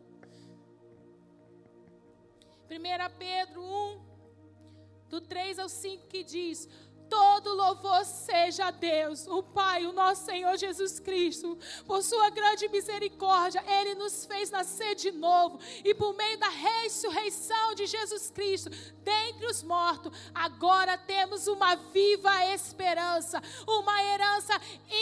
1 2.66 3.18
Pedro 3.20 3.62
1, 3.64 5.08
do 5.08 5.22
3 5.22 5.60
ao 5.60 5.70
5, 5.70 6.08
que 6.08 6.24
diz: 6.24 6.68
Todo 7.10 7.56
louvor 7.56 8.04
seja 8.06 8.68
a 8.68 8.72
Deus, 8.72 9.28
o 9.28 9.42
Pai, 9.42 9.86
o 9.86 9.94
nosso 9.94 10.26
Senhor 10.26 10.58
Jesus 10.58 11.00
Cristo, 11.00 11.58
por 11.86 12.04
sua 12.04 12.30
grande 12.30 12.68
misericórdia, 12.70 13.64
Ele 13.68 13.96
nos 13.96 14.26
fez 14.26 14.50
nascer 14.50 14.96
de 14.96 15.12
novo 15.12 15.60
e 15.84 15.94
por 15.94 16.14
meio 16.14 16.38
da 16.38 16.50
ressurreição 16.50 17.74
de 17.76 17.86
Jesus 17.86 18.30
Cristo, 18.32 18.70
dentre 19.04 19.46
os 19.46 19.64
mortos, 19.64 20.12
agora 20.34 20.98
temos 20.98 21.48
uma 21.48 21.76
viva 21.76 22.46
esperança, 22.54 23.42
uma 23.68 24.04
herança 24.04 24.60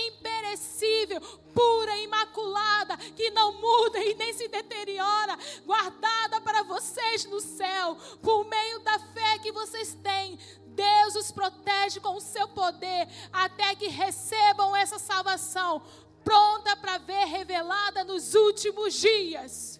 imperecível, 0.07 1.21
pura, 1.53 1.97
imaculada, 1.97 2.97
que 2.97 3.31
não 3.31 3.53
muda 3.53 3.99
e 4.03 4.13
nem 4.15 4.33
se 4.33 4.47
deteriora, 4.47 5.37
guardada 5.65 6.41
para 6.41 6.63
vocês 6.63 7.25
no 7.25 7.39
céu, 7.39 7.97
por 8.21 8.45
meio 8.45 8.79
da 8.81 8.99
fé 8.99 9.39
que 9.39 9.51
vocês 9.51 9.97
têm 10.03 10.37
Deus 10.75 11.15
os 11.15 11.31
protege 11.31 11.99
com 11.99 12.15
o 12.15 12.21
seu 12.21 12.47
poder 12.49 13.07
até 13.31 13.75
que 13.75 13.87
recebam 13.87 14.75
essa 14.75 14.99
salvação 14.99 15.81
pronta 16.23 16.75
para 16.75 16.97
ver 16.97 17.25
revelada 17.25 18.03
nos 18.03 18.33
últimos 18.33 18.93
dias. 18.95 19.79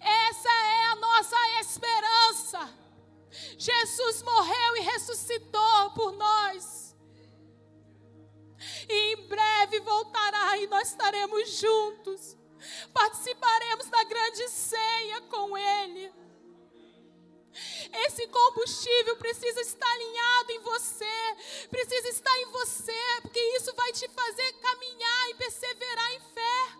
Essa 0.00 0.48
é 0.48 0.84
a 0.92 0.96
nossa 0.96 1.36
esperança. 1.60 2.74
Jesus 3.56 4.22
morreu 4.22 4.76
e 4.76 4.80
ressuscitou 4.80 5.90
por 5.94 6.12
nós. 6.12 6.96
E 8.88 9.12
em 9.12 9.28
breve 9.28 9.80
voltará 9.80 10.58
e 10.58 10.66
nós 10.66 10.88
estaremos 10.88 11.58
juntos. 11.58 12.36
Participaremos 12.92 13.88
da 13.88 14.04
grande 14.04 14.48
ceia 14.48 15.20
com 15.22 15.56
Ele. 15.56 16.12
Esse 18.06 18.26
combustível 18.28 19.16
precisa 19.16 19.60
estar 19.60 19.90
alinhado 19.90 20.52
em 20.52 20.60
você, 20.60 21.66
precisa 21.70 22.08
estar 22.08 22.38
em 22.38 22.46
você, 22.46 23.20
porque 23.22 23.40
isso 23.56 23.74
vai 23.74 23.92
te 23.92 24.08
fazer 24.08 24.52
caminhar 24.54 25.30
e 25.30 25.34
perseverar 25.34 26.12
em 26.12 26.20
fé. 26.20 26.78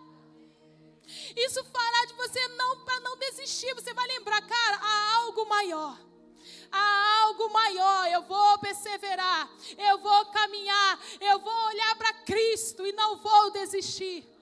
Isso 1.37 1.64
fará 1.64 2.05
de 2.07 2.14
você 2.14 2.49
não 2.49 2.85
para 2.85 3.01
não 3.01 3.16
desistir. 3.16 3.74
Você 3.74 3.95
vai 3.95 4.07
lembrar, 4.09 4.41
cara, 4.43 4.76
há 4.76 5.14
algo 5.16 5.47
maior. 5.47 5.99
Há 6.70 7.22
algo 7.22 7.49
maior. 7.51 8.09
Eu 8.09 8.22
vou 8.24 8.59
perseverar. 8.59 9.51
Eu 9.79 9.99
vou 9.99 10.26
caminhar. 10.26 11.01
Eu 11.20 11.39
vou 11.41 11.66
olhar 11.66 11.97
para 11.97 12.12
Cristo 12.24 12.87
e 12.87 12.93
não 12.93 13.16
vou 13.16 13.51
desistir. 13.51 14.38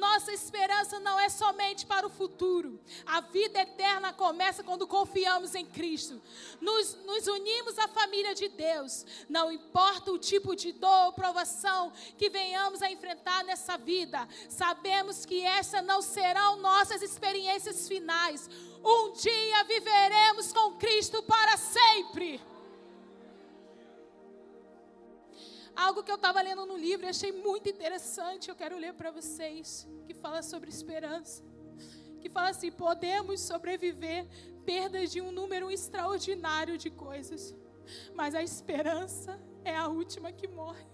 Nossa 0.00 0.32
esperança 0.32 0.98
não 0.98 1.20
é 1.20 1.28
somente 1.28 1.84
para 1.84 2.06
o 2.06 2.10
futuro. 2.10 2.80
A 3.04 3.20
vida 3.20 3.60
eterna 3.60 4.14
começa 4.14 4.64
quando 4.64 4.86
confiamos 4.86 5.54
em 5.54 5.66
Cristo. 5.66 6.18
Nos, 6.58 6.94
nos 7.04 7.26
unimos 7.26 7.78
à 7.78 7.86
família 7.86 8.34
de 8.34 8.48
Deus. 8.48 9.04
Não 9.28 9.52
importa 9.52 10.10
o 10.10 10.18
tipo 10.18 10.56
de 10.56 10.72
dor 10.72 11.04
ou 11.08 11.12
provação 11.12 11.92
que 12.16 12.30
venhamos 12.30 12.80
a 12.80 12.90
enfrentar 12.90 13.44
nessa 13.44 13.76
vida, 13.76 14.26
sabemos 14.48 15.26
que 15.26 15.42
essas 15.42 15.84
não 15.84 16.00
serão 16.00 16.56
nossas 16.56 17.02
experiências 17.02 17.86
finais. 17.86 18.48
Um 18.82 19.12
dia 19.12 19.64
viveremos 19.64 20.50
com 20.50 20.78
Cristo 20.78 21.22
para 21.24 21.58
sempre. 21.58 22.40
Algo 25.74 26.02
que 26.02 26.10
eu 26.10 26.16
estava 26.16 26.40
lendo 26.40 26.66
no 26.66 26.76
livro 26.76 27.06
e 27.06 27.08
achei 27.08 27.32
muito 27.32 27.68
interessante. 27.68 28.48
Eu 28.48 28.56
quero 28.56 28.76
ler 28.76 28.94
para 28.94 29.10
vocês, 29.10 29.88
que 30.06 30.14
fala 30.14 30.42
sobre 30.42 30.70
esperança. 30.70 31.42
Que 32.20 32.28
fala 32.28 32.50
assim: 32.50 32.70
podemos 32.70 33.40
sobreviver 33.40 34.26
perdas 34.64 35.10
de 35.10 35.20
um 35.20 35.32
número 35.32 35.70
extraordinário 35.70 36.76
de 36.76 36.90
coisas, 36.90 37.54
mas 38.14 38.34
a 38.34 38.42
esperança 38.42 39.40
é 39.64 39.74
a 39.76 39.88
última 39.88 40.32
que 40.32 40.46
morre. 40.46 40.86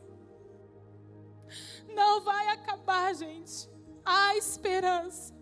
Não 1.88 2.20
vai 2.20 2.48
acabar, 2.48 3.14
gente. 3.14 3.68
Há 4.04 4.36
esperança. 4.36 5.34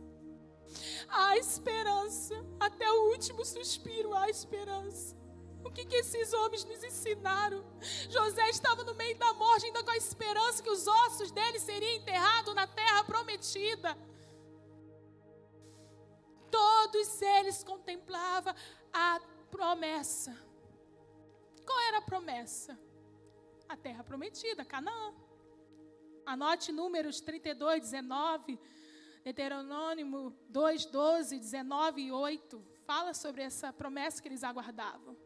Há 1.09 1.37
esperança. 1.37 2.35
Até 2.59 2.91
o 2.91 3.11
último 3.11 3.45
suspiro 3.45 4.15
há 4.15 4.29
esperança. 4.29 5.17
Que, 5.75 5.85
que 5.85 5.97
esses 5.97 6.33
homens 6.33 6.65
nos 6.65 6.83
ensinaram? 6.85 7.65
José 8.09 8.49
estava 8.49 8.85
no 8.85 8.95
meio 8.95 9.19
da 9.19 9.33
morte, 9.35 9.67
ainda 9.67 9.83
com 9.83 9.91
a 9.91 9.97
esperança 9.97 10.63
que 10.63 10.71
os 10.71 10.87
ossos 10.87 11.33
dele 11.33 11.59
seriam 11.59 11.93
enterrados 11.95 12.55
na 12.55 12.67
terra 12.67 13.03
prometida. 13.03 13.99
Todos 16.51 17.21
eles 17.21 17.65
contemplavam 17.65 18.55
a 18.93 19.21
promessa. 19.51 20.33
Qual 21.67 21.81
era 21.89 21.99
a 21.99 22.03
promessa? 22.03 22.79
A 23.69 23.77
terra 23.77 24.05
prometida, 24.05 24.65
Canaã. 24.65 25.13
Anote 26.25 26.71
números 26.71 27.21
32, 27.21 27.81
19, 27.81 28.59
Deuteronômio 29.25 30.33
2, 30.49 30.87
12, 30.87 31.39
19 31.39 32.03
e 32.03 32.13
8. 32.13 32.65
Fala 32.87 33.13
sobre 33.13 33.43
essa 33.43 33.73
promessa 33.73 34.23
que 34.23 34.29
eles 34.29 34.45
aguardavam. 34.45 35.17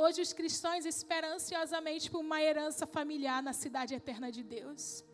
Hoje 0.00 0.22
os 0.22 0.32
cristãos 0.32 0.84
esperam 0.86 1.30
ansiosamente 1.30 2.08
por 2.08 2.20
uma 2.20 2.40
herança 2.40 2.86
familiar 2.86 3.42
na 3.42 3.52
cidade 3.52 3.96
eterna 3.96 4.30
de 4.30 4.44
Deus. 4.44 5.04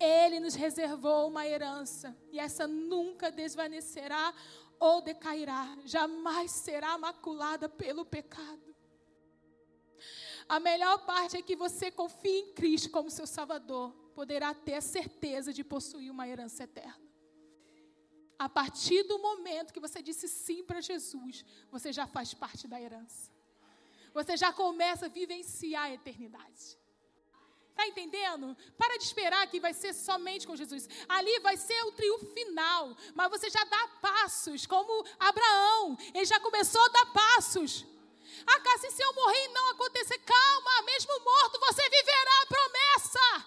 Ele 0.00 0.40
nos 0.40 0.56
reservou 0.56 1.28
uma 1.28 1.46
herança 1.46 2.08
e 2.32 2.40
essa 2.40 2.66
nunca 2.66 3.30
desvanecerá 3.30 4.34
ou 4.80 5.00
decairá, 5.00 5.78
jamais 5.84 6.50
será 6.50 6.98
maculada 6.98 7.68
pelo 7.68 8.04
pecado. 8.04 8.74
A 10.48 10.58
melhor 10.58 11.06
parte 11.06 11.36
é 11.36 11.42
que 11.42 11.54
você 11.54 11.92
confie 11.92 12.40
em 12.40 12.52
Cristo 12.52 12.90
como 12.90 13.08
seu 13.08 13.28
Salvador, 13.28 13.92
poderá 14.12 14.52
ter 14.52 14.74
a 14.74 14.80
certeza 14.80 15.52
de 15.52 15.62
possuir 15.62 16.10
uma 16.10 16.26
herança 16.26 16.64
eterna. 16.64 17.06
A 18.36 18.48
partir 18.48 19.04
do 19.04 19.20
momento 19.20 19.72
que 19.72 19.78
você 19.78 20.02
disse 20.02 20.26
sim 20.26 20.64
para 20.64 20.80
Jesus, 20.80 21.44
você 21.70 21.92
já 21.92 22.08
faz 22.08 22.34
parte 22.34 22.66
da 22.66 22.80
herança 22.80 23.35
você 24.16 24.34
já 24.34 24.50
começa 24.50 25.04
a 25.06 25.14
vivenciar 25.20 25.84
a 25.84 25.92
eternidade. 25.92 26.64
Está 27.70 27.86
entendendo? 27.86 28.56
Para 28.78 28.96
de 28.96 29.04
esperar 29.04 29.46
que 29.48 29.60
vai 29.60 29.74
ser 29.74 29.92
somente 29.92 30.46
com 30.46 30.56
Jesus. 30.56 30.88
Ali 31.06 31.38
vai 31.40 31.58
ser 31.58 31.78
o 31.84 31.92
triunfo 31.92 32.24
final. 32.32 32.96
Mas 33.14 33.28
você 33.28 33.50
já 33.50 33.62
dá 33.64 33.82
passos, 34.00 34.66
como 34.66 35.04
Abraão. 35.20 35.98
Ele 36.14 36.24
já 36.24 36.40
começou 36.40 36.82
a 36.86 36.88
dar 36.88 37.06
passos. 37.12 37.84
Ah, 38.46 38.60
Cássia, 38.60 38.90
se 38.90 39.02
eu 39.02 39.12
morrer 39.12 39.44
e 39.44 39.48
não 39.48 39.70
acontecer, 39.72 40.18
calma, 40.20 40.82
mesmo 40.86 41.20
morto, 41.20 41.60
você 41.60 41.82
viverá 41.82 42.36
a 42.42 42.46
promessa. 42.46 43.46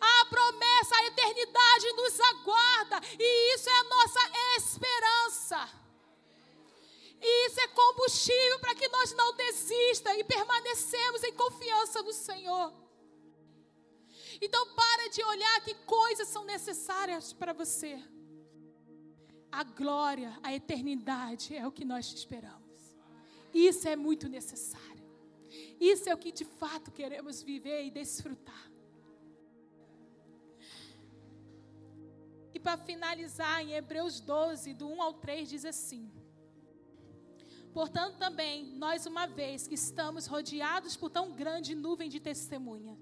A 0.00 0.24
promessa, 0.24 0.96
a 0.96 1.06
eternidade 1.06 1.92
nos 1.92 2.20
aguarda. 2.20 3.00
E 3.16 3.54
isso 3.54 3.70
é 3.70 3.78
a 3.78 3.84
nossa 3.84 4.20
esperança. 4.56 5.81
E 7.22 7.46
isso 7.46 7.60
é 7.60 7.68
combustível 7.68 8.58
para 8.58 8.74
que 8.74 8.88
nós 8.88 9.12
não 9.14 9.34
desista 9.36 10.14
e 10.16 10.24
permanecemos 10.24 11.22
em 11.22 11.32
confiança 11.32 12.02
no 12.02 12.12
Senhor. 12.12 12.72
Então 14.40 14.74
para 14.74 15.08
de 15.08 15.22
olhar 15.22 15.60
que 15.60 15.74
coisas 15.86 16.26
são 16.26 16.44
necessárias 16.44 17.32
para 17.32 17.52
você. 17.52 18.02
A 19.52 19.62
glória, 19.62 20.36
a 20.42 20.52
eternidade 20.52 21.54
é 21.54 21.64
o 21.66 21.70
que 21.70 21.84
nós 21.84 22.06
esperamos. 22.06 22.96
Isso 23.54 23.86
é 23.86 23.94
muito 23.94 24.28
necessário. 24.28 25.06
Isso 25.78 26.08
é 26.08 26.14
o 26.14 26.18
que 26.18 26.32
de 26.32 26.44
fato 26.44 26.90
queremos 26.90 27.42
viver 27.42 27.84
e 27.84 27.90
desfrutar. 27.90 28.72
E 32.54 32.58
para 32.58 32.76
finalizar, 32.78 33.62
em 33.62 33.72
Hebreus 33.74 34.20
12, 34.20 34.74
do 34.74 34.88
1 34.88 35.02
ao 35.02 35.14
3, 35.14 35.48
diz 35.48 35.64
assim: 35.64 36.10
Portanto, 37.72 38.16
também, 38.18 38.66
nós, 38.76 39.06
uma 39.06 39.26
vez 39.26 39.66
que 39.66 39.74
estamos 39.74 40.26
rodeados 40.26 40.96
por 40.96 41.10
tão 41.10 41.32
grande 41.32 41.74
nuvem 41.74 42.08
de 42.08 42.20
testemunha, 42.20 42.98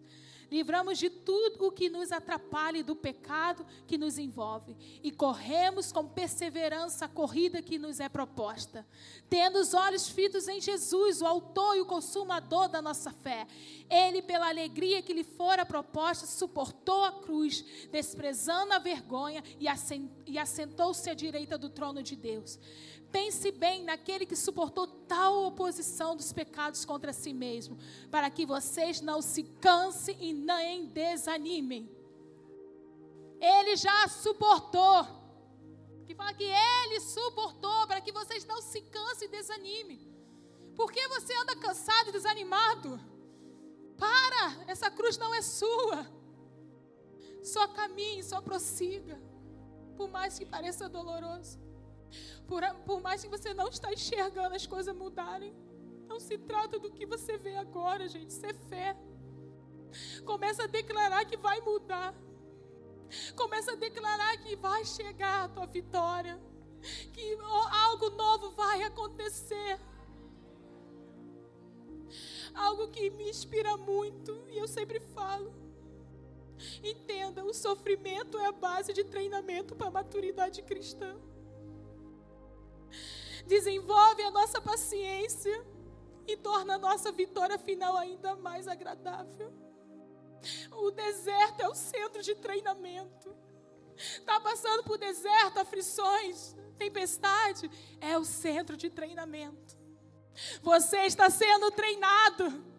livramos 0.51 0.99
de 0.99 1.09
tudo 1.09 1.66
o 1.66 1.71
que 1.71 1.89
nos 1.89 2.11
atrapalha 2.11 2.79
e 2.79 2.83
do 2.83 2.97
pecado 2.97 3.64
que 3.87 3.97
nos 3.97 4.18
envolve, 4.18 4.77
e 5.03 5.12
corremos 5.12 5.93
com 5.93 6.09
perseverança 6.09 7.05
a 7.05 7.09
corrida 7.09 7.62
que 7.62 7.79
nos 7.79 8.01
é 8.01 8.09
proposta, 8.09 8.85
tendo 9.29 9.61
os 9.61 9.75
olhos 9.75 10.09
fitos 10.09 10.49
em 10.49 10.61
Jesus, 10.61 11.23
o 11.23 11.27
autor 11.27 11.77
e 11.77 11.81
o 11.81 11.87
consumador 11.87 12.68
da 12.68 12.83
nossa 12.83 13.12
fé. 13.12 13.47
Ele, 13.89 14.23
pela 14.23 14.49
alegria 14.49 15.03
que 15.03 15.12
lhe 15.12 15.25
fora 15.25 15.64
proposta, 15.64 16.27
suportou 16.27 17.05
a 17.05 17.12
cruz, 17.12 17.64
desprezando 17.93 18.73
a 18.73 18.79
vergonha, 18.79 19.45
e 20.27 20.37
assentou-se 20.39 21.09
à 21.09 21.14
direita 21.14 21.57
do 21.57 21.71
trono 21.71 22.03
de 22.03 22.16
Deus. 22.16 22.59
Pense 23.11 23.50
bem 23.50 23.82
naquele 23.82 24.24
que 24.24 24.36
suportou 24.36 24.86
tal 24.86 25.44
oposição 25.44 26.14
dos 26.14 26.32
pecados 26.32 26.84
contra 26.84 27.12
si 27.12 27.32
mesmo, 27.32 27.76
para 28.11 28.30
que 28.30 28.46
vocês 28.46 29.00
não 29.00 29.20
se 29.20 29.42
cansem 29.61 30.16
e 30.20 30.32
nem 30.32 30.86
desanimem. 30.86 31.90
Ele 33.40 33.74
já 33.76 34.06
suportou. 34.08 35.06
Que 36.06 36.14
fala 36.14 36.34
que 36.34 36.44
ele 36.44 37.00
suportou 37.00 37.86
para 37.86 38.00
que 38.00 38.12
vocês 38.12 38.44
não 38.44 38.61
se 38.61 38.80
cansem 38.82 39.28
e 39.28 39.30
desanimem. 39.30 40.08
Por 40.76 40.92
que 40.92 41.08
você 41.08 41.34
anda 41.34 41.56
cansado 41.56 42.08
e 42.08 42.12
desanimado? 42.12 43.00
Para, 43.96 44.64
essa 44.66 44.90
cruz 44.90 45.18
não 45.18 45.34
é 45.34 45.42
sua. 45.42 46.06
Só 47.42 47.66
caminhe, 47.68 48.22
só 48.22 48.40
prossiga. 48.40 49.20
Por 49.96 50.08
mais 50.08 50.38
que 50.38 50.46
pareça 50.46 50.88
doloroso. 50.88 51.58
Por, 52.46 52.62
por 52.84 53.00
mais 53.00 53.22
que 53.22 53.28
você 53.28 53.54
não 53.54 53.68
está 53.68 53.92
enxergando 53.92 54.54
as 54.54 54.66
coisas 54.66 54.94
mudarem, 54.94 55.54
não 56.08 56.18
se 56.18 56.36
trata 56.38 56.78
do 56.78 56.90
que 56.90 57.06
você 57.06 57.38
vê 57.38 57.56
agora, 57.56 58.08
gente. 58.08 58.30
Isso 58.30 58.44
é 58.44 58.52
fé. 58.52 58.96
Começa 60.24 60.64
a 60.64 60.66
declarar 60.66 61.24
que 61.24 61.36
vai 61.36 61.61
mudar. 61.61 62.14
Começa 63.36 63.72
a 63.72 63.76
declarar 63.76 64.36
que 64.38 64.56
vai 64.56 64.84
chegar 64.84 65.44
a 65.44 65.48
tua 65.48 65.66
vitória. 65.66 66.40
Que 67.12 67.38
algo 67.70 68.11
novo 68.11 68.50
vai 68.50 68.82
acontecer. 68.82 69.78
Algo 72.54 72.88
que 72.88 73.11
me 73.11 73.30
inspira 73.30 73.76
muito 73.76 74.44
e 74.48 74.58
eu 74.58 74.66
sempre 74.66 74.98
falo. 74.98 75.54
Entenda, 76.82 77.44
o 77.44 77.54
sofrimento 77.54 78.36
é 78.38 78.46
a 78.46 78.52
base 78.52 78.92
de 78.92 79.04
treinamento 79.04 79.76
para 79.76 79.86
a 79.86 79.90
maturidade 79.90 80.61
cristã 80.62 81.16
desenvolve 83.47 84.22
a 84.22 84.30
nossa 84.30 84.61
paciência 84.61 85.64
e 86.26 86.36
torna 86.36 86.74
a 86.74 86.78
nossa 86.78 87.11
vitória 87.11 87.59
final 87.59 87.97
ainda 87.97 88.36
mais 88.36 88.68
agradável. 88.68 89.53
O 90.72 90.91
deserto 90.91 91.61
é 91.61 91.68
o 91.68 91.74
centro 91.74 92.22
de 92.22 92.34
treinamento. 92.34 93.34
Está 93.97 94.41
passando 94.41 94.82
por 94.84 94.97
deserto, 94.97 95.59
aflições, 95.59 96.57
tempestade, 96.78 97.70
é 98.01 98.16
o 98.16 98.24
centro 98.24 98.76
de 98.76 98.88
treinamento. 98.88 99.78
Você 100.62 100.99
está 100.99 101.28
sendo 101.28 101.70
treinado. 101.70 102.70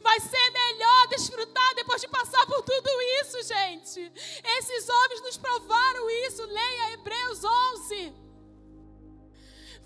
Vai 0.00 0.20
ser 0.20 0.50
melhor 0.50 1.08
desfrutar 1.08 1.74
depois 1.74 2.00
de 2.00 2.08
passar 2.08 2.44
por 2.46 2.62
tudo 2.62 2.88
isso, 3.20 3.42
gente. 3.42 4.12
Esses 4.58 4.88
homens 4.88 5.22
nos 5.22 5.36
provaram 5.36 6.10
isso. 6.26 6.44
Leia 6.44 6.92
Hebreus 6.92 7.44
11. 7.44 8.27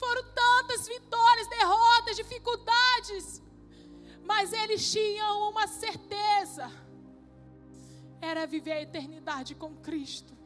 Foram 0.02 0.24
tantas 0.34 0.88
vitórias, 0.88 1.46
derrotas, 1.46 2.16
dificuldades. 2.16 3.40
Mas 4.24 4.52
eles 4.52 4.90
tinham 4.90 5.50
uma 5.50 5.68
certeza: 5.68 6.68
era 8.20 8.46
viver 8.46 8.72
a 8.72 8.82
eternidade 8.82 9.54
com 9.54 9.76
Cristo. 9.76 10.36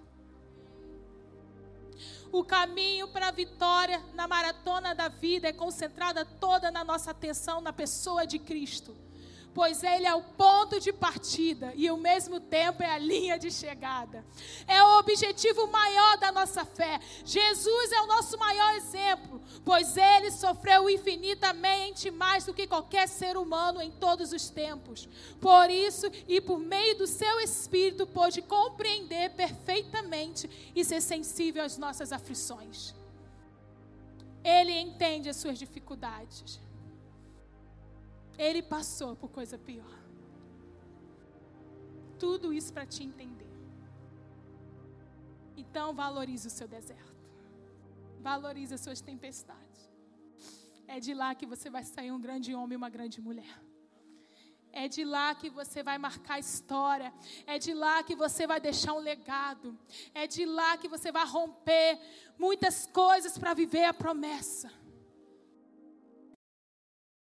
O 2.31 2.45
caminho 2.45 3.09
para 3.09 3.29
a 3.29 3.31
vitória 3.31 3.99
na 4.13 4.29
maratona 4.29 4.95
da 4.95 5.09
vida 5.09 5.49
é 5.49 5.55
concentrada 5.55 6.23
toda 6.25 6.71
na 6.71 6.85
nossa 6.85 7.13
atenção 7.13 7.63
na 7.63 7.73
pessoa 7.73 8.27
de 8.27 8.39
Cristo 8.39 9.06
pois 9.57 9.83
ele 9.83 10.07
é 10.07 10.15
o 10.15 10.23
ponto 10.23 10.79
de 10.79 10.93
partida 10.93 11.73
e 11.75 11.89
ao 11.89 11.97
mesmo 11.97 12.39
tempo 12.39 12.83
é 12.83 12.91
a 12.91 12.99
linha 12.99 13.39
de 13.39 13.51
chegada. 13.51 14.23
É 14.69 14.83
o 14.83 14.99
objetivo 14.99 15.67
maior 15.69 16.19
da 16.19 16.31
nossa 16.31 16.63
fé. 16.67 17.01
Jesus 17.25 17.91
é 17.91 18.03
o 18.03 18.07
nosso 18.07 18.37
maior 18.37 18.75
exemplo, 18.75 19.41
pois 19.65 19.97
ele 19.97 20.31
sofreu 20.31 20.91
infinitamente 20.91 22.11
mais 22.11 22.45
do 22.45 22.53
que 22.53 22.67
qualquer 22.67 23.09
ser 23.09 23.39
humano 23.39 23.81
em 23.81 23.91
todos 23.91 24.31
os 24.31 24.51
tempos. 24.51 25.09
Por 25.41 25.71
isso, 25.71 26.05
e 26.29 26.39
por 26.39 26.59
meio 26.59 26.99
do 26.99 27.07
seu 27.07 27.41
espírito, 27.41 28.07
pôde 28.07 28.43
compreender 28.43 29.31
perfeitamente 29.31 30.51
e 30.77 30.85
ser 30.85 31.01
sensível 31.01 31.65
às 31.65 31.79
nossas 31.79 32.13
aflições. 32.13 32.95
Ele 34.45 34.79
entende 34.79 35.31
as 35.31 35.37
suas 35.37 35.59
dificuldades. 35.59 36.66
Ele 38.39 38.63
passou 38.63 39.17
por 39.17 39.31
coisa 39.31 39.59
pior. 39.59 39.99
Tudo 42.19 42.53
isso 42.53 42.73
para 42.73 42.87
te 42.87 43.03
entender. 43.03 43.47
Então 45.57 45.95
valorize 45.95 46.47
o 46.47 46.51
seu 46.51 46.69
deserto. 46.69 47.17
Valorize 48.21 48.75
as 48.75 48.81
suas 48.81 49.01
tempestades. 49.01 49.91
É 50.87 51.01
de 51.01 51.15
lá 51.15 51.35
que 51.35 51.47
você 51.47 51.69
vai 51.69 51.85
sair 51.85 52.13
um 52.13 52.21
grande 52.21 52.55
homem 52.55 52.75
e 52.75 52.77
uma 52.77 52.89
grande 52.89 53.21
mulher. 53.21 53.61
É 54.73 54.89
de 54.89 55.05
lá 55.05 55.35
que 55.35 55.49
você 55.49 55.83
vai 55.83 55.97
marcar 55.97 56.39
história. 56.39 57.13
É 57.47 57.59
de 57.59 57.73
lá 57.73 58.03
que 58.03 58.15
você 58.15 58.47
vai 58.47 58.61
deixar 58.61 58.93
um 58.93 58.99
legado. 58.99 59.79
É 60.13 60.27
de 60.27 60.45
lá 60.45 60.77
que 60.77 60.87
você 60.87 61.11
vai 61.11 61.27
romper 61.27 61.99
muitas 62.39 62.87
coisas 62.87 63.39
para 63.39 63.55
viver 63.55 63.85
a 63.85 63.95
promessa. 63.95 64.71